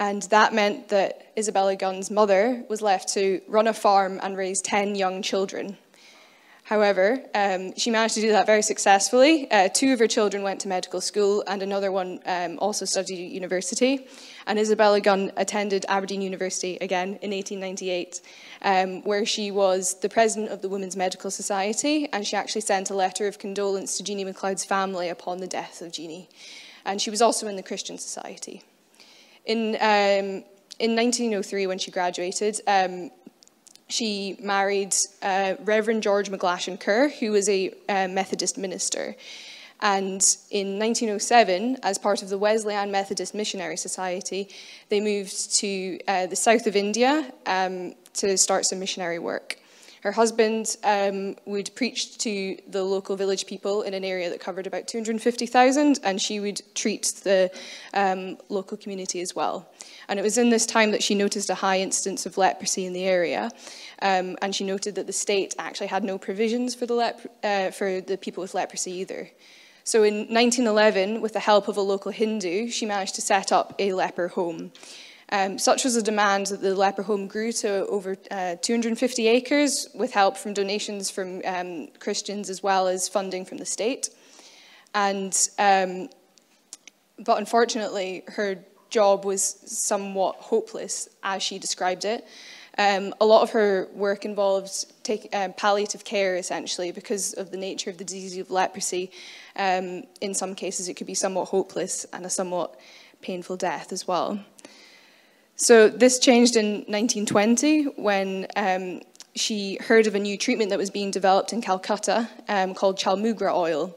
And 0.01 0.23
that 0.31 0.55
meant 0.55 0.89
that 0.89 1.31
Isabella 1.37 1.77
Gunn's 1.77 2.11
mother 2.11 2.65
was 2.71 2.81
left 2.81 3.11
to 3.11 3.43
run 3.47 3.67
a 3.67 3.75
farm 3.75 4.19
and 4.23 4.35
raise 4.35 4.63
10 4.63 4.95
young 4.95 5.21
children. 5.21 5.77
However, 6.65 7.23
um, 7.35 7.77
she 7.77 7.91
managed 7.91 8.15
to 8.15 8.23
do 8.23 8.31
that 8.31 8.47
very 8.47 8.63
successfully. 8.63 9.51
Uh, 9.51 9.69
two 9.69 9.93
of 9.93 9.99
her 9.99 10.07
children 10.07 10.43
went 10.43 10.61
to 10.61 10.69
medical 10.69 11.03
school, 11.03 11.45
and 11.47 11.63
another 11.63 11.93
one 11.93 12.21
um, 12.25 12.59
also 12.61 12.87
studied 12.87 13.27
at 13.27 13.31
university. 13.31 14.07
And 14.47 14.59
Isabella 14.59 15.03
Gunn 15.03 15.33
attended 15.37 15.85
Aberdeen 15.87 16.23
University 16.23 16.79
again 16.81 17.19
in 17.21 17.33
1898, 17.33 18.23
um, 18.63 19.03
where 19.03 19.27
she 19.27 19.51
was 19.51 20.01
the 20.01 20.09
president 20.09 20.51
of 20.51 20.63
the 20.63 20.71
Women's 20.71 20.97
Medical 20.97 21.31
Society, 21.31 22.09
and 22.11 22.27
she 22.27 22.37
actually 22.37 22.63
sent 22.63 22.89
a 22.89 22.95
letter 22.95 23.27
of 23.27 23.39
condolence 23.39 23.99
to 23.99 24.03
Jeannie 24.03 24.25
MacLeod's 24.25 24.65
family 24.65 25.11
upon 25.11 25.39
the 25.39 25.47
death 25.47 25.83
of 25.83 25.93
Jeannie. 25.93 26.31
And 26.87 27.03
she 27.03 27.11
was 27.11 27.21
also 27.21 27.49
in 27.49 27.57
the 27.57 27.63
Christian 27.63 27.99
Society. 27.99 28.63
In, 29.51 29.75
um, 29.81 30.45
in 30.79 30.95
1903, 30.95 31.67
when 31.67 31.79
she 31.81 31.91
graduated, 31.91 32.61
um, 32.69 33.11
she 33.89 34.37
married 34.41 34.95
uh, 35.23 35.55
Reverend 35.65 36.05
George 36.05 36.31
McGlashan 36.31 36.79
Kerr, 36.79 37.09
who 37.09 37.33
was 37.33 37.49
a 37.49 37.75
uh, 37.89 38.07
Methodist 38.07 38.57
minister. 38.57 39.17
And 39.81 40.25
in 40.53 40.79
1907, 40.79 41.79
as 41.83 41.99
part 41.99 42.23
of 42.23 42.29
the 42.29 42.39
Wesleyan 42.39 42.93
Methodist 42.93 43.35
Missionary 43.35 43.77
Society, 43.77 44.49
they 44.89 45.01
moved 45.01 45.57
to 45.57 45.99
uh, 46.07 46.27
the 46.27 46.37
south 46.37 46.69
of 46.69 46.77
India 46.77 47.33
um, 47.47 47.95
to 48.15 48.39
start 48.39 48.67
some 48.67 48.79
missionary 48.79 49.19
work. 49.19 49.60
Her 50.03 50.13
husband 50.13 50.77
um, 50.83 51.37
would 51.45 51.71
preach 51.75 52.17
to 52.19 52.57
the 52.69 52.83
local 52.83 53.17
village 53.17 53.47
people 53.47 53.83
in 53.83 53.93
an 53.93 54.03
area 54.03 54.31
that 54.31 54.41
covered 54.41 54.67
about 54.67 54.89
250,000, 54.89 56.01
and 56.03 56.21
she 56.21 56.41
would 56.41 56.63
treat 56.75 57.13
the 57.23 57.51
um, 57.93 58.39
local 58.49 58.79
community 58.79 59.21
as 59.21 59.37
well. 59.37 59.69
And 60.09 60.19
it 60.19 60.23
was 60.23 60.39
in 60.39 60.49
this 60.49 60.65
time 60.65 60.91
that 60.93 61.03
she 61.03 61.15
noticed 61.15 61.51
a 61.51 61.55
high 61.55 61.81
instance 61.81 62.25
of 62.25 62.39
leprosy 62.39 62.87
in 62.87 62.95
the 62.95 63.05
area, 63.05 63.51
um, 64.01 64.39
and 64.41 64.55
she 64.55 64.65
noted 64.65 64.95
that 64.95 65.07
the 65.07 65.13
state 65.13 65.55
actually 65.59 65.89
had 65.89 66.03
no 66.03 66.17
provisions 66.17 66.75
for 66.75 66.87
the, 66.87 67.15
uh, 67.45 67.71
for 67.71 68.01
the 68.01 68.17
people 68.17 68.41
with 68.41 68.55
leprosy 68.55 68.93
either. 68.93 69.29
So 69.85 70.03
in 70.03 70.15
1911, 70.33 71.21
with 71.21 71.35
the 71.35 71.41
help 71.41 71.69
of 71.69 71.77
a 71.77 71.81
local 71.83 72.13
Hindu, 72.13 72.69
she 72.69 72.87
managed 72.87 73.17
to 73.17 73.23
set 73.23 73.53
up 73.53 73.75
a 73.79 73.93
leper 73.93 74.29
home. 74.29 74.73
Um, 75.33 75.59
such 75.59 75.85
was 75.85 75.95
the 75.95 76.03
demand 76.03 76.47
that 76.47 76.61
the 76.61 76.75
leper 76.75 77.03
home 77.03 77.29
grew 77.29 77.53
to 77.53 77.87
over 77.87 78.17
uh, 78.31 78.57
250 78.61 79.29
acres 79.29 79.89
with 79.95 80.13
help 80.13 80.37
from 80.37 80.55
donations 80.55 81.11
from 81.11 81.41
um, 81.45 81.89
Christians 82.01 82.51
as 82.51 82.63
well 82.63 82.89
as 82.89 83.09
funding 83.09 83.45
from 83.45 83.59
the 83.59 83.67
state. 83.67 84.11
And, 84.93 85.37
um, 85.59 86.09
but 87.19 87.39
unfortunately, 87.39 88.25
her 88.29 88.65
job 88.91 89.25
was 89.25 89.45
somewhat 89.67 90.37
hopeless 90.37 91.09
as 91.23 91.43
she 91.43 91.59
described 91.59 92.05
it. 92.05 92.27
Um, 92.77 93.15
a 93.21 93.27
lot 93.27 93.43
of 93.43 93.51
her 93.51 93.89
work 93.93 94.25
involved 94.25 94.87
take, 95.05 95.29
um, 95.35 95.53
palliative 95.53 96.05
care, 96.05 96.37
essentially, 96.37 96.93
because 96.93 97.35
of 97.35 97.51
the 97.51 97.57
nature 97.57 97.91
of 97.91 97.99
the 97.99 98.05
disease 98.05 98.39
of 98.39 98.51
leprosy. 98.51 99.11
Um, 99.55 100.05
in 100.21 100.35
some 100.35 100.55
cases, 100.55 100.89
it 100.89 100.95
could 100.95 101.07
be 101.07 101.15
somewhat 101.15 101.49
hopeless 101.49 102.07
and 102.13 102.25
a 102.25 102.31
somewhat 102.31 102.79
painful 103.21 103.57
death 103.57 103.93
as 103.93 104.09
well. 104.09 104.41
So 105.61 105.91
this 105.91 106.19
changed 106.19 106.57
in 106.57 106.87
1920 106.89 107.83
when 108.01 108.47
um, 108.57 109.03
she 109.35 109.77
heard 109.77 110.07
of 110.07 110.15
a 110.15 110.19
new 110.19 110.39
treatment 110.39 110.71
that 110.71 110.79
was 110.79 110.89
being 110.89 111.11
developed 111.11 111.53
in 111.53 111.61
Calcutta 111.61 112.31
um, 112.49 112.73
called 112.73 112.97
Chaulmoogra 112.99 113.55
oil. 113.55 113.95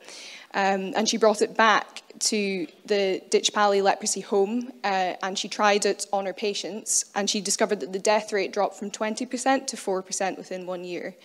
Um, 0.54 0.91
and 0.93 1.08
she 1.08 1.15
brought 1.15 1.41
it 1.41 1.56
back 1.56 2.02
to 2.19 2.67
the 2.86 3.23
Ditchpally 3.30 3.82
leprosy 3.82 4.19
home 4.19 4.73
uh, 4.84 5.13
and 5.23 5.39
she 5.39 5.47
tried 5.47 5.86
it 5.86 6.06
on 6.12 6.26
her 6.26 6.34
patients 6.34 7.06
and 7.15 7.30
she 7.30 7.39
discovered 7.39 7.80
that 7.80 7.93
the 7.93 7.99
death 7.99 8.34
rate 8.34 8.52
dropped 8.52 8.76
from 8.76 8.91
20% 8.91 9.65
to 9.67 9.78
4% 9.78 10.38
within 10.38 10.65
one 10.67 10.84
year. 10.84 11.15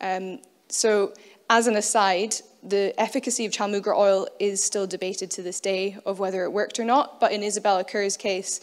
Um, 0.00 0.38
so 0.70 1.12
as 1.50 1.66
an 1.66 1.76
aside, 1.76 2.34
the 2.62 2.94
efficacy 2.98 3.44
of 3.44 3.52
Chaulmoogra 3.52 3.94
oil 3.94 4.26
is 4.38 4.64
still 4.64 4.86
debated 4.86 5.30
to 5.32 5.42
this 5.42 5.60
day 5.60 5.98
of 6.06 6.18
whether 6.18 6.44
it 6.44 6.50
worked 6.50 6.80
or 6.80 6.84
not, 6.84 7.20
but 7.20 7.32
in 7.32 7.42
Isabella 7.42 7.84
Kerr's 7.84 8.16
case, 8.16 8.60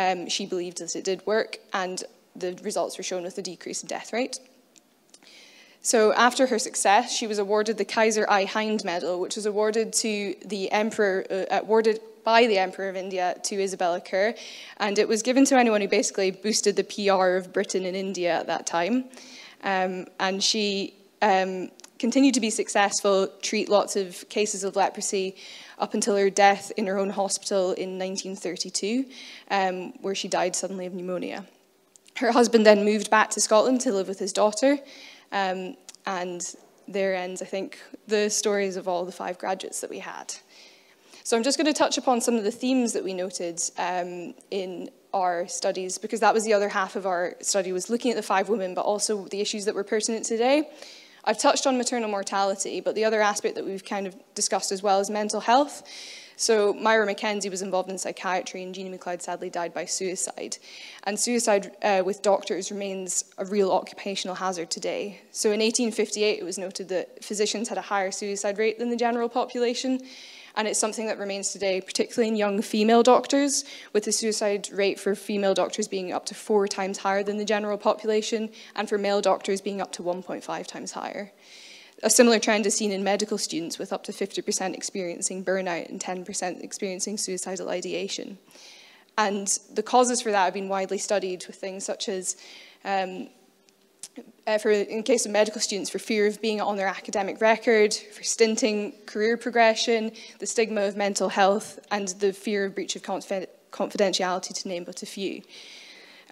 um, 0.00 0.28
she 0.28 0.46
believed 0.46 0.78
that 0.78 0.96
it 0.96 1.04
did 1.04 1.26
work, 1.26 1.58
and 1.72 2.02
the 2.34 2.58
results 2.62 2.96
were 2.96 3.04
shown 3.04 3.22
with 3.22 3.36
a 3.38 3.42
decrease 3.42 3.82
in 3.82 3.88
death 3.88 4.12
rate. 4.12 4.38
So 5.82 6.12
after 6.12 6.46
her 6.46 6.58
success, 6.58 7.12
she 7.12 7.26
was 7.26 7.38
awarded 7.38 7.78
the 7.78 7.84
Kaiser 7.84 8.26
I 8.28 8.44
Hind 8.44 8.84
Medal, 8.84 9.20
which 9.20 9.36
was 9.36 9.46
awarded 9.46 9.92
to 9.94 10.34
the 10.44 10.70
emperor, 10.70 11.24
uh, 11.30 11.60
awarded 11.62 12.00
by 12.22 12.46
the 12.46 12.58
Emperor 12.58 12.88
of 12.90 12.96
India 12.96 13.36
to 13.44 13.62
Isabella 13.62 14.00
Kerr, 14.00 14.34
and 14.76 14.98
it 14.98 15.08
was 15.08 15.22
given 15.22 15.44
to 15.46 15.56
anyone 15.56 15.80
who 15.80 15.88
basically 15.88 16.30
boosted 16.30 16.76
the 16.76 16.84
PR 16.84 17.36
of 17.36 17.52
Britain 17.52 17.84
in 17.84 17.94
India 17.94 18.32
at 18.40 18.46
that 18.46 18.66
time. 18.66 19.06
Um, 19.64 20.06
and 20.18 20.42
she 20.42 20.94
um, 21.22 21.70
continued 21.98 22.34
to 22.34 22.40
be 22.40 22.50
successful, 22.50 23.28
treat 23.40 23.68
lots 23.68 23.96
of 23.96 24.28
cases 24.28 24.64
of 24.64 24.76
leprosy, 24.76 25.36
up 25.80 25.94
until 25.94 26.16
her 26.16 26.30
death 26.30 26.70
in 26.76 26.86
her 26.86 26.98
own 26.98 27.10
hospital 27.10 27.72
in 27.72 27.98
1932, 27.98 29.06
um, 29.50 29.92
where 30.02 30.14
she 30.14 30.28
died 30.28 30.54
suddenly 30.54 30.86
of 30.86 30.94
pneumonia. 30.94 31.44
Her 32.16 32.32
husband 32.32 32.66
then 32.66 32.84
moved 32.84 33.10
back 33.10 33.30
to 33.30 33.40
Scotland 33.40 33.80
to 33.82 33.92
live 33.92 34.06
with 34.06 34.18
his 34.18 34.32
daughter, 34.32 34.78
um, 35.32 35.76
and 36.06 36.54
there 36.86 37.14
ends, 37.14 37.40
I 37.40 37.46
think, 37.46 37.78
the 38.06 38.28
stories 38.28 38.76
of 38.76 38.86
all 38.86 39.04
the 39.04 39.12
five 39.12 39.38
graduates 39.38 39.80
that 39.80 39.90
we 39.90 40.00
had. 40.00 40.34
So 41.24 41.36
I'm 41.36 41.42
just 41.42 41.56
going 41.56 41.66
to 41.66 41.72
touch 41.72 41.96
upon 41.96 42.20
some 42.20 42.34
of 42.34 42.44
the 42.44 42.50
themes 42.50 42.92
that 42.92 43.04
we 43.04 43.14
noted 43.14 43.60
um, 43.78 44.34
in 44.50 44.90
our 45.14 45.46
studies, 45.48 45.98
because 45.98 46.20
that 46.20 46.34
was 46.34 46.44
the 46.44 46.52
other 46.52 46.68
half 46.68 46.96
of 46.96 47.06
our 47.06 47.36
study, 47.40 47.72
was 47.72 47.88
looking 47.88 48.10
at 48.10 48.16
the 48.16 48.22
five 48.22 48.48
women, 48.48 48.74
but 48.74 48.82
also 48.82 49.26
the 49.26 49.40
issues 49.40 49.64
that 49.64 49.74
were 49.74 49.84
pertinent 49.84 50.24
today. 50.24 50.68
I've 51.24 51.38
touched 51.38 51.66
on 51.66 51.76
maternal 51.76 52.08
mortality, 52.08 52.80
but 52.80 52.94
the 52.94 53.04
other 53.04 53.20
aspect 53.20 53.54
that 53.56 53.64
we've 53.64 53.84
kind 53.84 54.06
of 54.06 54.16
discussed 54.34 54.72
as 54.72 54.82
well 54.82 55.00
is 55.00 55.10
mental 55.10 55.40
health. 55.40 55.82
So 56.40 56.72
Myra 56.72 57.04
Mackenzie 57.04 57.50
was 57.50 57.60
involved 57.60 57.90
in 57.90 57.98
psychiatry 57.98 58.62
and 58.62 58.74
Jeannie 58.74 58.96
McLeod 58.96 59.20
sadly 59.20 59.50
died 59.50 59.74
by 59.74 59.84
suicide. 59.84 60.56
And 61.04 61.20
suicide 61.20 61.72
uh, 61.82 62.02
with 62.02 62.22
doctors 62.22 62.70
remains 62.70 63.26
a 63.36 63.44
real 63.44 63.70
occupational 63.70 64.36
hazard 64.36 64.70
today. 64.70 65.20
So 65.32 65.48
in 65.48 65.60
1858 65.60 66.38
it 66.38 66.44
was 66.44 66.56
noted 66.56 66.88
that 66.88 67.22
physicians 67.22 67.68
had 67.68 67.76
a 67.76 67.82
higher 67.82 68.10
suicide 68.10 68.56
rate 68.56 68.78
than 68.78 68.88
the 68.88 68.96
general 68.96 69.28
population 69.28 70.00
and 70.56 70.68
it's 70.68 70.78
something 70.78 71.06
that 71.06 71.18
remains 71.18 71.52
today, 71.52 71.80
particularly 71.80 72.28
in 72.28 72.36
young 72.36 72.62
female 72.62 73.02
doctors, 73.02 73.64
with 73.92 74.04
the 74.04 74.12
suicide 74.12 74.68
rate 74.72 74.98
for 74.98 75.14
female 75.14 75.54
doctors 75.54 75.88
being 75.88 76.12
up 76.12 76.26
to 76.26 76.34
four 76.34 76.66
times 76.66 76.98
higher 76.98 77.22
than 77.22 77.36
the 77.36 77.44
general 77.44 77.78
population, 77.78 78.50
and 78.74 78.88
for 78.88 78.98
male 78.98 79.20
doctors 79.20 79.60
being 79.60 79.80
up 79.80 79.92
to 79.92 80.02
1.5 80.02 80.66
times 80.66 80.92
higher. 80.92 81.32
A 82.02 82.10
similar 82.10 82.38
trend 82.38 82.64
is 82.66 82.74
seen 82.74 82.92
in 82.92 83.04
medical 83.04 83.36
students, 83.36 83.78
with 83.78 83.92
up 83.92 84.04
to 84.04 84.12
50% 84.12 84.74
experiencing 84.74 85.44
burnout 85.44 85.88
and 85.88 86.00
10% 86.00 86.62
experiencing 86.62 87.18
suicidal 87.18 87.68
ideation. 87.68 88.38
And 89.18 89.58
the 89.74 89.82
causes 89.82 90.22
for 90.22 90.30
that 90.30 90.44
have 90.44 90.54
been 90.54 90.70
widely 90.70 90.96
studied 90.96 91.44
with 91.46 91.56
things 91.56 91.84
such 91.84 92.08
as 92.08 92.36
um, 92.84 93.28
uh, 94.46 94.58
for, 94.58 94.70
in 94.70 95.02
case 95.02 95.26
of 95.26 95.32
medical 95.32 95.60
students, 95.60 95.90
for 95.90 95.98
fear 95.98 96.26
of 96.26 96.40
being 96.40 96.60
on 96.60 96.76
their 96.76 96.86
academic 96.86 97.40
record, 97.40 97.94
for 97.94 98.22
stinting 98.22 98.92
career 99.06 99.36
progression, 99.36 100.12
the 100.38 100.46
stigma 100.46 100.82
of 100.82 100.96
mental 100.96 101.28
health, 101.28 101.78
and 101.90 102.08
the 102.20 102.32
fear 102.32 102.64
of 102.66 102.74
breach 102.74 102.96
of 102.96 103.02
confidentiality, 103.02 104.54
to 104.54 104.68
name 104.68 104.84
but 104.84 105.02
a 105.02 105.06
few. 105.06 105.42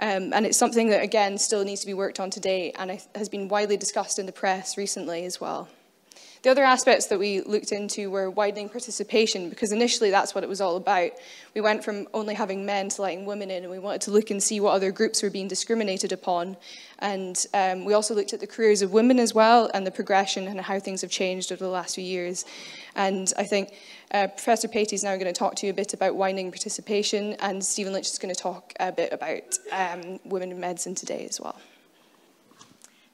Um, 0.01 0.33
and 0.33 0.47
it's 0.47 0.59
something 0.59 0.91
that, 0.91 1.03
again, 1.03 1.39
still 1.39 1.65
needs 1.65 1.81
to 1.81 1.87
be 1.87 1.95
worked 1.95 2.21
on 2.21 2.31
today 2.31 2.73
and 2.79 3.01
has 3.15 3.29
been 3.29 3.49
widely 3.49 3.77
discussed 3.77 4.19
in 4.19 4.27
the 4.27 4.33
press 4.33 4.77
recently 4.77 5.25
as 5.25 5.41
well. 5.41 5.69
The 6.49 6.53
other 6.53 6.65
aspects 6.65 7.09
that 7.09 7.19
we 7.19 7.43
looked 7.43 7.73
into 7.73 8.09
were 8.09 8.31
widening 8.31 8.71
participation, 8.71 9.51
because 9.51 9.71
initially 9.71 10.09
that's 10.09 10.35
what 10.35 10.43
it 10.43 10.49
was 10.49 10.63
all 10.63 10.77
about. 10.79 11.11
We 11.55 11.61
went 11.61 11.85
from 11.85 12.09
only 12.15 12.35
having 12.35 12.65
men 12.65 12.89
to 12.89 13.03
letting 13.03 13.27
women 13.27 13.51
in, 13.51 13.65
and 13.65 13.71
we 13.71 13.79
wanted 13.79 14.01
to 14.03 14.13
look 14.13 14.31
and 14.31 14.43
see 14.43 14.59
what 14.59 14.73
other 14.73 14.91
groups 14.91 15.23
were 15.23 15.29
being 15.29 15.47
discriminated 15.47 16.11
upon. 16.11 16.57
And 17.01 17.37
um, 17.53 17.85
we 17.85 17.93
also 17.93 18.15
looked 18.15 18.33
at 18.33 18.41
the 18.41 18.47
careers 18.47 18.81
of 18.81 18.95
women 18.95 19.19
as 19.19 19.35
well, 19.35 19.71
and 19.75 19.87
the 19.87 19.91
progression 19.91 20.49
and 20.49 20.59
how 20.59 20.81
things 20.81 21.03
have 21.03 21.11
changed 21.11 21.53
over 21.53 21.63
the 21.63 21.71
last 21.71 21.97
few 21.97 22.05
years. 22.05 22.47
And 22.97 23.31
I 23.37 23.45
think 23.45 23.75
uh, 24.11 24.29
Professor 24.29 24.69
Patey 24.69 24.95
is 24.95 25.05
now 25.05 25.17
going 25.17 25.27
to 25.27 25.39
talk 25.39 25.55
to 25.57 25.67
you 25.67 25.73
a 25.73 25.77
bit 25.77 25.93
about 25.93 26.17
widening 26.17 26.51
participation, 26.51 27.35
and 27.41 27.63
Stephen 27.63 27.93
Lynch 27.93 28.07
is 28.07 28.19
going 28.19 28.35
to 28.35 28.41
talk 28.41 28.73
a 28.81 28.91
bit 28.91 29.13
about 29.13 29.59
um, 29.71 30.19
women 30.25 30.51
in 30.51 30.59
medicine 30.59 30.95
today 30.95 31.27
as 31.29 31.39
well. 31.39 31.61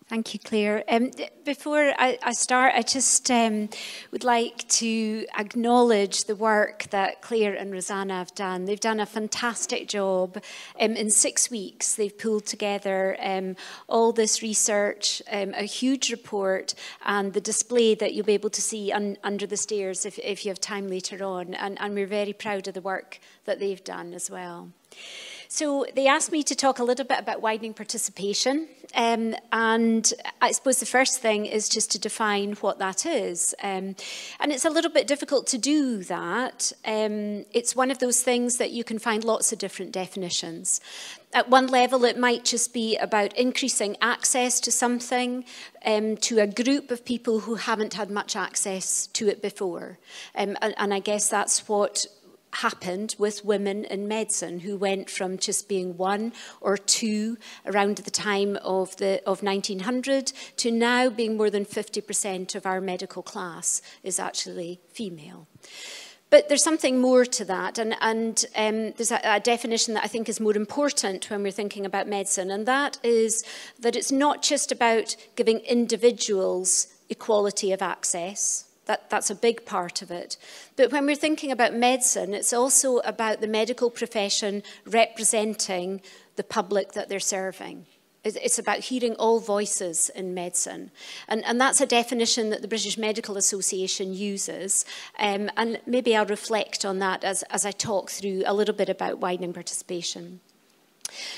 Thank 0.06 0.34
you, 0.34 0.40
Claire. 0.40 0.84
Um, 0.86 1.12
before 1.46 1.94
I, 1.98 2.18
I, 2.22 2.32
start, 2.32 2.74
I 2.76 2.82
just 2.82 3.30
um, 3.30 3.70
would 4.12 4.22
like 4.22 4.68
to 4.68 5.24
acknowledge 5.38 6.24
the 6.24 6.36
work 6.36 6.82
that 6.90 7.22
Claire 7.22 7.54
and 7.54 7.72
Rosanna 7.72 8.18
have 8.18 8.34
done. 8.34 8.66
They've 8.66 8.78
done 8.78 9.00
a 9.00 9.06
fantastic 9.06 9.88
job. 9.88 10.42
Um, 10.78 10.92
in 10.92 11.08
six 11.08 11.50
weeks, 11.50 11.94
they've 11.94 12.16
pulled 12.16 12.44
together 12.44 13.16
um, 13.18 13.56
all 13.88 14.12
this 14.12 14.42
research, 14.42 15.22
um, 15.32 15.54
a 15.54 15.64
huge 15.64 16.10
report, 16.10 16.74
and 17.06 17.32
the 17.32 17.40
display 17.40 17.94
that 17.94 18.12
you'll 18.12 18.26
be 18.26 18.34
able 18.34 18.50
to 18.50 18.60
see 18.60 18.92
un 18.92 19.16
under 19.24 19.46
the 19.46 19.56
stairs 19.56 20.04
if, 20.04 20.18
if, 20.18 20.44
you 20.44 20.50
have 20.50 20.60
time 20.60 20.86
later 20.86 21.24
on. 21.24 21.54
And, 21.54 21.80
and 21.80 21.94
we're 21.94 22.06
very 22.06 22.34
proud 22.34 22.68
of 22.68 22.74
the 22.74 22.82
work 22.82 23.20
that 23.46 23.58
they've 23.58 23.82
done 23.82 24.12
as 24.12 24.30
well. 24.30 24.68
So 25.48 25.86
they 25.94 26.06
asked 26.06 26.32
me 26.32 26.42
to 26.44 26.54
talk 26.54 26.78
a 26.78 26.84
little 26.84 27.04
bit 27.04 27.18
about 27.18 27.42
widening 27.42 27.74
participation. 27.74 28.68
Um, 28.94 29.34
and 29.52 30.12
I 30.40 30.52
suppose 30.52 30.78
the 30.78 30.86
first 30.86 31.20
thing 31.20 31.46
is 31.46 31.68
just 31.68 31.90
to 31.92 31.98
define 31.98 32.52
what 32.54 32.78
that 32.78 33.04
is. 33.04 33.54
Um, 33.62 33.96
and 34.38 34.52
it's 34.52 34.64
a 34.64 34.70
little 34.70 34.90
bit 34.90 35.06
difficult 35.06 35.46
to 35.48 35.58
do 35.58 36.04
that. 36.04 36.72
Um, 36.84 37.44
it's 37.52 37.74
one 37.74 37.90
of 37.90 37.98
those 37.98 38.22
things 38.22 38.58
that 38.58 38.70
you 38.70 38.84
can 38.84 38.98
find 38.98 39.24
lots 39.24 39.52
of 39.52 39.58
different 39.58 39.92
definitions. 39.92 40.80
At 41.32 41.48
one 41.48 41.66
level, 41.66 42.04
it 42.04 42.16
might 42.16 42.44
just 42.44 42.72
be 42.72 42.96
about 42.96 43.36
increasing 43.36 43.96
access 44.00 44.60
to 44.60 44.70
something 44.70 45.44
um, 45.84 46.16
to 46.18 46.38
a 46.38 46.46
group 46.46 46.92
of 46.92 47.04
people 47.04 47.40
who 47.40 47.56
haven't 47.56 47.94
had 47.94 48.10
much 48.10 48.36
access 48.36 49.08
to 49.08 49.28
it 49.28 49.42
before. 49.42 49.98
Um, 50.36 50.56
and, 50.62 50.74
and 50.76 50.94
I 50.94 51.00
guess 51.00 51.28
that's 51.28 51.68
what 51.68 52.06
happened 52.56 53.14
with 53.18 53.44
women 53.44 53.84
in 53.84 54.08
medicine 54.08 54.60
who 54.60 54.76
went 54.76 55.10
from 55.10 55.38
just 55.38 55.68
being 55.68 55.96
one 55.96 56.32
or 56.60 56.76
two 56.76 57.36
around 57.66 57.98
the 57.98 58.10
time 58.10 58.56
of, 58.62 58.96
the, 58.96 59.20
of 59.26 59.42
1900 59.42 60.32
to 60.56 60.70
now 60.70 61.10
being 61.10 61.36
more 61.36 61.50
than 61.50 61.64
50% 61.64 62.54
of 62.54 62.66
our 62.66 62.80
medical 62.80 63.22
class 63.22 63.82
is 64.02 64.18
actually 64.18 64.80
female. 64.92 65.46
But 66.30 66.48
there's 66.48 66.64
something 66.64 67.00
more 67.00 67.24
to 67.24 67.44
that, 67.44 67.78
and, 67.78 67.94
and 68.00 68.44
um, 68.56 68.92
there's 68.96 69.12
a, 69.12 69.20
a 69.22 69.38
definition 69.38 69.94
that 69.94 70.02
I 70.02 70.08
think 70.08 70.28
is 70.28 70.40
more 70.40 70.56
important 70.56 71.30
when 71.30 71.44
we're 71.44 71.52
thinking 71.52 71.86
about 71.86 72.08
medicine, 72.08 72.50
and 72.50 72.66
that 72.66 72.98
is 73.04 73.44
that 73.78 73.94
it's 73.94 74.10
not 74.10 74.42
just 74.42 74.72
about 74.72 75.14
giving 75.36 75.58
individuals 75.60 76.88
equality 77.08 77.70
of 77.70 77.82
access, 77.82 78.64
That, 78.86 79.08
that's 79.08 79.30
a 79.30 79.34
big 79.34 79.64
part 79.64 80.02
of 80.02 80.10
it. 80.10 80.36
But 80.76 80.92
when 80.92 81.06
we're 81.06 81.16
thinking 81.16 81.50
about 81.50 81.74
medicine, 81.74 82.34
it's 82.34 82.52
also 82.52 82.98
about 82.98 83.40
the 83.40 83.46
medical 83.46 83.90
profession 83.90 84.62
representing 84.86 86.02
the 86.36 86.44
public 86.44 86.92
that 86.92 87.08
they're 87.08 87.20
serving. 87.20 87.86
It's 88.24 88.58
about 88.58 88.78
hearing 88.78 89.14
all 89.16 89.38
voices 89.38 90.08
in 90.08 90.32
medicine. 90.32 90.90
And, 91.28 91.44
and 91.44 91.60
that's 91.60 91.82
a 91.82 91.86
definition 91.86 92.48
that 92.50 92.62
the 92.62 92.68
British 92.68 92.96
Medical 92.96 93.36
Association 93.36 94.14
uses. 94.14 94.86
Um, 95.18 95.50
and 95.58 95.78
maybe 95.86 96.16
I'll 96.16 96.24
reflect 96.24 96.86
on 96.86 97.00
that 97.00 97.22
as, 97.22 97.42
as 97.50 97.66
I 97.66 97.70
talk 97.70 98.10
through 98.10 98.42
a 98.46 98.54
little 98.54 98.74
bit 98.74 98.88
about 98.88 99.20
widening 99.20 99.52
participation. 99.52 100.40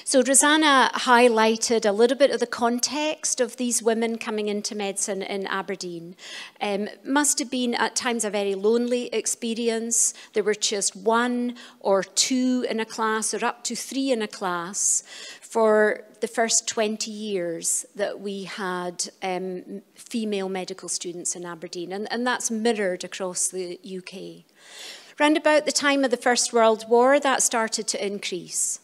So 0.04 0.22
Rosanna 0.22 0.90
highlighted 0.94 1.84
a 1.84 1.92
little 1.92 2.16
bit 2.16 2.30
of 2.30 2.40
the 2.40 2.46
context 2.46 3.40
of 3.40 3.56
these 3.56 3.82
women 3.82 4.18
coming 4.18 4.48
into 4.48 4.74
medicine 4.74 5.22
in 5.22 5.46
Aberdeen. 5.46 6.16
Um, 6.60 6.88
must 7.04 7.38
have 7.38 7.50
been 7.50 7.74
at 7.74 7.96
times 7.96 8.24
a 8.24 8.30
very 8.30 8.54
lonely 8.54 9.06
experience. 9.08 10.14
There 10.32 10.44
were 10.44 10.54
just 10.54 10.96
one 10.96 11.56
or 11.80 12.02
two 12.02 12.66
in 12.68 12.80
a 12.80 12.84
class 12.84 13.34
or 13.34 13.44
up 13.44 13.64
to 13.64 13.76
three 13.76 14.10
in 14.10 14.22
a 14.22 14.28
class 14.28 15.02
for 15.40 16.04
the 16.20 16.28
first 16.28 16.66
20 16.66 17.10
years 17.10 17.84
that 17.94 18.20
we 18.20 18.44
had 18.44 19.08
um, 19.22 19.82
female 19.94 20.48
medical 20.48 20.88
students 20.88 21.36
in 21.36 21.44
Aberdeen, 21.44 21.92
and, 21.92 22.10
and 22.10 22.26
that's 22.26 22.50
mirrored 22.50 23.04
across 23.04 23.48
the 23.48 23.78
UK. 23.84 24.44
Round 25.18 25.36
about 25.36 25.64
the 25.64 25.72
time 25.72 26.04
of 26.04 26.10
the 26.10 26.16
First 26.16 26.52
World 26.52 26.84
War, 26.88 27.18
that 27.20 27.42
started 27.42 27.86
to 27.88 28.06
increase. 28.06 28.80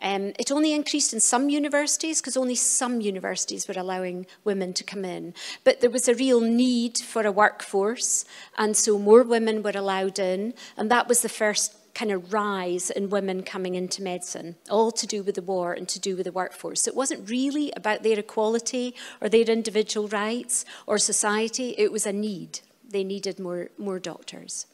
Um, 0.00 0.32
it 0.38 0.52
only 0.52 0.72
increased 0.72 1.12
in 1.12 1.20
some 1.20 1.48
universities 1.48 2.20
because 2.20 2.36
only 2.36 2.54
some 2.54 3.00
universities 3.00 3.66
were 3.66 3.74
allowing 3.76 4.26
women 4.44 4.72
to 4.74 4.84
come 4.84 5.04
in. 5.04 5.34
But 5.64 5.80
there 5.80 5.90
was 5.90 6.08
a 6.08 6.14
real 6.14 6.40
need 6.40 6.98
for 6.98 7.26
a 7.26 7.32
workforce, 7.32 8.24
and 8.56 8.76
so 8.76 8.98
more 8.98 9.22
women 9.22 9.62
were 9.62 9.72
allowed 9.74 10.18
in, 10.18 10.54
and 10.76 10.90
that 10.90 11.08
was 11.08 11.22
the 11.22 11.28
first 11.28 11.74
kind 11.98 12.12
of 12.12 12.32
rise 12.32 12.90
in 12.90 13.10
women 13.10 13.42
coming 13.42 13.74
into 13.74 14.02
medicine, 14.02 14.54
all 14.70 14.92
to 14.92 15.04
do 15.04 15.24
with 15.24 15.34
the 15.34 15.42
war 15.42 15.72
and 15.72 15.88
to 15.88 15.98
do 15.98 16.14
with 16.14 16.26
the 16.26 16.32
workforce. 16.32 16.82
So 16.82 16.90
it 16.90 16.96
wasn't 16.96 17.28
really 17.28 17.72
about 17.76 18.04
their 18.04 18.20
equality 18.20 18.94
or 19.20 19.28
their 19.28 19.42
individual 19.42 20.06
rights 20.06 20.64
or 20.86 20.98
society, 20.98 21.74
it 21.76 21.90
was 21.90 22.06
a 22.06 22.12
need. 22.12 22.60
They 22.88 23.02
needed 23.02 23.40
more, 23.40 23.70
more 23.78 23.98
doctors. 23.98 24.66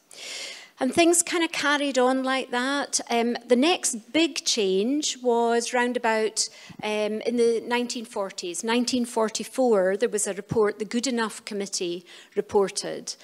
And 0.79 0.93
things 0.93 1.23
kind 1.23 1.43
of 1.43 1.53
carried 1.53 1.97
on 1.97 2.23
like 2.23 2.51
that. 2.51 2.99
Um, 3.09 3.37
the 3.47 3.55
next 3.55 4.11
big 4.11 4.43
change 4.43 5.17
was 5.21 5.73
round 5.73 5.95
about 5.95 6.49
um, 6.83 7.21
in 7.21 7.37
the 7.37 7.61
1940s. 7.65 8.63
1944, 8.63 9.97
there 9.97 10.09
was 10.09 10.27
a 10.27 10.33
report, 10.33 10.79
the 10.79 10.85
Goodenough 10.85 11.45
Committee 11.45 12.05
reported. 12.35 13.15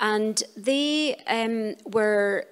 And 0.00 0.42
they 0.56 1.14
um, 1.28 1.76
were 1.84 2.46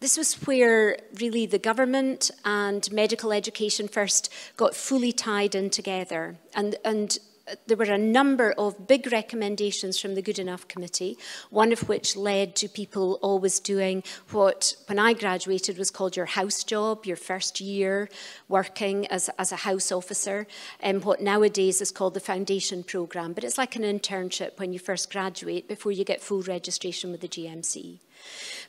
this 0.00 0.16
was 0.16 0.34
where 0.46 0.96
really 1.20 1.44
the 1.44 1.58
government 1.58 2.30
and 2.44 2.90
medical 2.92 3.32
education 3.32 3.88
first 3.88 4.32
got 4.56 4.76
fully 4.76 5.10
tied 5.10 5.56
in 5.56 5.70
together. 5.70 6.36
And, 6.54 6.76
and 6.84 7.18
there 7.66 7.76
were 7.76 7.84
a 7.84 7.98
number 7.98 8.52
of 8.52 8.86
big 8.86 9.10
recommendations 9.12 9.98
from 9.98 10.14
the 10.14 10.22
Goodenough 10.22 10.68
Committee, 10.68 11.18
one 11.50 11.72
of 11.72 11.88
which 11.88 12.16
led 12.16 12.56
to 12.56 12.68
people 12.68 13.18
always 13.22 13.60
doing 13.60 14.02
what, 14.30 14.76
when 14.86 14.98
I 14.98 15.12
graduated, 15.12 15.78
was 15.78 15.90
called 15.90 16.16
your 16.16 16.26
house 16.26 16.64
job, 16.64 17.04
your 17.04 17.16
first 17.16 17.60
year 17.60 18.08
working 18.48 19.06
as, 19.06 19.30
as 19.38 19.52
a 19.52 19.56
house 19.56 19.92
officer, 19.92 20.46
and 20.80 21.04
what 21.04 21.20
nowadays 21.20 21.80
is 21.80 21.90
called 21.90 22.14
the 22.14 22.20
foundation 22.20 22.82
programme. 22.82 23.32
But 23.32 23.44
it's 23.44 23.58
like 23.58 23.76
an 23.76 23.82
internship 23.82 24.58
when 24.58 24.72
you 24.72 24.78
first 24.78 25.10
graduate 25.10 25.68
before 25.68 25.92
you 25.92 26.04
get 26.04 26.20
full 26.20 26.42
registration 26.42 27.10
with 27.10 27.20
the 27.20 27.28
GMC. 27.28 27.98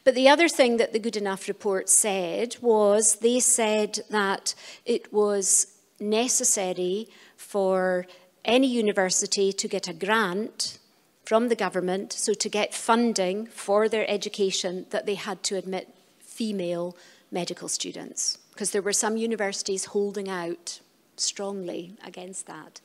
But 0.04 0.16
the 0.16 0.30
other 0.30 0.48
thing 0.48 0.78
that 0.78 0.94
the 0.94 1.00
Goodenough 1.00 1.48
report 1.48 1.90
said 1.90 2.56
was 2.62 3.18
they 3.18 3.40
said 3.40 4.00
that 4.10 4.56
it 4.86 5.12
was 5.12 5.76
necessary 6.00 7.10
for 7.36 8.06
any 8.46 8.68
university 8.68 9.52
to 9.54 9.68
get 9.68 9.88
a 9.88 9.94
grant 9.94 10.80
from 11.26 11.50
the 11.50 11.56
government, 11.56 12.12
so 12.12 12.34
to 12.34 12.50
get 12.50 12.74
funding 12.74 13.46
for 13.46 13.88
their 13.88 14.10
education, 14.10 14.86
that 14.90 15.06
they 15.06 15.16
had 15.16 15.44
to 15.44 15.56
admit 15.56 15.94
female 16.20 16.96
medical 17.32 17.68
students, 17.68 18.40
because 18.52 18.72
there 18.72 18.82
were 18.82 18.94
some 18.94 19.16
universities 19.16 19.86
holding 19.86 20.28
out 20.28 20.80
strongly 21.18 21.94
against 22.04 22.48
that. 22.48 22.82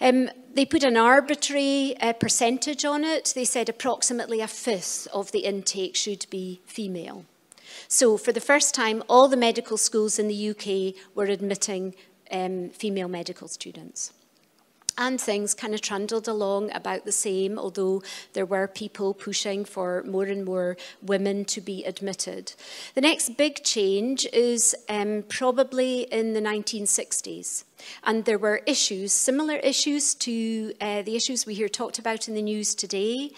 Um, 0.00 0.30
they 0.54 0.64
put 0.64 0.84
an 0.84 0.96
arbitrary 0.96 1.96
uh, 2.00 2.12
percentage 2.14 2.84
on 2.84 3.04
it. 3.04 3.32
They 3.34 3.44
said 3.44 3.68
approximately 3.68 4.40
a 4.40 4.48
fifth 4.48 5.06
of 5.12 5.32
the 5.32 5.40
intake 5.40 5.96
should 5.96 6.26
be 6.30 6.60
female. 6.64 7.24
So 7.88 8.16
for 8.16 8.32
the 8.32 8.40
first 8.40 8.74
time, 8.74 9.02
all 9.08 9.28
the 9.28 9.36
medical 9.36 9.76
schools 9.76 10.18
in 10.18 10.28
the 10.28 10.50
UK 10.50 10.94
were 11.14 11.24
admitting 11.24 11.94
um, 12.30 12.70
female 12.70 13.08
medical 13.08 13.48
students 13.48 14.12
and 14.98 15.20
things 15.20 15.54
kind 15.54 15.74
of 15.74 15.80
trundled 15.80 16.28
along 16.28 16.70
about 16.72 17.04
the 17.04 17.12
same, 17.12 17.58
although 17.58 18.02
there 18.32 18.46
were 18.46 18.66
people 18.66 19.14
pushing 19.14 19.64
for 19.64 20.02
more 20.04 20.24
and 20.24 20.44
more 20.44 20.76
women 21.02 21.44
to 21.46 21.60
be 21.60 21.84
admitted. 21.84 22.54
The 22.94 23.00
next 23.00 23.36
big 23.36 23.62
change 23.62 24.26
is 24.32 24.74
um, 24.88 25.24
probably 25.28 26.02
in 26.02 26.32
the 26.32 26.40
1960s. 26.40 27.64
And 28.04 28.24
there 28.24 28.38
were 28.38 28.62
issues, 28.66 29.12
similar 29.12 29.56
issues 29.56 30.14
to 30.14 30.72
uh, 30.80 31.02
the 31.02 31.14
issues 31.14 31.44
we 31.44 31.54
hear 31.54 31.68
talked 31.68 31.98
about 31.98 32.26
in 32.26 32.34
the 32.34 32.42
news 32.42 32.74
today, 32.74 33.32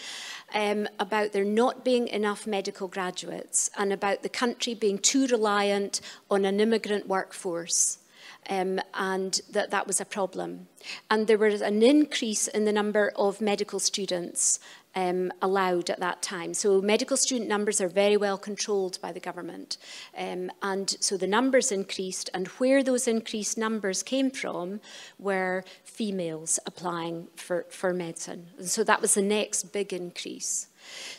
um, 0.54 0.88
about 0.98 1.32
there 1.32 1.44
not 1.44 1.84
being 1.84 2.08
enough 2.08 2.46
medical 2.46 2.88
graduates 2.88 3.70
and 3.76 3.92
about 3.92 4.22
the 4.22 4.28
country 4.28 4.74
being 4.74 4.98
too 4.98 5.26
reliant 5.26 6.00
on 6.30 6.44
an 6.44 6.60
immigrant 6.60 7.08
workforce 7.08 7.98
um, 8.48 8.80
and 8.94 9.40
that 9.50 9.70
that 9.70 9.86
was 9.86 10.00
a 10.00 10.04
problem. 10.04 10.68
And 11.10 11.26
there 11.26 11.38
was 11.38 11.60
an 11.60 11.82
increase 11.82 12.48
in 12.48 12.64
the 12.64 12.72
number 12.72 13.12
of 13.16 13.40
medical 13.40 13.78
students 13.78 14.60
um, 14.94 15.32
allowed 15.42 15.90
at 15.90 16.00
that 16.00 16.22
time. 16.22 16.54
So 16.54 16.80
medical 16.80 17.16
student 17.16 17.48
numbers 17.48 17.80
are 17.80 17.88
very 17.88 18.16
well 18.16 18.38
controlled 18.38 18.98
by 19.00 19.12
the 19.12 19.20
government. 19.20 19.76
Um, 20.16 20.50
and 20.62 20.96
so 21.00 21.16
the 21.16 21.26
numbers 21.26 21.70
increased 21.70 22.30
and 22.34 22.48
where 22.58 22.82
those 22.82 23.06
increased 23.06 23.58
numbers 23.58 24.02
came 24.02 24.30
from 24.30 24.80
were 25.18 25.64
females 25.84 26.58
applying 26.66 27.28
for, 27.36 27.66
for 27.70 27.92
medicine. 27.92 28.48
And 28.58 28.68
so 28.68 28.82
that 28.84 29.00
was 29.00 29.14
the 29.14 29.22
next 29.22 29.72
big 29.72 29.92
increase. 29.92 30.68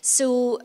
So 0.01 0.57
uh, 0.57 0.61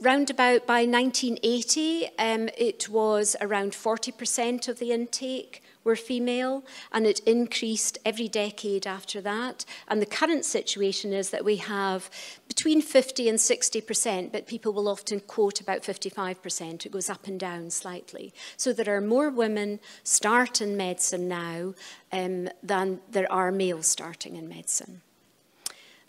round 0.00 0.30
about 0.30 0.66
by 0.66 0.84
1980, 0.84 2.10
um, 2.18 2.48
it 2.56 2.88
was 2.88 3.34
around 3.40 3.72
40% 3.72 4.68
of 4.68 4.78
the 4.78 4.92
intake 4.92 5.61
were 5.84 5.96
female, 5.96 6.64
and 6.92 7.06
it 7.06 7.20
increased 7.20 7.98
every 8.04 8.28
decade 8.28 8.86
after 8.86 9.20
that. 9.20 9.64
And 9.88 10.00
the 10.00 10.06
current 10.06 10.44
situation 10.44 11.12
is 11.12 11.30
that 11.30 11.44
we 11.44 11.56
have 11.56 12.10
between 12.48 12.82
50 12.82 13.28
and 13.28 13.38
60%, 13.38 14.32
but 14.32 14.46
people 14.46 14.72
will 14.72 14.88
often 14.88 15.20
quote 15.20 15.60
about 15.60 15.82
55%. 15.82 16.86
It 16.86 16.92
goes 16.92 17.10
up 17.10 17.26
and 17.26 17.38
down 17.38 17.70
slightly. 17.70 18.32
So 18.56 18.72
there 18.72 18.94
are 18.94 19.00
more 19.00 19.30
women 19.30 19.80
start 20.04 20.60
in 20.60 20.76
medicine 20.76 21.28
now 21.28 21.74
um, 22.12 22.48
than 22.62 23.00
there 23.10 23.30
are 23.32 23.50
males 23.50 23.86
starting 23.86 24.36
in 24.36 24.48
medicine. 24.48 25.02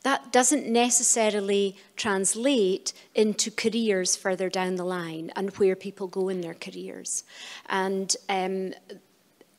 That 0.03 0.33
doesn't 0.33 0.67
necessarily 0.67 1.77
translate 1.95 2.91
into 3.15 3.49
careers 3.49 4.17
further 4.17 4.49
down 4.49 4.75
the 4.75 4.83
line 4.83 5.31
and 5.35 5.49
where 5.51 5.77
people 5.77 6.07
go 6.07 6.27
in 6.27 6.41
their 6.41 6.53
careers. 6.53 7.23
And 7.69 8.13
um, 8.27 8.73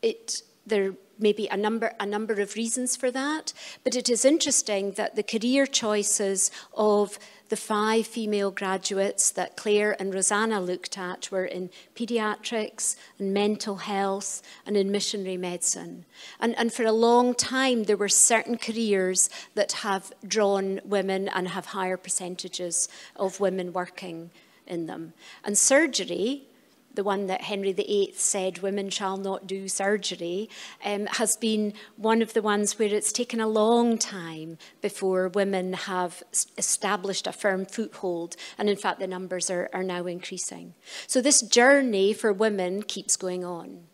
it, 0.05 0.43
there 0.67 0.95
may 1.19 1.33
be 1.33 1.49
a 1.49 1.57
number, 1.57 1.93
a 1.99 2.07
number 2.07 2.35
of 2.41 2.57
reasons 2.57 2.97
for 2.97 3.11
that, 3.11 3.53
but 3.85 3.97
it 3.97 4.09
is 4.09 4.25
interesting 4.25 4.93
that 4.93 5.17
the 5.17 5.23
career 5.23 5.65
choices 5.67 6.51
of 6.75 7.19
the 7.49 7.57
five 7.57 8.07
female 8.07 8.51
graduates 8.51 9.31
that 9.31 9.57
Claire 9.57 9.97
and 10.01 10.13
Rosanna 10.13 10.61
looked 10.61 10.99
at 10.99 11.31
were 11.31 11.45
in 11.45 11.71
paediatrics 11.95 12.97
and 13.19 13.33
mental 13.33 13.77
health 13.77 14.43
and 14.67 14.77
in 14.77 14.91
missionary 14.91 15.37
medicine. 15.37 16.05
And, 16.41 16.57
and 16.59 16.73
for 16.73 16.85
a 16.85 16.93
long 16.93 17.35
time, 17.35 17.85
there 17.85 17.97
were 17.97 18.09
certain 18.09 18.59
careers 18.59 19.31
that 19.55 19.73
have 19.73 20.13
drawn 20.27 20.81
women 20.85 21.29
and 21.29 21.49
have 21.49 21.67
higher 21.67 21.97
percentages 21.97 22.89
of 23.15 23.41
women 23.41 23.73
working 23.73 24.31
in 24.67 24.87
them. 24.87 25.13
And 25.45 25.57
surgery, 25.57 26.49
the 26.95 27.05
one 27.05 27.27
that 27.27 27.43
Henry 27.43 27.73
VIII 27.73 28.13
said, 28.15 28.59
women 28.59 28.91
shall 28.91 29.17
not 29.17 29.47
do 29.47 29.69
surgery, 29.69 30.49
um, 30.85 31.07
has 31.07 31.37
been 31.37 31.75
one 31.97 32.23
of 32.23 32.33
the 32.33 32.43
ones 32.43 32.79
where 32.79 32.93
it's 32.93 33.13
taken 33.13 33.41
a 33.41 33.49
long 33.49 33.99
time 33.99 34.59
before 34.81 35.29
women 35.29 35.73
have 35.73 36.23
established 36.57 37.27
a 37.27 37.33
firm 37.33 37.67
foothold. 37.67 38.37
And 38.59 38.69
in 38.69 38.77
fact, 38.77 39.01
the 39.01 39.07
numbers 39.07 39.51
are, 39.51 39.69
are 39.73 39.83
now 39.83 40.07
increasing. 40.07 40.75
So 41.07 41.21
this 41.21 41.43
journey 41.43 42.13
for 42.13 42.33
women 42.33 42.83
keeps 42.83 43.17
going 43.17 43.45
on. 43.45 43.85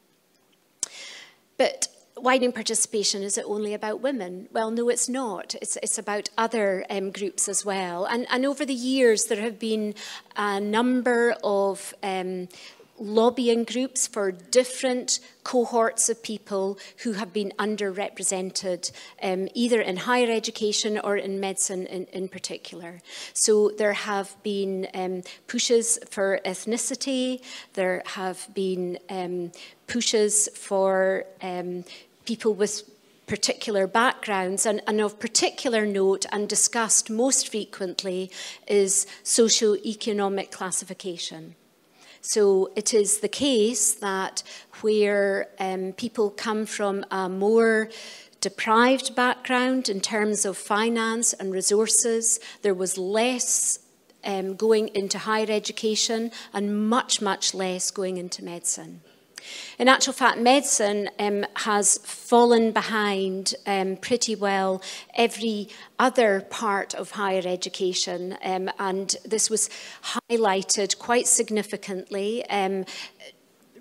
But 1.56 1.88
widening 2.16 2.52
participation, 2.52 3.22
is 3.22 3.38
it 3.38 3.44
only 3.46 3.74
about 3.74 4.00
women? 4.00 4.48
Well, 4.52 4.70
no, 4.70 4.88
it's 4.88 5.08
not. 5.08 5.54
It's, 5.60 5.76
it's 5.82 5.98
about 5.98 6.30
other 6.36 6.84
um, 6.90 7.10
groups 7.10 7.48
as 7.48 7.64
well. 7.64 8.04
And, 8.04 8.26
and 8.30 8.46
over 8.46 8.64
the 8.64 8.74
years, 8.74 9.24
there 9.24 9.40
have 9.40 9.58
been 9.58 9.94
a 10.36 10.60
number 10.60 11.34
of 11.42 11.94
um, 12.02 12.48
lobbying 13.00 13.64
groups 13.64 14.06
for 14.06 14.30
different 14.30 15.18
cohorts 15.42 16.08
of 16.08 16.22
people 16.22 16.78
who 16.98 17.12
have 17.12 17.32
been 17.32 17.52
underrepresented, 17.58 18.92
um, 19.22 19.48
either 19.54 19.80
in 19.80 19.96
higher 19.96 20.30
education 20.30 20.98
or 20.98 21.16
in 21.16 21.40
medicine 21.40 21.86
in, 21.86 22.04
in 22.12 22.28
particular. 22.28 23.00
So 23.32 23.70
there 23.70 23.94
have 23.94 24.36
been 24.42 24.86
um, 24.94 25.22
pushes 25.48 25.98
for 26.10 26.40
ethnicity, 26.44 27.42
there 27.72 28.02
have 28.04 28.48
been 28.54 28.98
um, 29.08 29.52
pushes 29.86 30.48
for 30.54 31.24
um, 31.42 31.84
people 32.26 32.54
with 32.54 32.88
particular 33.26 33.86
backgrounds 33.86 34.66
and, 34.66 34.82
and 34.88 35.00
of 35.00 35.18
particular 35.20 35.86
note 35.86 36.26
and 36.32 36.48
discussed 36.48 37.08
most 37.08 37.48
frequently 37.48 38.28
is 38.66 39.06
socio-economic 39.22 40.50
classification. 40.50 41.54
So 42.20 42.70
it 42.76 42.92
is 42.92 43.20
the 43.20 43.28
case 43.28 43.94
that 43.94 44.42
where 44.82 45.48
um, 45.58 45.92
people 45.92 46.30
come 46.30 46.66
from 46.66 47.04
a 47.10 47.28
more 47.28 47.90
deprived 48.40 49.14
background 49.14 49.88
in 49.88 50.00
terms 50.00 50.44
of 50.44 50.56
finance 50.56 51.32
and 51.32 51.52
resources, 51.52 52.40
there 52.62 52.74
was 52.74 52.96
less 52.96 53.78
um, 54.24 54.54
going 54.54 54.88
into 54.88 55.18
higher 55.18 55.46
education 55.48 56.30
and 56.52 56.88
much, 56.88 57.20
much 57.20 57.54
less 57.54 57.90
going 57.90 58.16
into 58.16 58.44
medicine. 58.44 59.00
In 59.78 59.88
actual 59.88 60.12
fact, 60.12 60.38
medicine 60.38 61.08
um, 61.18 61.44
has 61.56 61.98
fallen 61.98 62.72
behind 62.72 63.54
um, 63.66 63.96
pretty 63.96 64.34
well 64.34 64.82
every 65.14 65.68
other 65.98 66.40
part 66.50 66.94
of 66.94 67.12
higher 67.12 67.42
education, 67.44 68.36
um, 68.42 68.70
and 68.78 69.16
this 69.24 69.50
was 69.50 69.70
highlighted 70.30 70.98
quite 70.98 71.26
significantly 71.26 72.44
um, 72.48 72.84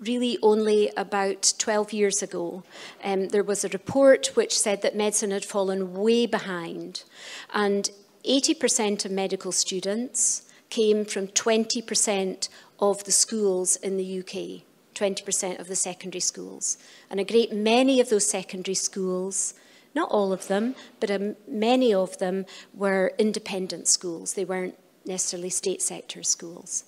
really 0.00 0.38
only 0.42 0.90
about 0.96 1.52
12 1.58 1.92
years 1.92 2.22
ago, 2.22 2.62
um, 3.04 3.28
there 3.28 3.42
was 3.42 3.64
a 3.64 3.68
report 3.68 4.28
which 4.34 4.58
said 4.58 4.82
that 4.82 4.96
medicine 4.96 5.30
had 5.30 5.44
fallen 5.44 5.94
way 5.94 6.26
behind. 6.26 7.04
And 7.52 7.90
80% 8.24 9.04
of 9.04 9.10
medical 9.10 9.52
students 9.52 10.42
came 10.70 11.04
from 11.04 11.28
20% 11.28 12.48
of 12.78 13.04
the 13.04 13.12
schools 13.12 13.76
in 13.76 13.96
the 13.96 14.20
UK. 14.20 14.69
20% 15.00 15.58
of 15.58 15.66
the 15.66 15.76
secondary 15.76 16.20
schools. 16.20 16.76
And 17.10 17.18
a 17.18 17.24
great 17.24 17.52
many 17.52 18.00
of 18.00 18.10
those 18.10 18.28
secondary 18.28 18.74
schools, 18.74 19.54
not 19.94 20.10
all 20.10 20.32
of 20.32 20.46
them, 20.48 20.74
but 21.00 21.10
many 21.48 21.94
of 21.94 22.18
them 22.18 22.44
were 22.74 23.12
independent 23.18 23.88
schools. 23.88 24.34
They 24.34 24.44
weren't 24.44 24.76
necessarily 25.06 25.48
state 25.48 25.80
sector 25.80 26.22
schools. 26.22 26.84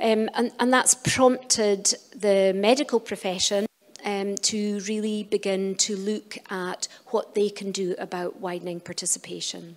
Um, 0.00 0.30
and, 0.34 0.52
and 0.58 0.72
that's 0.72 0.94
prompted 0.94 1.94
the 2.16 2.52
medical 2.54 2.98
profession 2.98 3.66
um, 4.04 4.36
to 4.36 4.80
really 4.88 5.22
begin 5.22 5.74
to 5.76 5.94
look 5.94 6.38
at 6.50 6.88
what 7.08 7.34
they 7.34 7.50
can 7.50 7.70
do 7.70 7.94
about 7.98 8.40
widening 8.40 8.80
participation. 8.80 9.76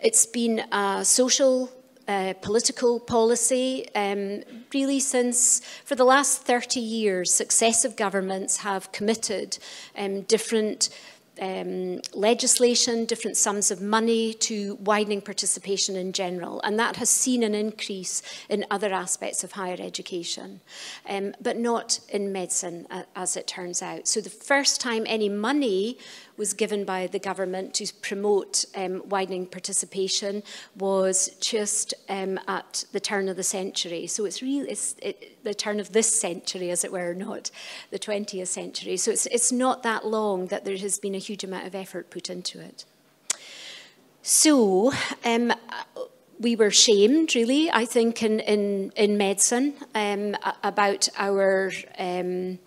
It's 0.00 0.26
been 0.26 0.64
a 0.72 1.04
social 1.04 1.70
uh, 2.12 2.34
political 2.42 3.00
policy. 3.00 3.88
Um, 3.94 4.42
really, 4.74 5.00
since 5.00 5.60
for 5.84 5.94
the 5.94 6.04
last 6.04 6.42
30 6.42 6.78
years, 6.78 7.32
successive 7.32 7.96
governments 7.96 8.58
have 8.58 8.92
committed 8.92 9.58
um, 9.96 10.22
different 10.22 10.90
um, 11.40 12.00
legislation, 12.12 13.06
different 13.06 13.36
sums 13.36 13.70
of 13.70 13.80
money 13.80 14.34
to 14.34 14.74
widening 14.76 15.22
participation 15.22 15.96
in 15.96 16.12
general. 16.12 16.60
And 16.62 16.78
that 16.78 16.96
has 16.96 17.08
seen 17.08 17.42
an 17.42 17.54
increase 17.54 18.22
in 18.50 18.66
other 18.70 18.92
aspects 18.92 19.42
of 19.42 19.52
higher 19.52 19.78
education, 19.80 20.60
um, 21.08 21.34
but 21.40 21.56
not 21.56 22.00
in 22.10 22.30
medicine, 22.30 22.86
uh, 22.90 23.04
as 23.16 23.36
it 23.36 23.46
turns 23.46 23.80
out. 23.80 24.06
So 24.06 24.20
the 24.20 24.30
first 24.30 24.80
time 24.80 25.04
any 25.06 25.30
money 25.30 25.96
was 26.36 26.52
given 26.54 26.84
by 26.84 27.06
the 27.06 27.18
government 27.18 27.74
to 27.74 27.92
promote 28.02 28.64
um, 28.74 29.02
widening 29.08 29.46
participation 29.46 30.42
was 30.76 31.30
just 31.40 31.94
um, 32.08 32.38
at 32.48 32.84
the 32.92 33.00
turn 33.00 33.28
of 33.28 33.36
the 33.36 33.42
century. 33.42 34.06
So 34.06 34.24
it's 34.24 34.42
really 34.42 34.70
it's, 34.70 34.94
it, 35.02 35.42
the 35.44 35.54
turn 35.54 35.80
of 35.80 35.92
this 35.92 36.14
century, 36.14 36.70
as 36.70 36.84
it 36.84 36.92
were, 36.92 37.14
not 37.14 37.50
the 37.90 37.98
20th 37.98 38.48
century. 38.48 38.96
So 38.96 39.10
it's, 39.10 39.26
it's 39.26 39.52
not 39.52 39.82
that 39.82 40.06
long 40.06 40.46
that 40.46 40.64
there 40.64 40.76
has 40.76 40.98
been 40.98 41.14
a 41.14 41.18
huge 41.18 41.44
amount 41.44 41.66
of 41.66 41.74
effort 41.74 42.10
put 42.10 42.30
into 42.30 42.60
it. 42.60 42.84
So, 44.22 44.92
um, 45.24 45.52
we 46.42 46.56
were 46.56 46.70
shamed, 46.70 47.34
really, 47.34 47.70
I 47.70 47.84
think, 47.84 48.22
in, 48.22 48.40
in, 48.40 48.92
in 48.96 49.16
medicine 49.16 49.74
um, 49.94 50.36
about 50.62 51.08
our 51.16 51.70
um, 51.98 52.58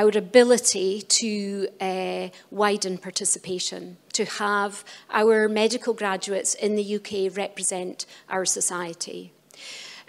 our 0.00 0.10
ability 0.16 1.02
to 1.02 1.68
uh, 1.78 2.28
widen 2.50 2.96
participation, 2.96 3.98
to 4.14 4.24
have 4.24 4.82
our 5.10 5.46
medical 5.46 5.92
graduates 5.92 6.54
in 6.54 6.74
the 6.74 6.86
UK 6.96 7.36
represent 7.36 8.06
our 8.30 8.46
society. 8.46 9.30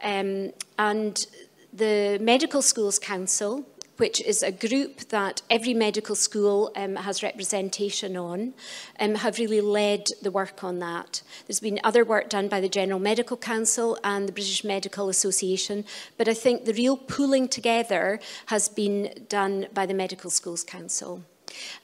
Um, 0.01 0.54
and 0.80 1.25
the 1.73 2.17
Medical 2.21 2.62
Schools 2.62 2.97
Council, 2.99 3.65
which 4.01 4.19
is 4.19 4.41
a 4.41 4.51
group 4.51 4.97
that 5.09 5.43
every 5.47 5.75
medical 5.75 6.15
school 6.15 6.71
um, 6.75 6.95
has 6.95 7.21
representation 7.21 8.17
on, 8.17 8.51
um, 8.99 9.13
have 9.13 9.37
really 9.37 9.61
led 9.61 10.07
the 10.23 10.31
work 10.31 10.63
on 10.63 10.79
that. 10.79 11.21
There's 11.45 11.59
been 11.59 11.79
other 11.83 12.03
work 12.03 12.27
done 12.27 12.47
by 12.47 12.61
the 12.61 12.67
General 12.67 12.99
Medical 12.99 13.37
Council 13.37 13.99
and 14.03 14.27
the 14.27 14.31
British 14.31 14.63
Medical 14.63 15.07
Association, 15.07 15.85
but 16.17 16.27
I 16.27 16.33
think 16.33 16.65
the 16.65 16.73
real 16.73 16.97
pooling 16.97 17.47
together 17.47 18.19
has 18.47 18.67
been 18.69 19.25
done 19.29 19.67
by 19.71 19.85
the 19.85 19.93
Medical 19.93 20.31
Schools 20.31 20.63
Council. 20.63 21.23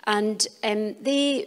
And 0.05 0.47
um, 0.63 0.95
they 0.99 1.45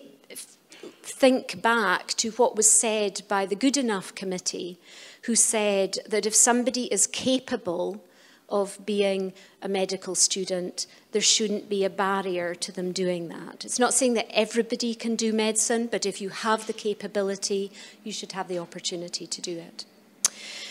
think 1.03 1.61
back 1.61 2.15
to 2.19 2.31
what 2.33 2.55
was 2.55 2.71
said 2.71 3.23
by 3.27 3.45
the 3.45 3.57
Goodenough 3.57 4.15
Committee, 4.15 4.79
who 5.23 5.35
said 5.35 5.99
that 6.07 6.27
if 6.27 6.35
somebody 6.37 6.85
is 6.93 7.09
capable 7.09 8.05
of 8.51 8.85
being 8.85 9.33
a 9.63 9.69
medical 9.69 10.15
student, 10.15 10.87
there 11.13 11.23
shouldn't 11.23 11.69
be 11.69 11.85
a 11.85 11.91
barrier 11.91 12.55
to 12.55 12.73
them 12.73 12.93
doing 12.93 13.29
that. 13.29 13.65
It's 13.65 13.79
not 13.79 13.95
saying 13.95 14.15
that 14.15 14.27
everybody 14.31 14.95
can 14.95 15.17
do 15.17 15.33
medicine, 15.33 15.89
but 15.91 16.07
if 16.07 16.21
you 16.21 16.31
have 16.31 16.67
the 16.67 16.73
capability, 16.73 17.71
you 18.05 18.13
should 18.13 18.33
have 18.33 18.49
the 18.49 18.59
opportunity 18.59 19.27
to 19.27 19.41
do 19.41 19.59
it. 19.59 19.85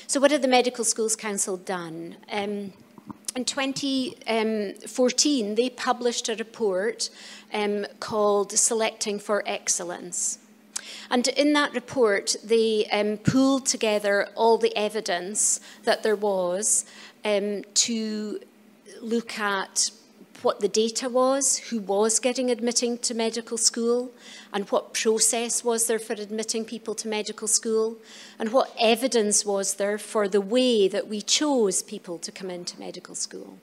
So 0.08 0.20
what 0.20 0.32
have 0.32 0.42
the 0.42 0.48
Medical 0.48 0.84
Schools 0.84 1.16
Council 1.16 1.56
done? 1.56 2.18
Um, 2.32 2.74
in 3.36 3.46
2014, 3.46 5.56
they 5.56 5.70
published 5.70 6.30
a 6.30 6.36
report 6.36 7.12
um, 7.54 7.86
called 8.00 8.52
Selecting 8.52 9.20
for 9.20 9.44
Excellence. 9.46 10.40
And 11.12 11.28
in 11.28 11.54
that 11.54 11.74
report, 11.74 12.36
they 12.44 12.86
um, 12.92 13.18
pooled 13.18 13.66
together 13.66 14.30
all 14.36 14.58
the 14.58 14.76
evidence 14.76 15.60
that 15.84 16.04
there 16.04 16.16
was 16.16 16.86
um, 17.26 17.64
to 17.74 18.40
look 19.02 19.40
at 19.40 19.92
what 20.42 20.62
the 20.62 20.68
data 20.68 21.10
was, 21.10 21.58
who 21.58 21.80
was 21.80 22.20
getting 22.20 22.50
admitting 22.50 22.98
to 23.00 23.14
medical 23.14 23.58
school, 23.58 24.12
and 24.54 24.70
what 24.70 24.94
process 24.94 25.64
was 25.64 25.88
there 25.88 26.00
for 26.00 26.14
admitting 26.14 26.64
people 26.64 26.96
to 26.96 27.08
medical 27.08 27.48
school, 27.48 27.98
and 28.38 28.52
what 28.54 28.74
evidence 28.80 29.46
was 29.46 29.76
there 29.76 29.98
for 29.98 30.28
the 30.28 30.42
way 30.42 30.88
that 30.88 31.08
we 31.08 31.22
chose 31.22 31.84
people 31.84 32.18
to 32.18 32.32
come 32.32 32.50
into 32.50 32.80
medical 32.80 33.16
school. 33.16 33.58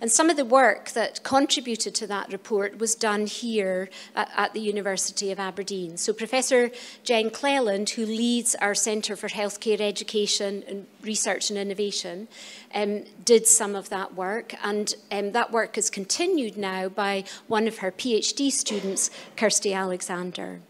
And 0.00 0.10
some 0.10 0.28
of 0.28 0.36
the 0.36 0.44
work 0.44 0.90
that 0.90 1.22
contributed 1.22 1.94
to 1.94 2.06
that 2.08 2.30
report 2.32 2.78
was 2.78 2.94
done 2.94 3.26
here 3.26 3.88
at, 4.14 4.30
at, 4.36 4.52
the 4.52 4.60
University 4.60 5.30
of 5.30 5.38
Aberdeen. 5.38 5.96
So 5.96 6.12
Professor 6.12 6.70
Jen 7.04 7.30
Cleland, 7.30 7.90
who 7.90 8.04
leads 8.04 8.54
our 8.56 8.74
Centre 8.74 9.16
for 9.16 9.28
Healthcare 9.28 9.80
Education 9.80 10.64
and 10.68 10.86
Research 11.02 11.48
and 11.48 11.58
Innovation, 11.58 12.28
um, 12.74 13.04
did 13.24 13.46
some 13.46 13.74
of 13.74 13.88
that 13.90 14.14
work. 14.14 14.54
And 14.62 14.94
um, 15.10 15.32
that 15.32 15.52
work 15.52 15.78
is 15.78 15.90
continued 15.90 16.56
now 16.56 16.88
by 16.88 17.24
one 17.46 17.66
of 17.66 17.78
her 17.78 17.92
PhD 17.92 18.50
students, 18.50 19.10
Kirsty 19.36 19.72
Alexander. 19.72 20.60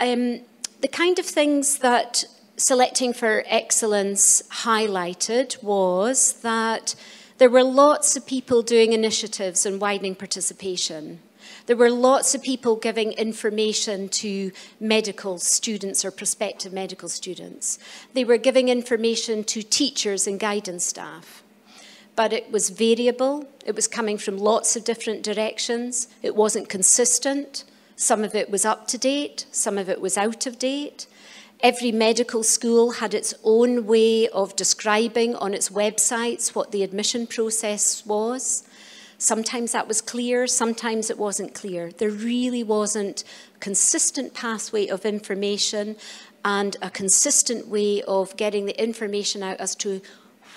Um, 0.00 0.40
the 0.80 0.88
kind 0.88 1.18
of 1.18 1.26
things 1.26 1.78
that 1.78 2.24
selecting 2.56 3.12
for 3.12 3.44
excellence 3.46 4.42
highlighted 4.50 5.62
was 5.62 6.34
that 6.42 6.94
there 7.42 7.50
were 7.50 7.64
lots 7.64 8.14
of 8.14 8.24
people 8.24 8.62
doing 8.62 8.92
initiatives 8.92 9.66
and 9.66 9.80
widening 9.80 10.14
participation. 10.14 11.18
There 11.66 11.76
were 11.76 11.90
lots 11.90 12.36
of 12.36 12.42
people 12.44 12.76
giving 12.76 13.10
information 13.14 14.08
to 14.10 14.52
medical 14.78 15.38
students 15.38 16.04
or 16.04 16.12
prospective 16.12 16.72
medical 16.72 17.08
students. 17.08 17.80
They 18.14 18.22
were 18.22 18.36
giving 18.36 18.68
information 18.68 19.42
to 19.42 19.64
teachers 19.64 20.28
and 20.28 20.38
guidance 20.38 20.84
staff. 20.84 21.42
But 22.14 22.32
it 22.32 22.52
was 22.52 22.70
variable. 22.70 23.48
It 23.66 23.74
was 23.74 23.88
coming 23.88 24.18
from 24.18 24.38
lots 24.38 24.76
of 24.76 24.84
different 24.84 25.24
directions. 25.24 26.06
It 26.22 26.36
wasn't 26.36 26.68
consistent. 26.68 27.64
Some 27.96 28.22
of 28.22 28.36
it 28.36 28.50
was 28.50 28.64
up 28.64 28.86
to 28.86 28.98
date. 28.98 29.46
Some 29.50 29.78
of 29.78 29.88
it 29.88 30.00
was 30.00 30.16
out 30.16 30.46
of 30.46 30.60
date. 30.60 31.08
Every 31.62 31.92
medical 31.92 32.42
school 32.42 32.90
had 32.90 33.14
its 33.14 33.34
own 33.44 33.86
way 33.86 34.26
of 34.30 34.56
describing 34.56 35.36
on 35.36 35.54
its 35.54 35.68
websites 35.68 36.56
what 36.56 36.72
the 36.72 36.82
admission 36.82 37.24
process 37.28 38.04
was. 38.04 38.64
Sometimes 39.16 39.70
that 39.70 39.86
was 39.86 40.00
clear, 40.00 40.48
sometimes 40.48 41.08
it 41.08 41.18
wasn't 41.18 41.54
clear. 41.54 41.92
There 41.92 42.10
really 42.10 42.64
wasn't 42.64 43.22
consistent 43.60 44.34
pathway 44.34 44.88
of 44.88 45.06
information 45.06 45.94
and 46.44 46.76
a 46.82 46.90
consistent 46.90 47.68
way 47.68 48.02
of 48.02 48.36
getting 48.36 48.66
the 48.66 48.82
information 48.82 49.44
out 49.44 49.60
as 49.60 49.76
to 49.76 50.02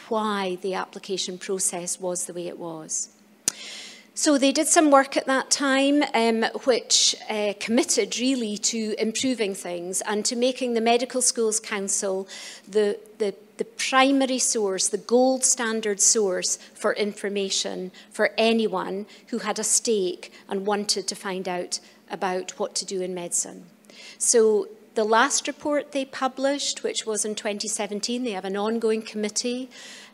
why 0.09 0.57
the 0.63 0.73
application 0.73 1.37
process 1.37 1.99
was 1.99 2.25
the 2.25 2.33
way 2.33 2.47
it 2.47 2.57
was. 2.57 3.14
So 4.17 4.37
they 4.37 4.53
did 4.53 4.67
some 4.67 4.91
work 4.91 5.17
at 5.17 5.25
that 5.25 5.51
time 5.51 6.01
um, 6.13 6.45
which 6.63 7.17
uh, 7.29 7.51
committed 7.59 8.17
really 8.17 8.57
to 8.59 8.95
improving 8.97 9.53
things 9.53 9.99
and 10.07 10.23
to 10.23 10.37
making 10.37 10.73
the 10.73 10.79
Medical 10.79 11.21
Schools 11.21 11.59
Council 11.59 12.25
the, 12.65 12.97
the, 13.17 13.35
the 13.57 13.65
primary 13.65 14.39
source, 14.39 14.87
the 14.87 14.97
gold 14.97 15.43
standard 15.43 15.99
source 15.99 16.55
for 16.73 16.93
information 16.93 17.91
for 18.09 18.31
anyone 18.37 19.05
who 19.27 19.39
had 19.39 19.59
a 19.59 19.65
stake 19.65 20.31
and 20.47 20.65
wanted 20.65 21.09
to 21.09 21.15
find 21.15 21.49
out 21.49 21.81
about 22.09 22.57
what 22.57 22.73
to 22.75 22.85
do 22.85 23.01
in 23.01 23.13
medicine. 23.13 23.65
So 24.17 24.69
the 24.93 25.03
last 25.03 25.45
report 25.45 25.91
they 25.91 26.05
published, 26.05 26.83
which 26.83 27.05
was 27.05 27.25
in 27.25 27.35
2017, 27.35 28.23
they 28.23 28.31
have 28.31 28.45
an 28.45 28.55
ongoing 28.55 29.01
committee 29.01 29.69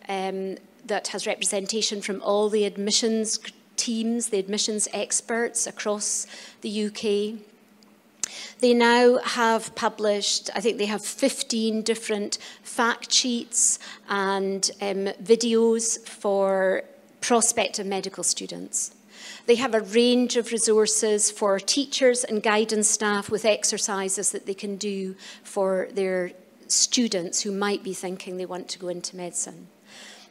um, 0.10 0.58
that 0.84 1.10
has 1.10 1.28
representation 1.28 2.02
from 2.02 2.20
all 2.24 2.50
the 2.50 2.66
admissions 2.66 3.40
teams, 3.82 4.30
the 4.30 4.40
admissions 4.40 4.88
experts 4.94 5.66
across 5.66 6.28
the 6.62 6.86
UK. 6.86 7.40
They 8.60 8.74
now 8.74 9.18
have 9.18 9.74
published, 9.76 10.50
I 10.56 10.62
think 10.62 10.78
they 10.78 10.86
have 10.86 11.04
15 11.04 11.82
different 11.82 12.38
fact 12.62 13.12
sheets 13.12 13.80
and 14.08 14.70
um, 14.82 15.06
videos 15.24 16.00
for 16.08 16.84
prospective 17.22 17.88
medical 17.88 18.24
students. 18.24 18.94
They 19.48 19.56
have 19.56 19.74
a 19.74 19.82
range 19.82 20.38
of 20.38 20.52
resources 20.52 21.32
for 21.32 21.60
teachers 21.60 22.24
and 22.24 22.44
guidance 22.44 22.88
staff 22.88 23.30
with 23.30 23.46
exercises 23.46 24.32
that 24.32 24.46
they 24.46 24.54
can 24.54 24.76
do 24.76 25.16
for 25.44 25.88
their 25.92 26.32
students 26.68 27.42
who 27.42 27.52
might 27.52 27.84
be 27.84 27.94
thinking 27.94 28.38
they 28.38 28.46
want 28.46 28.70
to 28.70 28.80
go 28.80 28.88
into 28.88 29.16
medicine. 29.16 29.68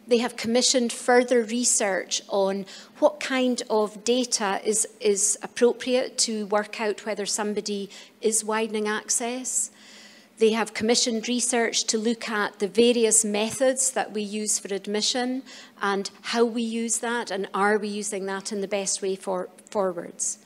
They 0.07 0.19
have 0.19 0.37
commissioned 0.37 0.93
further 0.93 1.43
research 1.43 2.23
on 2.29 2.67
what 2.99 3.21
kind 3.21 3.63
of 3.71 4.03
data 4.05 4.61
is, 4.65 4.89
is 5.01 5.39
appropriate 5.43 6.19
to 6.19 6.47
work 6.47 6.81
out 6.81 7.07
whether 7.07 7.27
somebody 7.27 7.91
is 8.21 8.45
widening 8.45 8.89
access. 8.89 9.71
They 10.39 10.53
have 10.53 10.73
commissioned 10.73 11.29
research 11.29 11.85
to 11.85 11.99
look 11.99 12.29
at 12.31 12.61
the 12.61 12.67
various 12.67 13.25
methods 13.25 13.91
that 13.91 14.13
we 14.13 14.23
use 14.23 14.59
for 14.59 14.73
admission 14.75 15.43
and 15.83 16.11
how 16.23 16.45
we 16.45 16.63
use 16.63 16.99
that 16.99 17.31
and 17.31 17.47
are 17.53 17.77
we 17.79 17.89
using 17.89 18.27
that 18.27 18.51
in 18.51 18.63
the 18.63 18.69
best 18.69 19.03
way 19.03 19.17
for, 19.17 19.51
forwards. 19.71 20.39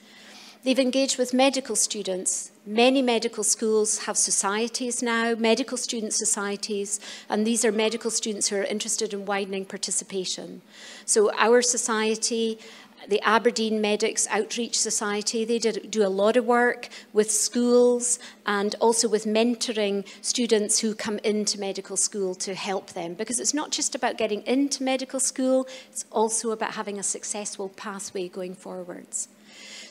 They've 0.64 0.78
engaged 0.78 1.18
with 1.18 1.34
medical 1.34 1.76
students. 1.76 2.50
Many 2.64 3.02
medical 3.02 3.44
schools 3.44 3.98
have 4.06 4.16
societies 4.16 5.02
now, 5.02 5.34
medical 5.34 5.76
student 5.76 6.14
societies, 6.14 7.00
and 7.28 7.46
these 7.46 7.66
are 7.66 7.70
medical 7.70 8.10
students 8.10 8.48
who 8.48 8.56
are 8.56 8.64
interested 8.64 9.12
in 9.12 9.26
widening 9.26 9.66
participation. 9.66 10.62
So 11.04 11.30
our 11.34 11.60
society, 11.60 12.58
the 13.06 13.20
Aberdeen 13.20 13.82
Medics 13.82 14.26
Outreach 14.30 14.78
Society, 14.78 15.44
they 15.44 15.58
did, 15.58 15.90
do 15.90 16.02
a 16.02 16.08
lot 16.08 16.34
of 16.38 16.46
work 16.46 16.88
with 17.12 17.30
schools 17.30 18.18
and 18.46 18.74
also 18.80 19.06
with 19.06 19.26
mentoring 19.26 20.08
students 20.22 20.78
who 20.78 20.94
come 20.94 21.18
into 21.18 21.60
medical 21.60 21.98
school 21.98 22.34
to 22.36 22.54
help 22.54 22.94
them. 22.94 23.12
Because 23.12 23.38
it's 23.38 23.52
not 23.52 23.70
just 23.70 23.94
about 23.94 24.16
getting 24.16 24.40
into 24.46 24.82
medical 24.82 25.20
school, 25.20 25.68
it's 25.90 26.06
also 26.10 26.52
about 26.52 26.72
having 26.72 26.98
a 26.98 27.02
successful 27.02 27.68
pathway 27.68 28.28
going 28.28 28.54
forwards. 28.54 29.28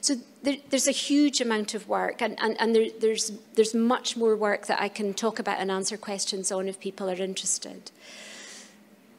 So 0.03 0.15
there, 0.41 0.57
there's 0.69 0.89
a 0.89 0.91
huge 0.91 1.39
amount 1.39 1.73
of 1.73 1.87
work, 1.87 2.21
and, 2.21 2.37
and, 2.41 2.59
and 2.59 2.75
there, 2.75 2.87
there's, 2.99 3.31
there's 3.55 3.73
much 3.73 4.17
more 4.17 4.35
work 4.35 4.65
that 4.67 4.81
I 4.81 4.89
can 4.89 5.13
talk 5.13 5.39
about 5.39 5.59
and 5.59 5.71
answer 5.71 5.95
questions 5.95 6.51
on 6.51 6.67
if 6.67 6.77
people 6.77 7.09
are 7.09 7.15
interested. 7.15 7.89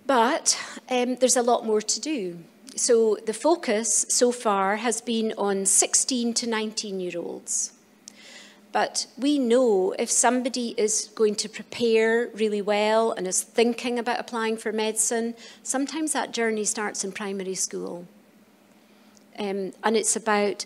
But 0.06 0.60
um, 0.90 1.16
there's 1.16 1.36
a 1.36 1.42
lot 1.42 1.64
more 1.64 1.80
to 1.80 2.00
do. 2.00 2.38
So 2.76 3.16
the 3.24 3.32
focus 3.32 4.04
so 4.10 4.30
far 4.30 4.76
has 4.76 5.00
been 5.00 5.32
on 5.38 5.64
16 5.64 6.34
to 6.34 6.46
19 6.46 7.00
year 7.00 7.18
olds. 7.18 7.72
But 8.70 9.06
we 9.16 9.38
know 9.38 9.94
if 9.98 10.10
somebody 10.10 10.74
is 10.76 11.10
going 11.14 11.36
to 11.36 11.48
prepare 11.48 12.28
really 12.34 12.60
well 12.60 13.12
and 13.12 13.26
is 13.26 13.42
thinking 13.42 13.98
about 13.98 14.20
applying 14.20 14.58
for 14.58 14.70
medicine, 14.70 15.34
sometimes 15.62 16.12
that 16.12 16.32
journey 16.32 16.66
starts 16.66 17.04
in 17.04 17.12
primary 17.12 17.54
school. 17.54 18.06
Um, 19.38 19.72
and 19.82 19.96
it's 19.96 20.16
about 20.16 20.64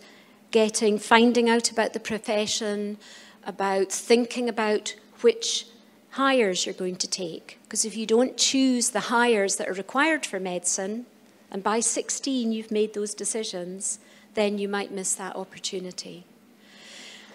getting, 0.51 0.99
finding 0.99 1.49
out 1.49 1.71
about 1.71 1.93
the 1.93 2.01
profession, 2.01 2.99
about 3.47 3.91
thinking 3.91 4.49
about 4.49 4.95
which 5.21 5.67
Highers 6.15 6.67
you're 6.67 6.75
going 6.75 6.97
to 6.97 7.07
take. 7.07 7.59
Because 7.63 7.85
if 7.85 7.97
you 7.97 8.07
don't 8.07 8.37
choose 8.37 8.91
the 8.91 8.99
Highers 8.99 9.57
that 9.59 9.69
are 9.69 9.75
required 9.75 10.27
for 10.27 10.41
medicine, 10.41 11.07
and 11.51 11.63
by 11.63 11.81
16 11.81 12.51
you've 12.51 12.71
made 12.71 12.95
those 12.95 13.15
decisions, 13.15 13.99
then 14.35 14.59
you 14.59 14.69
might 14.69 14.91
miss 14.91 15.15
that 15.15 15.37
opportunity. 15.37 16.25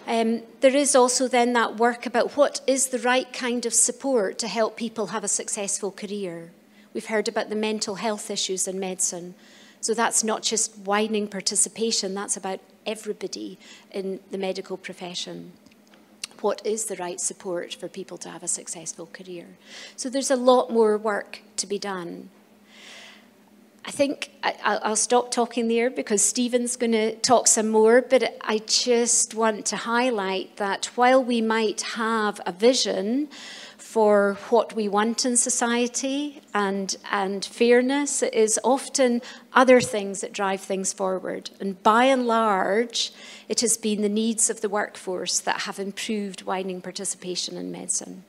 Um, 0.06 0.42
there 0.60 0.76
is 0.76 0.94
also 0.94 1.28
then 1.28 1.54
that 1.54 1.76
work 1.76 2.04
about 2.04 2.36
what 2.36 2.60
is 2.66 2.88
the 2.88 2.98
right 2.98 3.32
kind 3.32 3.64
of 3.64 3.72
support 3.72 4.38
to 4.40 4.48
help 4.48 4.76
people 4.76 5.08
have 5.08 5.24
a 5.24 5.28
successful 5.28 5.90
career. 5.90 6.52
We've 6.92 7.06
heard 7.06 7.26
about 7.26 7.48
the 7.48 7.56
mental 7.56 7.96
health 7.96 8.30
issues 8.30 8.68
in 8.68 8.78
medicine. 8.78 9.34
So 9.84 9.92
that's 9.92 10.24
not 10.24 10.42
just 10.42 10.78
widening 10.78 11.28
participation, 11.28 12.14
that's 12.14 12.38
about 12.38 12.60
everybody 12.86 13.58
in 13.90 14.18
the 14.30 14.38
medical 14.38 14.78
profession. 14.78 15.52
What 16.40 16.64
is 16.64 16.86
the 16.86 16.96
right 16.96 17.20
support 17.20 17.74
for 17.74 17.86
people 17.86 18.16
to 18.18 18.30
have 18.30 18.42
a 18.42 18.48
successful 18.48 19.10
career? 19.12 19.46
So 19.94 20.08
there's 20.08 20.30
a 20.30 20.36
lot 20.36 20.70
more 20.70 20.96
work 20.96 21.42
to 21.58 21.66
be 21.66 21.78
done. 21.78 22.30
I 23.84 23.90
think 23.90 24.30
I, 24.42 24.88
will 24.88 24.96
stop 24.96 25.30
talking 25.30 25.68
there 25.68 25.90
because 25.90 26.22
Stephen's 26.22 26.76
going 26.76 26.92
to 26.92 27.16
talk 27.16 27.46
some 27.46 27.68
more, 27.68 28.00
but 28.00 28.38
I 28.40 28.62
just 28.66 29.34
want 29.34 29.66
to 29.66 29.76
highlight 29.76 30.56
that 30.56 30.86
while 30.94 31.22
we 31.22 31.42
might 31.42 31.82
have 31.82 32.40
a 32.46 32.52
vision 32.52 33.28
for 33.94 34.36
what 34.50 34.74
we 34.74 34.88
want 34.88 35.24
in 35.24 35.36
society 35.36 36.40
and, 36.52 36.96
and 37.12 37.44
fairness, 37.44 38.24
it 38.24 38.34
is 38.34 38.58
often 38.64 39.22
other 39.52 39.80
things 39.80 40.20
that 40.20 40.32
drive 40.32 40.60
things 40.60 40.92
forward. 40.92 41.48
And 41.60 41.80
by 41.84 42.06
and 42.06 42.26
large, 42.26 43.12
it 43.48 43.60
has 43.60 43.76
been 43.76 44.02
the 44.02 44.08
needs 44.08 44.50
of 44.50 44.62
the 44.62 44.68
workforce 44.68 45.38
that 45.38 45.60
have 45.60 45.78
improved 45.78 46.42
widening 46.42 46.80
participation 46.80 47.56
in 47.56 47.70
medicine. 47.70 48.24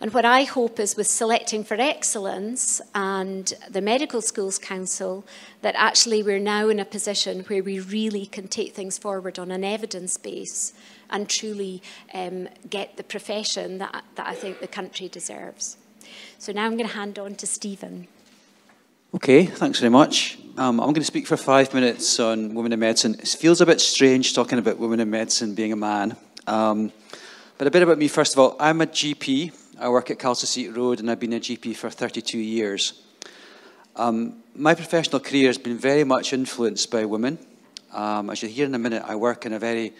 And 0.00 0.14
what 0.14 0.24
I 0.24 0.44
hope 0.44 0.78
is 0.78 0.94
with 0.94 1.08
Selecting 1.08 1.64
for 1.64 1.74
Excellence 1.74 2.80
and 2.94 3.52
the 3.68 3.80
Medical 3.80 4.22
Schools 4.22 4.60
Council, 4.60 5.24
that 5.62 5.74
actually 5.76 6.22
we're 6.22 6.38
now 6.38 6.68
in 6.68 6.78
a 6.78 6.84
position 6.84 7.40
where 7.48 7.64
we 7.64 7.80
really 7.80 8.26
can 8.26 8.46
take 8.46 8.74
things 8.74 8.96
forward 8.96 9.40
on 9.40 9.50
an 9.50 9.64
evidence 9.64 10.16
base 10.18 10.72
and 11.10 11.28
truly 11.28 11.82
um, 12.12 12.48
get 12.70 12.96
the 12.96 13.04
profession 13.04 13.78
that, 13.78 14.04
that 14.14 14.26
I 14.26 14.34
think 14.34 14.60
the 14.60 14.68
country 14.68 15.08
deserves. 15.08 15.76
So 16.38 16.52
now 16.52 16.64
I'm 16.64 16.76
going 16.76 16.88
to 16.88 16.94
hand 16.94 17.18
on 17.18 17.34
to 17.36 17.46
Stephen. 17.46 18.08
Okay, 19.14 19.46
thanks 19.46 19.78
very 19.78 19.90
much. 19.90 20.38
Um, 20.56 20.80
I'm 20.80 20.86
going 20.86 20.94
to 20.94 21.04
speak 21.04 21.26
for 21.26 21.36
five 21.36 21.72
minutes 21.72 22.18
on 22.18 22.54
women 22.54 22.72
in 22.72 22.80
medicine. 22.80 23.14
It 23.14 23.28
feels 23.28 23.60
a 23.60 23.66
bit 23.66 23.80
strange 23.80 24.34
talking 24.34 24.58
about 24.58 24.78
women 24.78 25.00
in 25.00 25.08
medicine 25.10 25.54
being 25.54 25.72
a 25.72 25.76
man. 25.76 26.16
Um, 26.46 26.92
but 27.56 27.68
a 27.68 27.70
bit 27.70 27.82
about 27.82 27.98
me, 27.98 28.08
first 28.08 28.32
of 28.32 28.40
all. 28.40 28.56
I'm 28.58 28.80
a 28.80 28.86
GP. 28.86 29.52
I 29.78 29.88
work 29.88 30.10
at 30.10 30.18
Calsayseat 30.18 30.76
Road 30.76 31.00
and 31.00 31.10
I've 31.10 31.20
been 31.20 31.32
a 31.32 31.40
GP 31.40 31.76
for 31.76 31.90
32 31.90 32.38
years. 32.38 33.02
Um, 33.96 34.42
my 34.56 34.74
professional 34.74 35.20
career 35.20 35.46
has 35.46 35.58
been 35.58 35.78
very 35.78 36.02
much 36.02 36.32
influenced 36.32 36.90
by 36.90 37.04
women. 37.04 37.38
Um, 37.92 38.30
as 38.30 38.42
you'll 38.42 38.50
hear 38.50 38.66
in 38.66 38.74
a 38.74 38.78
minute, 38.78 39.04
I 39.06 39.14
work 39.14 39.46
in 39.46 39.52
a 39.52 39.58
very 39.58 39.92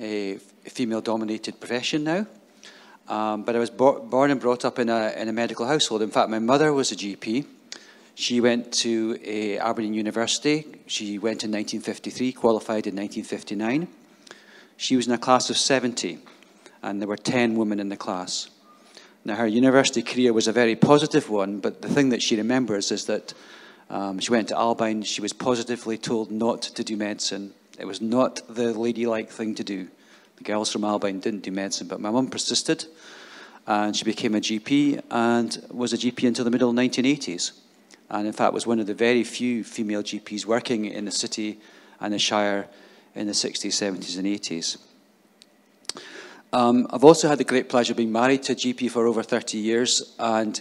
uh, 0.00 0.38
female-dominated 0.64 1.60
profession 1.60 2.04
now. 2.04 2.26
Um, 3.08 3.44
but 3.44 3.54
I 3.54 3.58
was 3.58 3.70
bo 3.70 4.00
born 4.00 4.30
and 4.30 4.40
brought 4.40 4.64
up 4.64 4.78
in 4.78 4.88
a, 4.88 5.12
in 5.16 5.28
a 5.28 5.32
medical 5.32 5.66
household. 5.66 6.02
In 6.02 6.10
fact, 6.10 6.28
my 6.28 6.40
mother 6.40 6.72
was 6.72 6.92
a 6.92 6.96
GP. 6.96 7.46
She 8.14 8.40
went 8.40 8.72
to 8.74 9.18
Aberdeen 9.60 9.94
University. 9.94 10.66
She 10.86 11.18
went 11.18 11.44
in 11.44 11.50
1953, 11.50 12.32
qualified 12.32 12.86
in 12.86 12.96
1959. 12.96 13.86
She 14.76 14.96
was 14.96 15.06
in 15.06 15.12
a 15.12 15.18
class 15.18 15.50
of 15.50 15.56
70, 15.56 16.18
and 16.82 17.00
there 17.00 17.08
were 17.08 17.16
10 17.16 17.56
women 17.56 17.78
in 17.78 17.90
the 17.90 17.96
class. 17.96 18.48
Now, 19.24 19.34
her 19.34 19.46
university 19.46 20.02
career 20.02 20.32
was 20.32 20.46
a 20.46 20.52
very 20.52 20.76
positive 20.76 21.28
one, 21.28 21.58
but 21.58 21.82
the 21.82 21.88
thing 21.88 22.10
that 22.10 22.22
she 22.22 22.36
remembers 22.36 22.92
is 22.92 23.06
that 23.06 23.34
um, 23.90 24.18
she 24.18 24.30
went 24.30 24.48
to 24.48 24.54
Albyn, 24.54 25.04
she 25.04 25.20
was 25.20 25.32
positively 25.32 25.98
told 25.98 26.30
not 26.30 26.62
to 26.62 26.84
do 26.84 26.96
medicine. 26.96 27.52
It 27.78 27.86
was 27.86 28.00
not 28.00 28.40
the 28.48 28.78
ladylike 28.78 29.30
thing 29.30 29.54
to 29.56 29.64
do. 29.64 29.88
The 30.36 30.44
girls 30.44 30.70
from 30.70 30.82
Albyn 30.82 31.20
didn't 31.20 31.42
do 31.42 31.50
medicine, 31.50 31.88
but 31.88 32.00
my 32.00 32.10
mum 32.10 32.28
persisted, 32.28 32.86
and 33.66 33.96
she 33.96 34.04
became 34.04 34.34
a 34.34 34.40
GP 34.40 35.02
and 35.10 35.62
was 35.70 35.92
a 35.92 35.96
GP 35.96 36.26
until 36.28 36.44
the 36.44 36.50
middle 36.50 36.72
1980s. 36.72 37.52
And 38.08 38.26
in 38.26 38.32
fact, 38.32 38.52
was 38.52 38.66
one 38.66 38.78
of 38.78 38.86
the 38.86 38.94
very 38.94 39.24
few 39.24 39.64
female 39.64 40.02
GPs 40.02 40.46
working 40.46 40.84
in 40.84 41.04
the 41.04 41.10
city 41.10 41.58
and 42.00 42.14
the 42.14 42.18
Shire 42.18 42.68
in 43.14 43.26
the 43.26 43.32
60s, 43.32 43.66
70s, 43.66 44.18
and 44.18 44.26
80s. 44.26 44.78
Um, 46.52 46.86
I've 46.90 47.04
also 47.04 47.28
had 47.28 47.38
the 47.38 47.44
great 47.44 47.68
pleasure 47.68 47.92
of 47.92 47.96
being 47.96 48.12
married 48.12 48.44
to 48.44 48.52
a 48.52 48.56
GP 48.56 48.90
for 48.90 49.06
over 49.06 49.22
30 49.22 49.58
years 49.58 50.14
and 50.18 50.60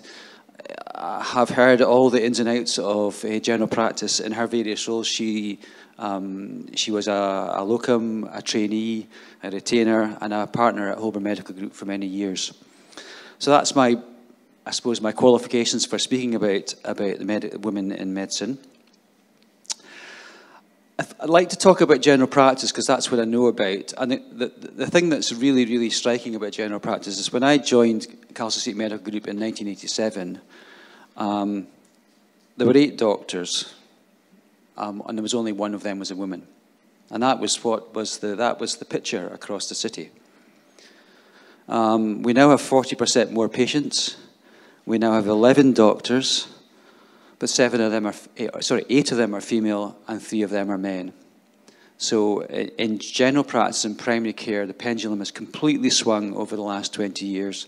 have 1.35 1.49
heard 1.49 1.81
all 1.81 2.09
the 2.09 2.23
ins 2.23 2.39
and 2.39 2.49
outs 2.49 2.77
of 2.79 3.23
uh, 3.25 3.39
general 3.39 3.67
practice 3.67 4.19
in 4.19 4.31
her 4.31 4.47
various 4.47 4.87
roles. 4.87 5.07
She, 5.07 5.59
um, 5.97 6.73
she 6.75 6.91
was 6.91 7.07
a, 7.07 7.53
a 7.55 7.63
locum, 7.63 8.29
a 8.31 8.41
trainee, 8.41 9.07
a 9.43 9.49
retainer 9.49 10.17
and 10.21 10.33
a 10.33 10.47
partner 10.47 10.91
at 10.91 10.97
Holburn 10.97 11.23
Medical 11.23 11.55
Group 11.55 11.73
for 11.73 11.85
many 11.85 12.05
years. 12.05 12.53
So 13.39 13.51
that's 13.51 13.75
my, 13.75 13.97
I 14.65 14.71
suppose, 14.71 15.01
my 15.01 15.11
qualifications 15.11 15.85
for 15.85 15.99
speaking 15.99 16.35
about, 16.35 16.73
about 16.83 17.19
the 17.19 17.59
women 17.61 17.91
in 17.91 18.13
medicine. 18.13 18.57
I'd 20.97 21.29
like 21.29 21.49
to 21.49 21.57
talk 21.57 21.81
about 21.81 21.99
general 22.01 22.27
practice 22.27 22.71
because 22.71 22.85
that's 22.85 23.11
what 23.11 23.19
I 23.19 23.25
know 23.25 23.47
about. 23.47 23.93
And 23.97 24.11
the, 24.11 24.17
the, 24.31 24.47
the, 24.69 24.87
thing 24.87 25.09
that's 25.09 25.33
really, 25.33 25.65
really 25.65 25.89
striking 25.89 26.35
about 26.35 26.53
general 26.53 26.79
practice 26.79 27.19
is 27.19 27.33
when 27.33 27.43
I 27.43 27.57
joined 27.57 28.07
Calsayseat 28.33 28.75
Medical 28.75 29.03
Group 29.03 29.27
in 29.27 29.37
1987, 29.37 30.39
um, 31.17 31.67
there 32.55 32.65
were 32.65 32.77
eight 32.77 32.97
doctors, 32.97 33.73
um, 34.77 35.03
and 35.05 35.17
there 35.17 35.23
was 35.23 35.33
only 35.33 35.51
one 35.51 35.73
of 35.73 35.83
them 35.83 35.99
was 35.99 36.11
a 36.11 36.15
woman. 36.15 36.47
And 37.09 37.21
that 37.23 37.41
was 37.41 37.61
what 37.61 37.93
was 37.93 38.19
the, 38.19 38.35
that 38.37 38.61
was 38.61 38.77
the 38.77 38.85
picture 38.85 39.27
across 39.27 39.67
the 39.67 39.75
city. 39.75 40.11
Um, 41.67 42.23
we 42.23 42.31
now 42.31 42.51
have 42.51 42.61
40% 42.61 43.31
more 43.31 43.49
patients. 43.49 44.15
We 44.85 44.97
now 44.97 45.11
have 45.13 45.27
11 45.27 45.73
doctors 45.73 46.47
but 47.39 47.49
seven 47.49 47.81
of 47.81 47.91
them 47.91 48.07
are, 48.07 48.13
eh, 48.37 48.49
sorry, 48.61 48.85
eight 48.89 49.11
of 49.11 49.17
them 49.17 49.35
are 49.35 49.41
female 49.41 49.97
and 50.07 50.21
three 50.21 50.41
of 50.41 50.49
them 50.49 50.69
are 50.69 50.77
men. 50.77 51.13
So 51.97 52.43
in 52.43 52.99
general 52.99 53.43
practice 53.43 53.85
and 53.85 53.97
primary 53.97 54.33
care, 54.33 54.67
the 54.67 54.73
pendulum 54.73 55.19
has 55.19 55.31
completely 55.31 55.89
swung 55.89 56.35
over 56.35 56.55
the 56.55 56.61
last 56.61 56.93
20 56.93 57.25
years 57.25 57.67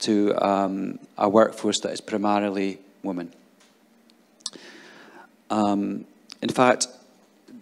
to 0.00 0.34
um, 0.44 0.98
a 1.16 1.28
workforce 1.28 1.80
that 1.80 1.92
is 1.92 2.00
primarily 2.00 2.78
women. 3.02 3.32
Um, 5.50 6.04
in 6.42 6.50
fact, 6.50 6.88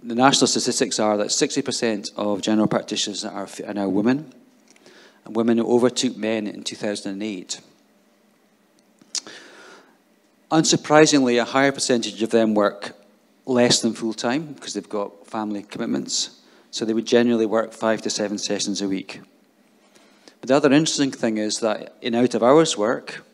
the 0.03 0.15
national 0.15 0.49
statistics 0.49 0.99
are 0.99 1.17
that 1.17 1.29
60% 1.29 2.11
of 2.17 2.43
general 2.43 2.67
practitioners 2.67 3.25
are, 3.25 3.49
are 3.67 3.75
now 3.75 3.89
women, 3.89 4.33
and 5.25 5.35
women 5.35 5.61
overtook 5.61 6.17
men 6.17 6.47
in 6.47 6.63
2008. 6.63 7.61
Unsurprisingly, 10.51 11.41
a 11.41 11.45
higher 11.45 11.73
percentage 11.73 12.23
of 12.23 12.31
them 12.31 12.55
work 12.55 12.97
less 13.47 13.81
than 13.81 13.95
full 13.95 14.15
time 14.15 14.53
because 14.53 14.75
they've 14.75 14.89
got 14.89 15.27
family 15.27 15.63
commitments. 15.63 16.41
So 16.71 16.85
they 16.85 16.95
would 16.95 17.07
generally 17.07 17.47
work 17.47 17.73
five 17.73 18.03
to 18.03 18.11
seven 18.11 18.39
sessions 18.39 18.81
a 18.81 18.89
week. 18.89 19.21
But 20.41 20.49
the 20.49 20.57
other 20.57 20.73
interesting 20.73 21.11
thing 21.11 21.39
is 21.39 21.61
that 21.61 21.97
in 22.01 22.15
out 22.15 22.35
of 22.35 22.43
hours 22.43 22.77
work, 22.77 23.25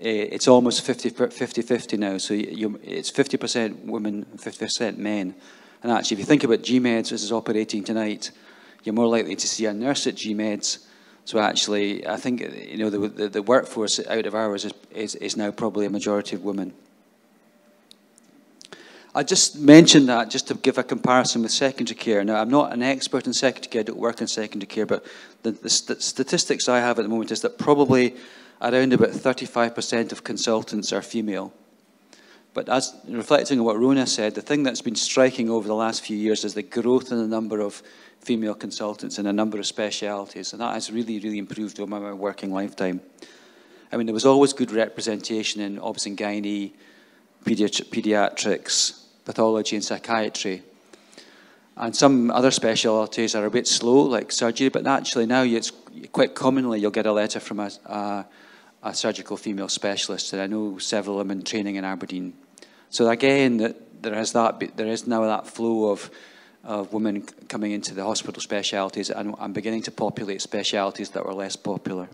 eh, 0.00 0.28
it's 0.30 0.48
almost 0.48 0.86
50-50 0.86 1.98
now. 1.98 2.18
So 2.18 2.34
it's 2.34 3.10
50% 3.10 3.84
women, 3.84 4.26
50% 4.36 4.98
men. 4.98 5.34
And 5.82 5.92
actually, 5.92 6.16
if 6.16 6.18
you 6.18 6.26
think 6.26 6.44
about 6.44 6.58
GMEDS, 6.60 7.10
this 7.10 7.22
is 7.22 7.32
operating 7.32 7.84
tonight, 7.84 8.32
you're 8.84 8.94
more 8.94 9.06
likely 9.06 9.36
to 9.36 9.48
see 9.48 9.64
a 9.66 9.72
nurse 9.72 10.06
at 10.06 10.16
GMEDS 10.16 10.86
so 11.24 11.38
actually, 11.38 12.06
I 12.06 12.16
think 12.16 12.40
you 12.40 12.78
know 12.78 12.90
the, 12.90 13.08
the, 13.08 13.28
the 13.28 13.42
workforce 13.42 14.00
out 14.06 14.26
of 14.26 14.34
hours 14.34 14.64
is, 14.64 14.72
is, 14.90 15.14
is 15.16 15.36
now 15.36 15.50
probably 15.50 15.86
a 15.86 15.90
majority 15.90 16.36
of 16.36 16.42
women. 16.42 16.72
I 19.14 19.22
just 19.22 19.58
mentioned 19.58 20.08
that 20.08 20.30
just 20.30 20.48
to 20.48 20.54
give 20.54 20.78
a 20.78 20.82
comparison 20.82 21.42
with 21.42 21.50
secondary 21.50 21.96
care. 21.96 22.24
Now, 22.24 22.40
I'm 22.40 22.48
not 22.48 22.72
an 22.72 22.82
expert 22.82 23.26
in 23.26 23.34
secondary 23.34 23.70
care, 23.70 23.80
I 23.80 23.84
don't 23.84 23.98
work 23.98 24.22
in 24.22 24.26
secondary 24.26 24.66
care, 24.66 24.86
but 24.86 25.04
the, 25.42 25.50
the 25.52 25.68
st 25.68 26.02
statistics 26.02 26.68
I 26.68 26.80
have 26.80 26.98
at 26.98 27.02
the 27.02 27.10
moment 27.10 27.30
is 27.30 27.42
that 27.42 27.58
probably 27.58 28.16
around 28.62 28.92
about 28.92 29.10
35% 29.10 30.12
of 30.12 30.24
consultants 30.24 30.92
are 30.92 31.02
female. 31.02 31.52
But 32.54 32.68
as 32.68 32.94
reflecting 33.08 33.58
on 33.58 33.64
what 33.64 33.78
Rona 33.78 34.06
said, 34.06 34.34
the 34.34 34.42
thing 34.42 34.62
that's 34.62 34.82
been 34.82 34.94
striking 34.94 35.48
over 35.48 35.66
the 35.66 35.74
last 35.74 36.02
few 36.02 36.16
years 36.16 36.44
is 36.44 36.54
the 36.54 36.62
growth 36.62 37.10
in 37.10 37.18
the 37.18 37.26
number 37.26 37.60
of 37.60 37.82
female 38.20 38.54
consultants 38.54 39.18
in 39.18 39.26
a 39.26 39.32
number 39.32 39.58
of 39.58 39.66
specialities, 39.66 40.52
and 40.52 40.60
that 40.60 40.74
has 40.74 40.92
really, 40.92 41.18
really 41.18 41.38
improved 41.38 41.80
over 41.80 41.90
my 41.90 42.12
working 42.12 42.52
lifetime. 42.52 43.00
I 43.90 43.96
mean, 43.96 44.06
there 44.06 44.14
was 44.14 44.26
always 44.26 44.52
good 44.52 44.70
representation 44.70 45.60
in 45.60 45.78
obs 45.78 46.06
and 46.06 46.16
gynae, 46.16 46.72
pediatri 47.44 47.84
pediatrics, 47.88 49.02
pathology 49.24 49.76
and 49.76 49.84
psychiatry. 49.84 50.62
And 51.76 51.96
some 51.96 52.30
other 52.30 52.50
specialities 52.50 53.34
are 53.34 53.46
a 53.46 53.50
bit 53.50 53.66
slow, 53.66 54.02
like 54.02 54.30
surgery, 54.30 54.68
but 54.68 54.86
actually 54.86 55.26
now 55.26 55.42
it's 55.42 55.72
quite 56.12 56.34
commonly 56.34 56.80
you'll 56.80 56.90
get 56.90 57.06
a 57.06 57.12
letter 57.12 57.40
from 57.40 57.60
a, 57.60 57.70
a, 57.86 58.26
a 58.82 58.94
surgical 58.94 59.36
female 59.36 59.68
specialist, 59.68 60.32
and 60.32 60.42
I 60.42 60.46
know 60.46 60.78
several 60.78 61.20
of 61.20 61.28
them 61.28 61.38
in 61.38 61.44
training 61.44 61.76
in 61.76 61.84
Aberdeen. 61.84 62.34
So 62.90 63.08
again, 63.08 63.58
that 63.58 64.02
there 64.02 64.18
is 64.18 64.32
that 64.32 64.76
there 64.76 64.88
is 64.88 65.06
now 65.06 65.24
that 65.24 65.46
flow 65.46 65.90
of 65.90 66.10
of 66.64 66.92
women 66.92 67.22
coming 67.48 67.72
into 67.72 67.94
the 67.94 68.04
hospital 68.04 68.40
specialities 68.40 69.10
and, 69.10 69.34
and 69.38 69.54
beginning 69.54 69.82
to 69.82 69.90
populate 69.90 70.40
specialities 70.40 71.10
that 71.10 71.26
were 71.26 71.34
less 71.34 71.56
popular. 71.56 72.08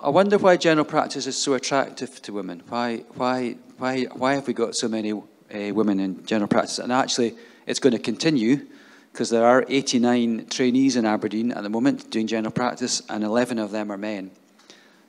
I 0.00 0.08
wonder 0.08 0.38
why 0.38 0.56
general 0.56 0.84
practice 0.84 1.26
is 1.26 1.36
so 1.36 1.54
attractive 1.54 2.22
to 2.22 2.32
women. 2.32 2.62
Why, 2.68 2.98
why, 3.14 3.56
why, 3.78 4.04
why 4.04 4.34
have 4.34 4.46
we 4.46 4.54
got 4.54 4.76
so 4.76 4.86
many 4.86 5.12
uh, 5.12 5.20
women 5.50 5.98
in 5.98 6.24
general 6.26 6.46
practice? 6.46 6.78
And 6.78 6.92
actually, 6.92 7.34
it's 7.66 7.80
going 7.80 7.92
to 7.92 7.98
continue 7.98 8.66
because 9.14 9.30
there 9.30 9.46
are 9.46 9.64
89 9.68 10.46
trainees 10.50 10.96
in 10.96 11.06
Aberdeen 11.06 11.52
at 11.52 11.62
the 11.62 11.68
moment 11.68 12.10
doing 12.10 12.26
general 12.26 12.50
practice, 12.50 13.00
and 13.08 13.22
11 13.22 13.60
of 13.60 13.70
them 13.70 13.92
are 13.92 13.96
men. 13.96 14.32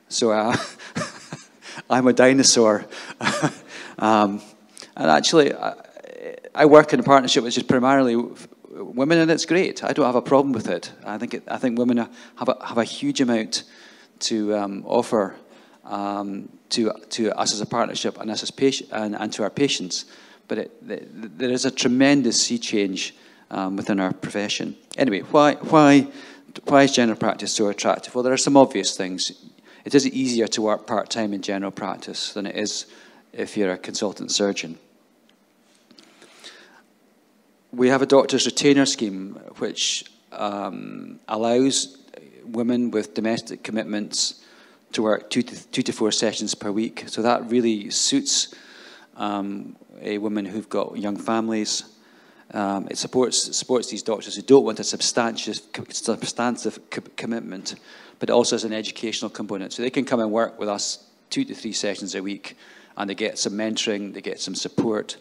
So 0.10 0.32
uh, 0.32 0.56
I'm 1.90 2.06
a 2.06 2.14
dinosaur. 2.14 2.86
um, 3.98 4.44
and 4.96 5.10
actually, 5.10 5.56
I, 5.56 5.74
I, 6.54 6.66
work 6.68 6.94
in 6.94 7.00
a 7.00 7.04
partnership 7.04 7.44
which 7.44 7.58
is 7.58 7.64
primarily 7.64 8.16
women, 8.70 9.18
and 9.18 9.32
it's 9.32 9.48
great. 9.48 9.84
I 9.84 9.92
don't 9.92 10.06
have 10.06 10.14
a 10.14 10.22
problem 10.22 10.54
with 10.54 10.70
it. 10.70 10.92
I 11.04 11.18
think, 11.18 11.34
it, 11.34 11.44
I 11.48 11.58
think 11.58 11.80
women 11.80 11.98
have 11.98 12.48
a, 12.48 12.58
have 12.64 12.78
a 12.78 12.84
huge 12.84 13.22
amount 13.22 13.64
to 14.20 14.56
um, 14.56 14.84
offer 14.86 15.36
um, 15.84 16.50
to, 16.70 16.92
to 17.10 17.32
us 17.32 17.54
as 17.56 17.60
a 17.60 17.66
partnership 17.66 18.22
and, 18.22 18.30
us 18.30 18.44
as 18.44 18.52
patient, 18.52 18.92
and, 18.92 19.16
and 19.16 19.34
to 19.34 19.42
our 19.42 19.50
patients. 19.50 20.06
But 20.48 20.60
it, 20.60 20.88
the, 20.88 21.02
there 21.38 21.50
is 21.50 21.66
a 21.66 21.72
tremendous 21.72 22.40
sea 22.40 22.60
change 22.60 23.16
um, 23.52 23.76
within 23.76 24.00
our 24.00 24.14
profession. 24.14 24.76
Anyway, 24.98 25.22
why, 25.22 25.56
why, 25.56 26.08
why 26.66 26.84
is 26.84 26.92
general 26.92 27.18
practice 27.18 27.54
so 27.54 27.68
attractive? 27.68 28.16
Well, 28.16 28.24
there 28.24 28.34
are 28.34 28.38
some 28.38 28.58
obvious 28.58 28.96
things. 28.96 29.32
It 29.84 29.94
is 29.94 30.08
easier 30.08 30.48
to 30.48 30.62
work 30.62 30.88
part-time 30.88 31.34
in 31.34 31.42
general 31.42 31.72
practice 31.72 32.34
than 32.34 32.46
it 32.46 32.56
is 32.56 32.86
if 33.34 33.56
you're 33.58 33.72
a 33.72 33.78
consultant 33.78 34.32
surgeon. 34.32 34.80
We 37.72 37.90
have 37.90 38.02
a 38.02 38.06
doctor's 38.06 38.46
retainer 38.46 38.86
scheme 38.86 39.34
which 39.58 40.06
um, 40.32 41.20
allows 41.28 41.98
women 42.46 42.92
with 42.92 43.14
domestic 43.14 43.64
commitments 43.64 44.42
to 44.94 45.02
work 45.02 45.30
two 45.30 45.42
to, 45.42 45.68
two 45.68 45.82
to 45.82 45.92
four 45.92 46.12
sessions 46.12 46.56
per 46.56 46.72
week. 46.72 47.04
So 47.08 47.22
that 47.22 47.50
really 47.50 47.90
suits 47.90 48.56
um, 49.18 49.76
a 50.02 50.18
woman 50.18 50.46
who've 50.46 50.70
got 50.70 50.98
young 50.98 51.18
families. 51.18 51.84
Um, 52.56 52.88
it 52.90 52.98
supports, 52.98 53.56
supports 53.56 53.90
these 53.90 54.02
doctors 54.02 54.38
who 54.38 54.42
don't 54.42 54.64
want 54.64 54.80
a 54.80 54.84
substantive, 54.86 55.60
substantive 55.90 56.80
commitment, 57.18 57.76
but 58.18 58.30
it 58.30 58.32
also 58.32 58.56
as 58.56 58.64
an 58.64 58.72
educational 58.72 59.30
component. 59.30 59.74
So 59.74 59.84
they 59.84 59.90
can 59.90 60.06
come 60.06 60.22
and 60.22 60.32
work 60.32 60.58
with 60.58 60.70
us 60.70 61.06
two 61.30 61.44
to 61.44 61.54
three 61.54 61.74
sessions 61.74 62.16
a 62.16 62.24
week, 62.24 62.56
and 62.96 63.10
they 63.10 63.16
get 63.16 63.38
some 63.38 63.54
mentoring, 63.54 64.14
they 64.14 64.22
get 64.22 64.40
some 64.40 64.56
support. 64.56 65.18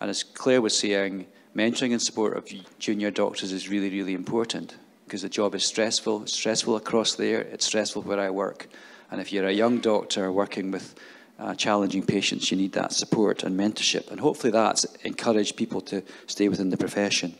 And 0.00 0.10
as 0.10 0.24
Claire 0.24 0.60
was 0.60 0.76
saying, 0.76 1.26
mentoring 1.54 1.92
and 1.92 2.02
support 2.02 2.36
of 2.36 2.50
junior 2.80 3.12
doctors 3.12 3.52
is 3.52 3.68
really, 3.68 3.88
really 3.88 4.14
important 4.14 4.74
because 5.04 5.22
the 5.22 5.28
job 5.28 5.54
is 5.54 5.64
stressful. 5.64 6.22
It's 6.22 6.32
stressful 6.32 6.74
across 6.74 7.14
there. 7.14 7.42
It's 7.42 7.64
stressful 7.64 8.02
where 8.02 8.18
I 8.18 8.30
work. 8.30 8.66
And 9.12 9.20
if 9.20 9.32
you're 9.32 9.46
a 9.46 9.52
young 9.52 9.78
doctor 9.78 10.32
working 10.32 10.72
with 10.72 10.96
uh, 11.38 11.54
challenging 11.54 12.04
patients, 12.04 12.50
you 12.50 12.56
need 12.56 12.72
that 12.72 12.92
support 12.92 13.42
and 13.42 13.58
mentorship. 13.58 14.10
And 14.10 14.20
hopefully 14.20 14.50
that's 14.50 14.84
encouraged 15.04 15.56
people 15.56 15.80
to 15.82 16.02
stay 16.26 16.48
within 16.48 16.70
the 16.70 16.76
profession. 16.76 17.34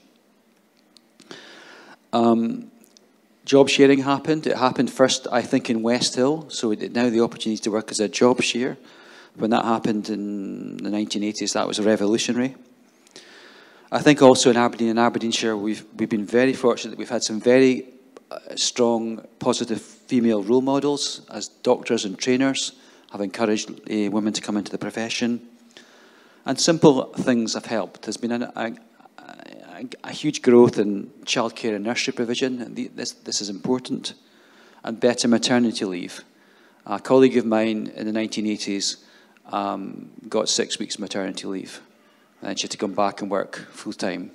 Um, 2.12 2.70
job 3.44 3.68
sharing 3.68 4.00
happened. 4.00 4.46
It 4.46 4.56
happened 4.56 4.90
first, 4.90 5.26
I 5.32 5.42
think, 5.42 5.70
in 5.70 5.82
West 5.82 6.14
Hill. 6.14 6.46
So 6.50 6.72
now 6.72 7.08
the 7.08 7.20
opportunity 7.20 7.60
to 7.62 7.70
work 7.70 7.90
as 7.90 8.00
a 8.00 8.08
job 8.08 8.42
share. 8.42 8.76
When 9.36 9.50
that 9.50 9.64
happened 9.64 10.08
in 10.08 10.78
the 10.78 10.90
1980s, 10.90 11.52
that 11.52 11.66
was 11.66 11.78
revolutionary. 11.80 12.54
I 13.92 14.00
think 14.00 14.20
also 14.20 14.50
in 14.50 14.56
Aberdeen 14.56 14.88
and 14.88 14.98
Aberdeenshire, 14.98 15.56
we've, 15.56 15.84
we've 15.96 16.08
been 16.08 16.24
very 16.24 16.54
fortunate 16.54 16.90
that 16.90 16.98
we've 16.98 17.08
had 17.08 17.22
some 17.22 17.40
very 17.40 17.86
uh, 18.30 18.38
strong, 18.56 19.24
positive 19.38 19.80
female 19.80 20.42
role 20.42 20.62
models 20.62 21.20
as 21.30 21.48
doctors 21.48 22.04
and 22.04 22.18
trainers 22.18 22.72
have 23.12 23.20
encouraged 23.20 23.70
uh, 23.70 24.10
women 24.10 24.32
to 24.32 24.40
come 24.40 24.56
into 24.56 24.70
the 24.70 24.78
profession. 24.78 25.40
And 26.44 26.58
simple 26.60 27.12
things 27.14 27.54
have 27.54 27.66
helped. 27.66 28.02
There's 28.02 28.16
been 28.16 28.42
a, 28.42 28.52
a, 28.56 29.84
a, 30.04 30.12
huge 30.12 30.42
growth 30.42 30.78
in 30.78 31.10
childcare 31.24 31.74
and 31.74 31.84
nursery 31.84 32.12
provision, 32.12 32.62
and 32.62 32.76
the, 32.76 32.88
this, 32.88 33.12
this 33.12 33.40
is 33.40 33.48
important, 33.48 34.14
and 34.84 35.00
better 35.00 35.28
maternity 35.28 35.84
leave. 35.84 36.22
A 36.86 37.00
colleague 37.00 37.36
of 37.36 37.44
mine 37.44 37.92
in 37.96 38.06
the 38.06 38.18
1980s 38.18 38.98
um, 39.52 40.10
got 40.28 40.48
six 40.48 40.78
weeks 40.78 40.98
maternity 40.98 41.46
leave 41.46 41.80
and 42.42 42.58
she 42.58 42.64
had 42.64 42.70
to 42.70 42.76
come 42.78 42.94
back 42.94 43.20
and 43.22 43.30
work 43.30 43.56
full 43.70 43.92
time. 43.92 44.30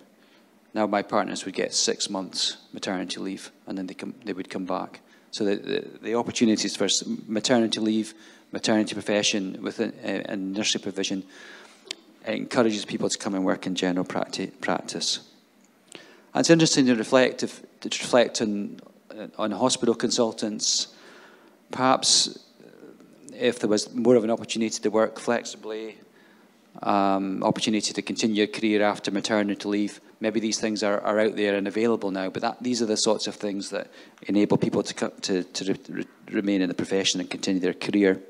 Now 0.73 0.87
my 0.87 1.01
partners 1.01 1.45
would 1.45 1.53
get 1.53 1.73
six 1.73 2.09
months 2.09 2.57
maternity 2.73 3.19
leave, 3.19 3.51
and 3.67 3.77
then 3.77 3.87
they, 3.87 3.93
come, 3.93 4.15
they 4.23 4.33
would 4.33 4.49
come 4.49 4.65
back. 4.65 5.01
So 5.31 5.45
the, 5.45 5.55
the, 5.55 5.87
the 6.01 6.15
opportunities 6.15 6.75
for 6.75 6.87
maternity 7.27 7.79
leave, 7.79 8.13
maternity 8.51 8.93
profession 8.93 9.57
within, 9.61 9.93
uh, 10.03 10.31
and 10.31 10.53
nursery 10.53 10.81
provision 10.81 11.23
encourages 12.25 12.85
people 12.85 13.09
to 13.09 13.17
come 13.17 13.33
and 13.33 13.43
work 13.43 13.65
in 13.65 13.75
general 13.75 14.05
practice. 14.05 15.19
And 16.33 16.41
it's 16.41 16.49
interesting 16.49 16.85
to 16.85 16.95
reflect, 16.95 17.43
if, 17.43 17.61
to 17.81 17.89
reflect 17.89 18.41
on, 18.41 18.79
on 19.37 19.51
hospital 19.51 19.95
consultants, 19.95 20.95
perhaps 21.71 22.37
if 23.33 23.59
there 23.59 23.69
was 23.69 23.93
more 23.93 24.15
of 24.15 24.23
an 24.23 24.29
opportunity 24.29 24.79
to 24.79 24.89
work 24.89 25.19
flexibly, 25.19 25.97
um, 26.83 27.43
opportunity 27.43 27.93
to 27.93 28.01
continue 28.01 28.37
your 28.37 28.47
career 28.47 28.81
after 28.81 29.11
maternity 29.11 29.67
leave. 29.67 29.99
Maybe 30.19 30.39
these 30.39 30.59
things 30.59 30.83
are, 30.83 31.01
are 31.01 31.19
out 31.19 31.35
there 31.35 31.55
and 31.55 31.67
available 31.67 32.11
now, 32.11 32.29
but 32.29 32.41
that, 32.43 32.63
these 32.63 32.81
are 32.81 32.85
the 32.85 32.97
sorts 32.97 33.27
of 33.27 33.35
things 33.35 33.71
that 33.71 33.87
enable 34.27 34.57
people 34.57 34.83
to, 34.83 35.09
to, 35.09 35.43
to 35.43 35.73
re 35.89 36.05
remain 36.31 36.61
in 36.61 36.69
the 36.69 36.75
profession 36.75 37.19
and 37.19 37.29
continue 37.29 37.59
their 37.59 37.73
career. 37.73 38.21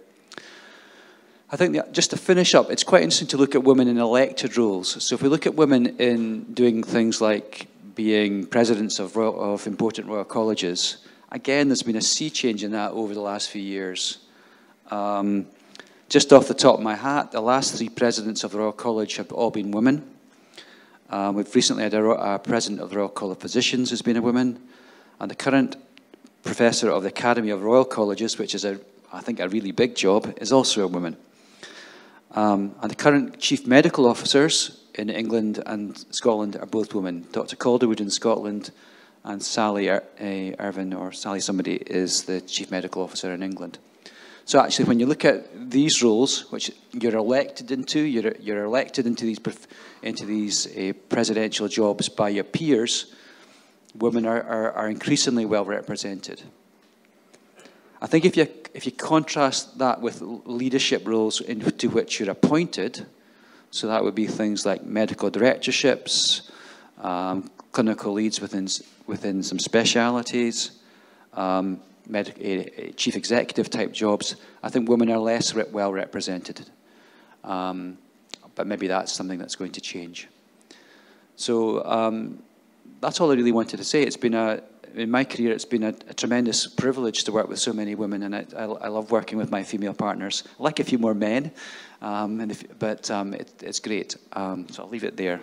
I 1.53 1.57
think 1.57 1.75
that 1.75 1.91
just 1.91 2.11
to 2.11 2.17
finish 2.17 2.55
up, 2.55 2.71
it's 2.71 2.85
quite 2.85 3.03
interesting 3.03 3.27
to 3.29 3.37
look 3.37 3.55
at 3.55 3.63
women 3.65 3.89
in 3.89 3.97
elected 3.97 4.57
roles. 4.57 5.03
So 5.03 5.15
if 5.15 5.21
we 5.21 5.27
look 5.27 5.45
at 5.45 5.53
women 5.55 5.97
in 5.99 6.45
doing 6.53 6.81
things 6.81 7.19
like 7.19 7.67
being 7.93 8.45
presidents 8.45 8.99
of, 8.99 9.17
royal, 9.17 9.53
of 9.53 9.67
important 9.67 10.07
royal 10.07 10.23
colleges, 10.23 11.05
again, 11.29 11.67
there's 11.67 11.83
been 11.83 11.97
a 11.97 12.01
sea 12.01 12.29
change 12.29 12.63
in 12.63 12.71
that 12.71 12.91
over 12.91 13.13
the 13.13 13.19
last 13.19 13.49
few 13.49 13.61
years. 13.61 14.19
Um, 14.91 15.45
just 16.07 16.31
off 16.31 16.47
the 16.47 16.53
top 16.53 16.75
of 16.75 16.81
my 16.81 16.95
hat, 16.95 17.33
the 17.33 17.41
last 17.41 17.75
three 17.75 17.89
presidents 17.89 18.45
of 18.45 18.51
the 18.51 18.59
Royal 18.59 18.71
College 18.71 19.17
have 19.17 19.33
all 19.33 19.51
been 19.51 19.71
women. 19.71 20.09
Um, 21.09 21.35
we've 21.35 21.53
recently 21.53 21.83
had 21.83 21.93
a, 21.93 22.01
a, 22.01 22.39
president 22.39 22.79
of 22.79 22.91
the 22.91 22.95
Royal 22.95 23.09
College 23.09 23.35
of 23.35 23.41
Physicians 23.41 23.89
who's 23.89 24.01
been 24.01 24.15
a 24.15 24.21
woman, 24.21 24.57
and 25.19 25.29
the 25.29 25.35
current 25.35 25.75
professor 26.43 26.89
of 26.89 27.03
the 27.03 27.09
Academy 27.09 27.49
of 27.49 27.61
Royal 27.61 27.83
Colleges, 27.83 28.37
which 28.37 28.55
is, 28.55 28.63
a, 28.63 28.79
I 29.11 29.19
think, 29.19 29.41
a 29.41 29.49
really 29.49 29.71
big 29.71 29.95
job, 29.95 30.33
is 30.39 30.53
also 30.53 30.85
a 30.85 30.87
woman. 30.87 31.17
Um, 32.33 32.75
and 32.81 32.89
the 32.89 32.95
current 32.95 33.39
chief 33.39 33.67
medical 33.67 34.07
officers 34.07 34.81
in 34.95 35.09
England 35.09 35.61
and 35.65 35.97
Scotland 36.13 36.55
are 36.55 36.65
both 36.65 36.93
women. 36.93 37.27
Dr. 37.31 37.55
Calderwood 37.55 37.99
in 37.99 38.09
Scotland 38.09 38.71
and 39.23 39.43
Sally 39.43 39.87
Ir 39.87 40.03
uh, 40.19 40.63
Irvine, 40.63 40.93
or 40.93 41.11
Sally 41.11 41.39
somebody, 41.39 41.75
is 41.75 42.23
the 42.23 42.41
chief 42.41 42.71
medical 42.71 43.03
officer 43.03 43.33
in 43.33 43.43
England. 43.43 43.77
So 44.45 44.59
actually, 44.59 44.85
when 44.85 44.99
you 44.99 45.05
look 45.05 45.23
at 45.23 45.69
these 45.69 46.01
roles, 46.01 46.51
which 46.51 46.71
you're 46.91 47.15
elected 47.15 47.71
into, 47.71 47.99
you're, 47.99 48.33
you're 48.39 48.63
elected 48.63 49.05
into 49.05 49.25
these, 49.25 49.39
into 50.01 50.25
these 50.25 50.67
uh, 50.75 50.93
presidential 51.09 51.67
jobs 51.67 52.09
by 52.09 52.29
your 52.29 52.43
peers, 52.43 53.13
women 53.95 54.25
are, 54.25 54.41
are, 54.41 54.71
are 54.71 54.89
increasingly 54.89 55.45
well 55.45 55.65
represented. 55.65 56.41
I 58.01 58.07
think 58.07 58.25
if 58.25 58.35
you, 58.35 58.47
if 58.73 58.85
you 58.85 58.91
contrast 58.91 59.77
that 59.79 60.01
with 60.01 60.21
leadership 60.21 61.07
roles 61.07 61.41
into 61.41 61.89
which 61.89 62.19
you're 62.19 62.29
appointed, 62.31 63.05
so 63.69 63.87
that 63.87 64.03
would 64.03 64.15
be 64.15 64.27
things 64.27 64.65
like 64.65 64.83
medical 64.83 65.29
directorships, 65.29 66.49
um, 66.99 67.49
clinical 67.71 68.13
leads 68.13 68.41
within, 68.41 68.67
within 69.07 69.43
some 69.43 69.59
specialities, 69.59 70.71
um, 71.33 71.79
medic, 72.07 72.35
uh, 72.37 72.91
chief 72.95 73.15
executive 73.15 73.69
type 73.69 73.91
jobs, 73.91 74.35
I 74.61 74.69
think 74.69 74.89
women 74.89 75.09
are 75.09 75.17
less 75.17 75.53
re 75.53 75.63
well 75.71 75.91
represented. 75.93 76.69
Um, 77.43 77.97
but 78.55 78.67
maybe 78.67 78.87
that's 78.87 79.11
something 79.11 79.39
that's 79.39 79.55
going 79.55 79.71
to 79.71 79.81
change. 79.81 80.27
So 81.35 81.83
um, 81.85 82.43
that's 82.99 83.19
all 83.19 83.31
I 83.31 83.35
really 83.35 83.51
wanted 83.51 83.77
to 83.77 83.83
say. 83.83 84.03
It's 84.03 84.17
been 84.17 84.33
a, 84.33 84.61
in 84.95 85.09
my 85.09 85.23
career, 85.23 85.51
it's 85.51 85.65
been 85.65 85.83
a, 85.83 85.93
a 86.07 86.13
tremendous 86.13 86.67
privilege 86.67 87.23
to 87.25 87.31
work 87.31 87.47
with 87.47 87.59
so 87.59 87.73
many 87.73 87.95
women, 87.95 88.23
and 88.23 88.35
I, 88.35 88.45
I, 88.55 88.63
I, 88.63 88.87
love 88.87 89.11
working 89.11 89.37
with 89.37 89.51
my 89.51 89.63
female 89.63 89.93
partners. 89.93 90.43
I 90.59 90.63
like 90.63 90.79
a 90.79 90.83
few 90.83 90.97
more 90.97 91.13
men, 91.13 91.51
um, 92.01 92.41
if, 92.41 92.63
but 92.79 93.09
um, 93.11 93.33
it, 93.33 93.51
it's 93.61 93.79
great. 93.79 94.15
Um, 94.33 94.67
so 94.69 94.83
I'll 94.83 94.89
leave 94.89 95.03
it 95.03 95.17
there. 95.17 95.41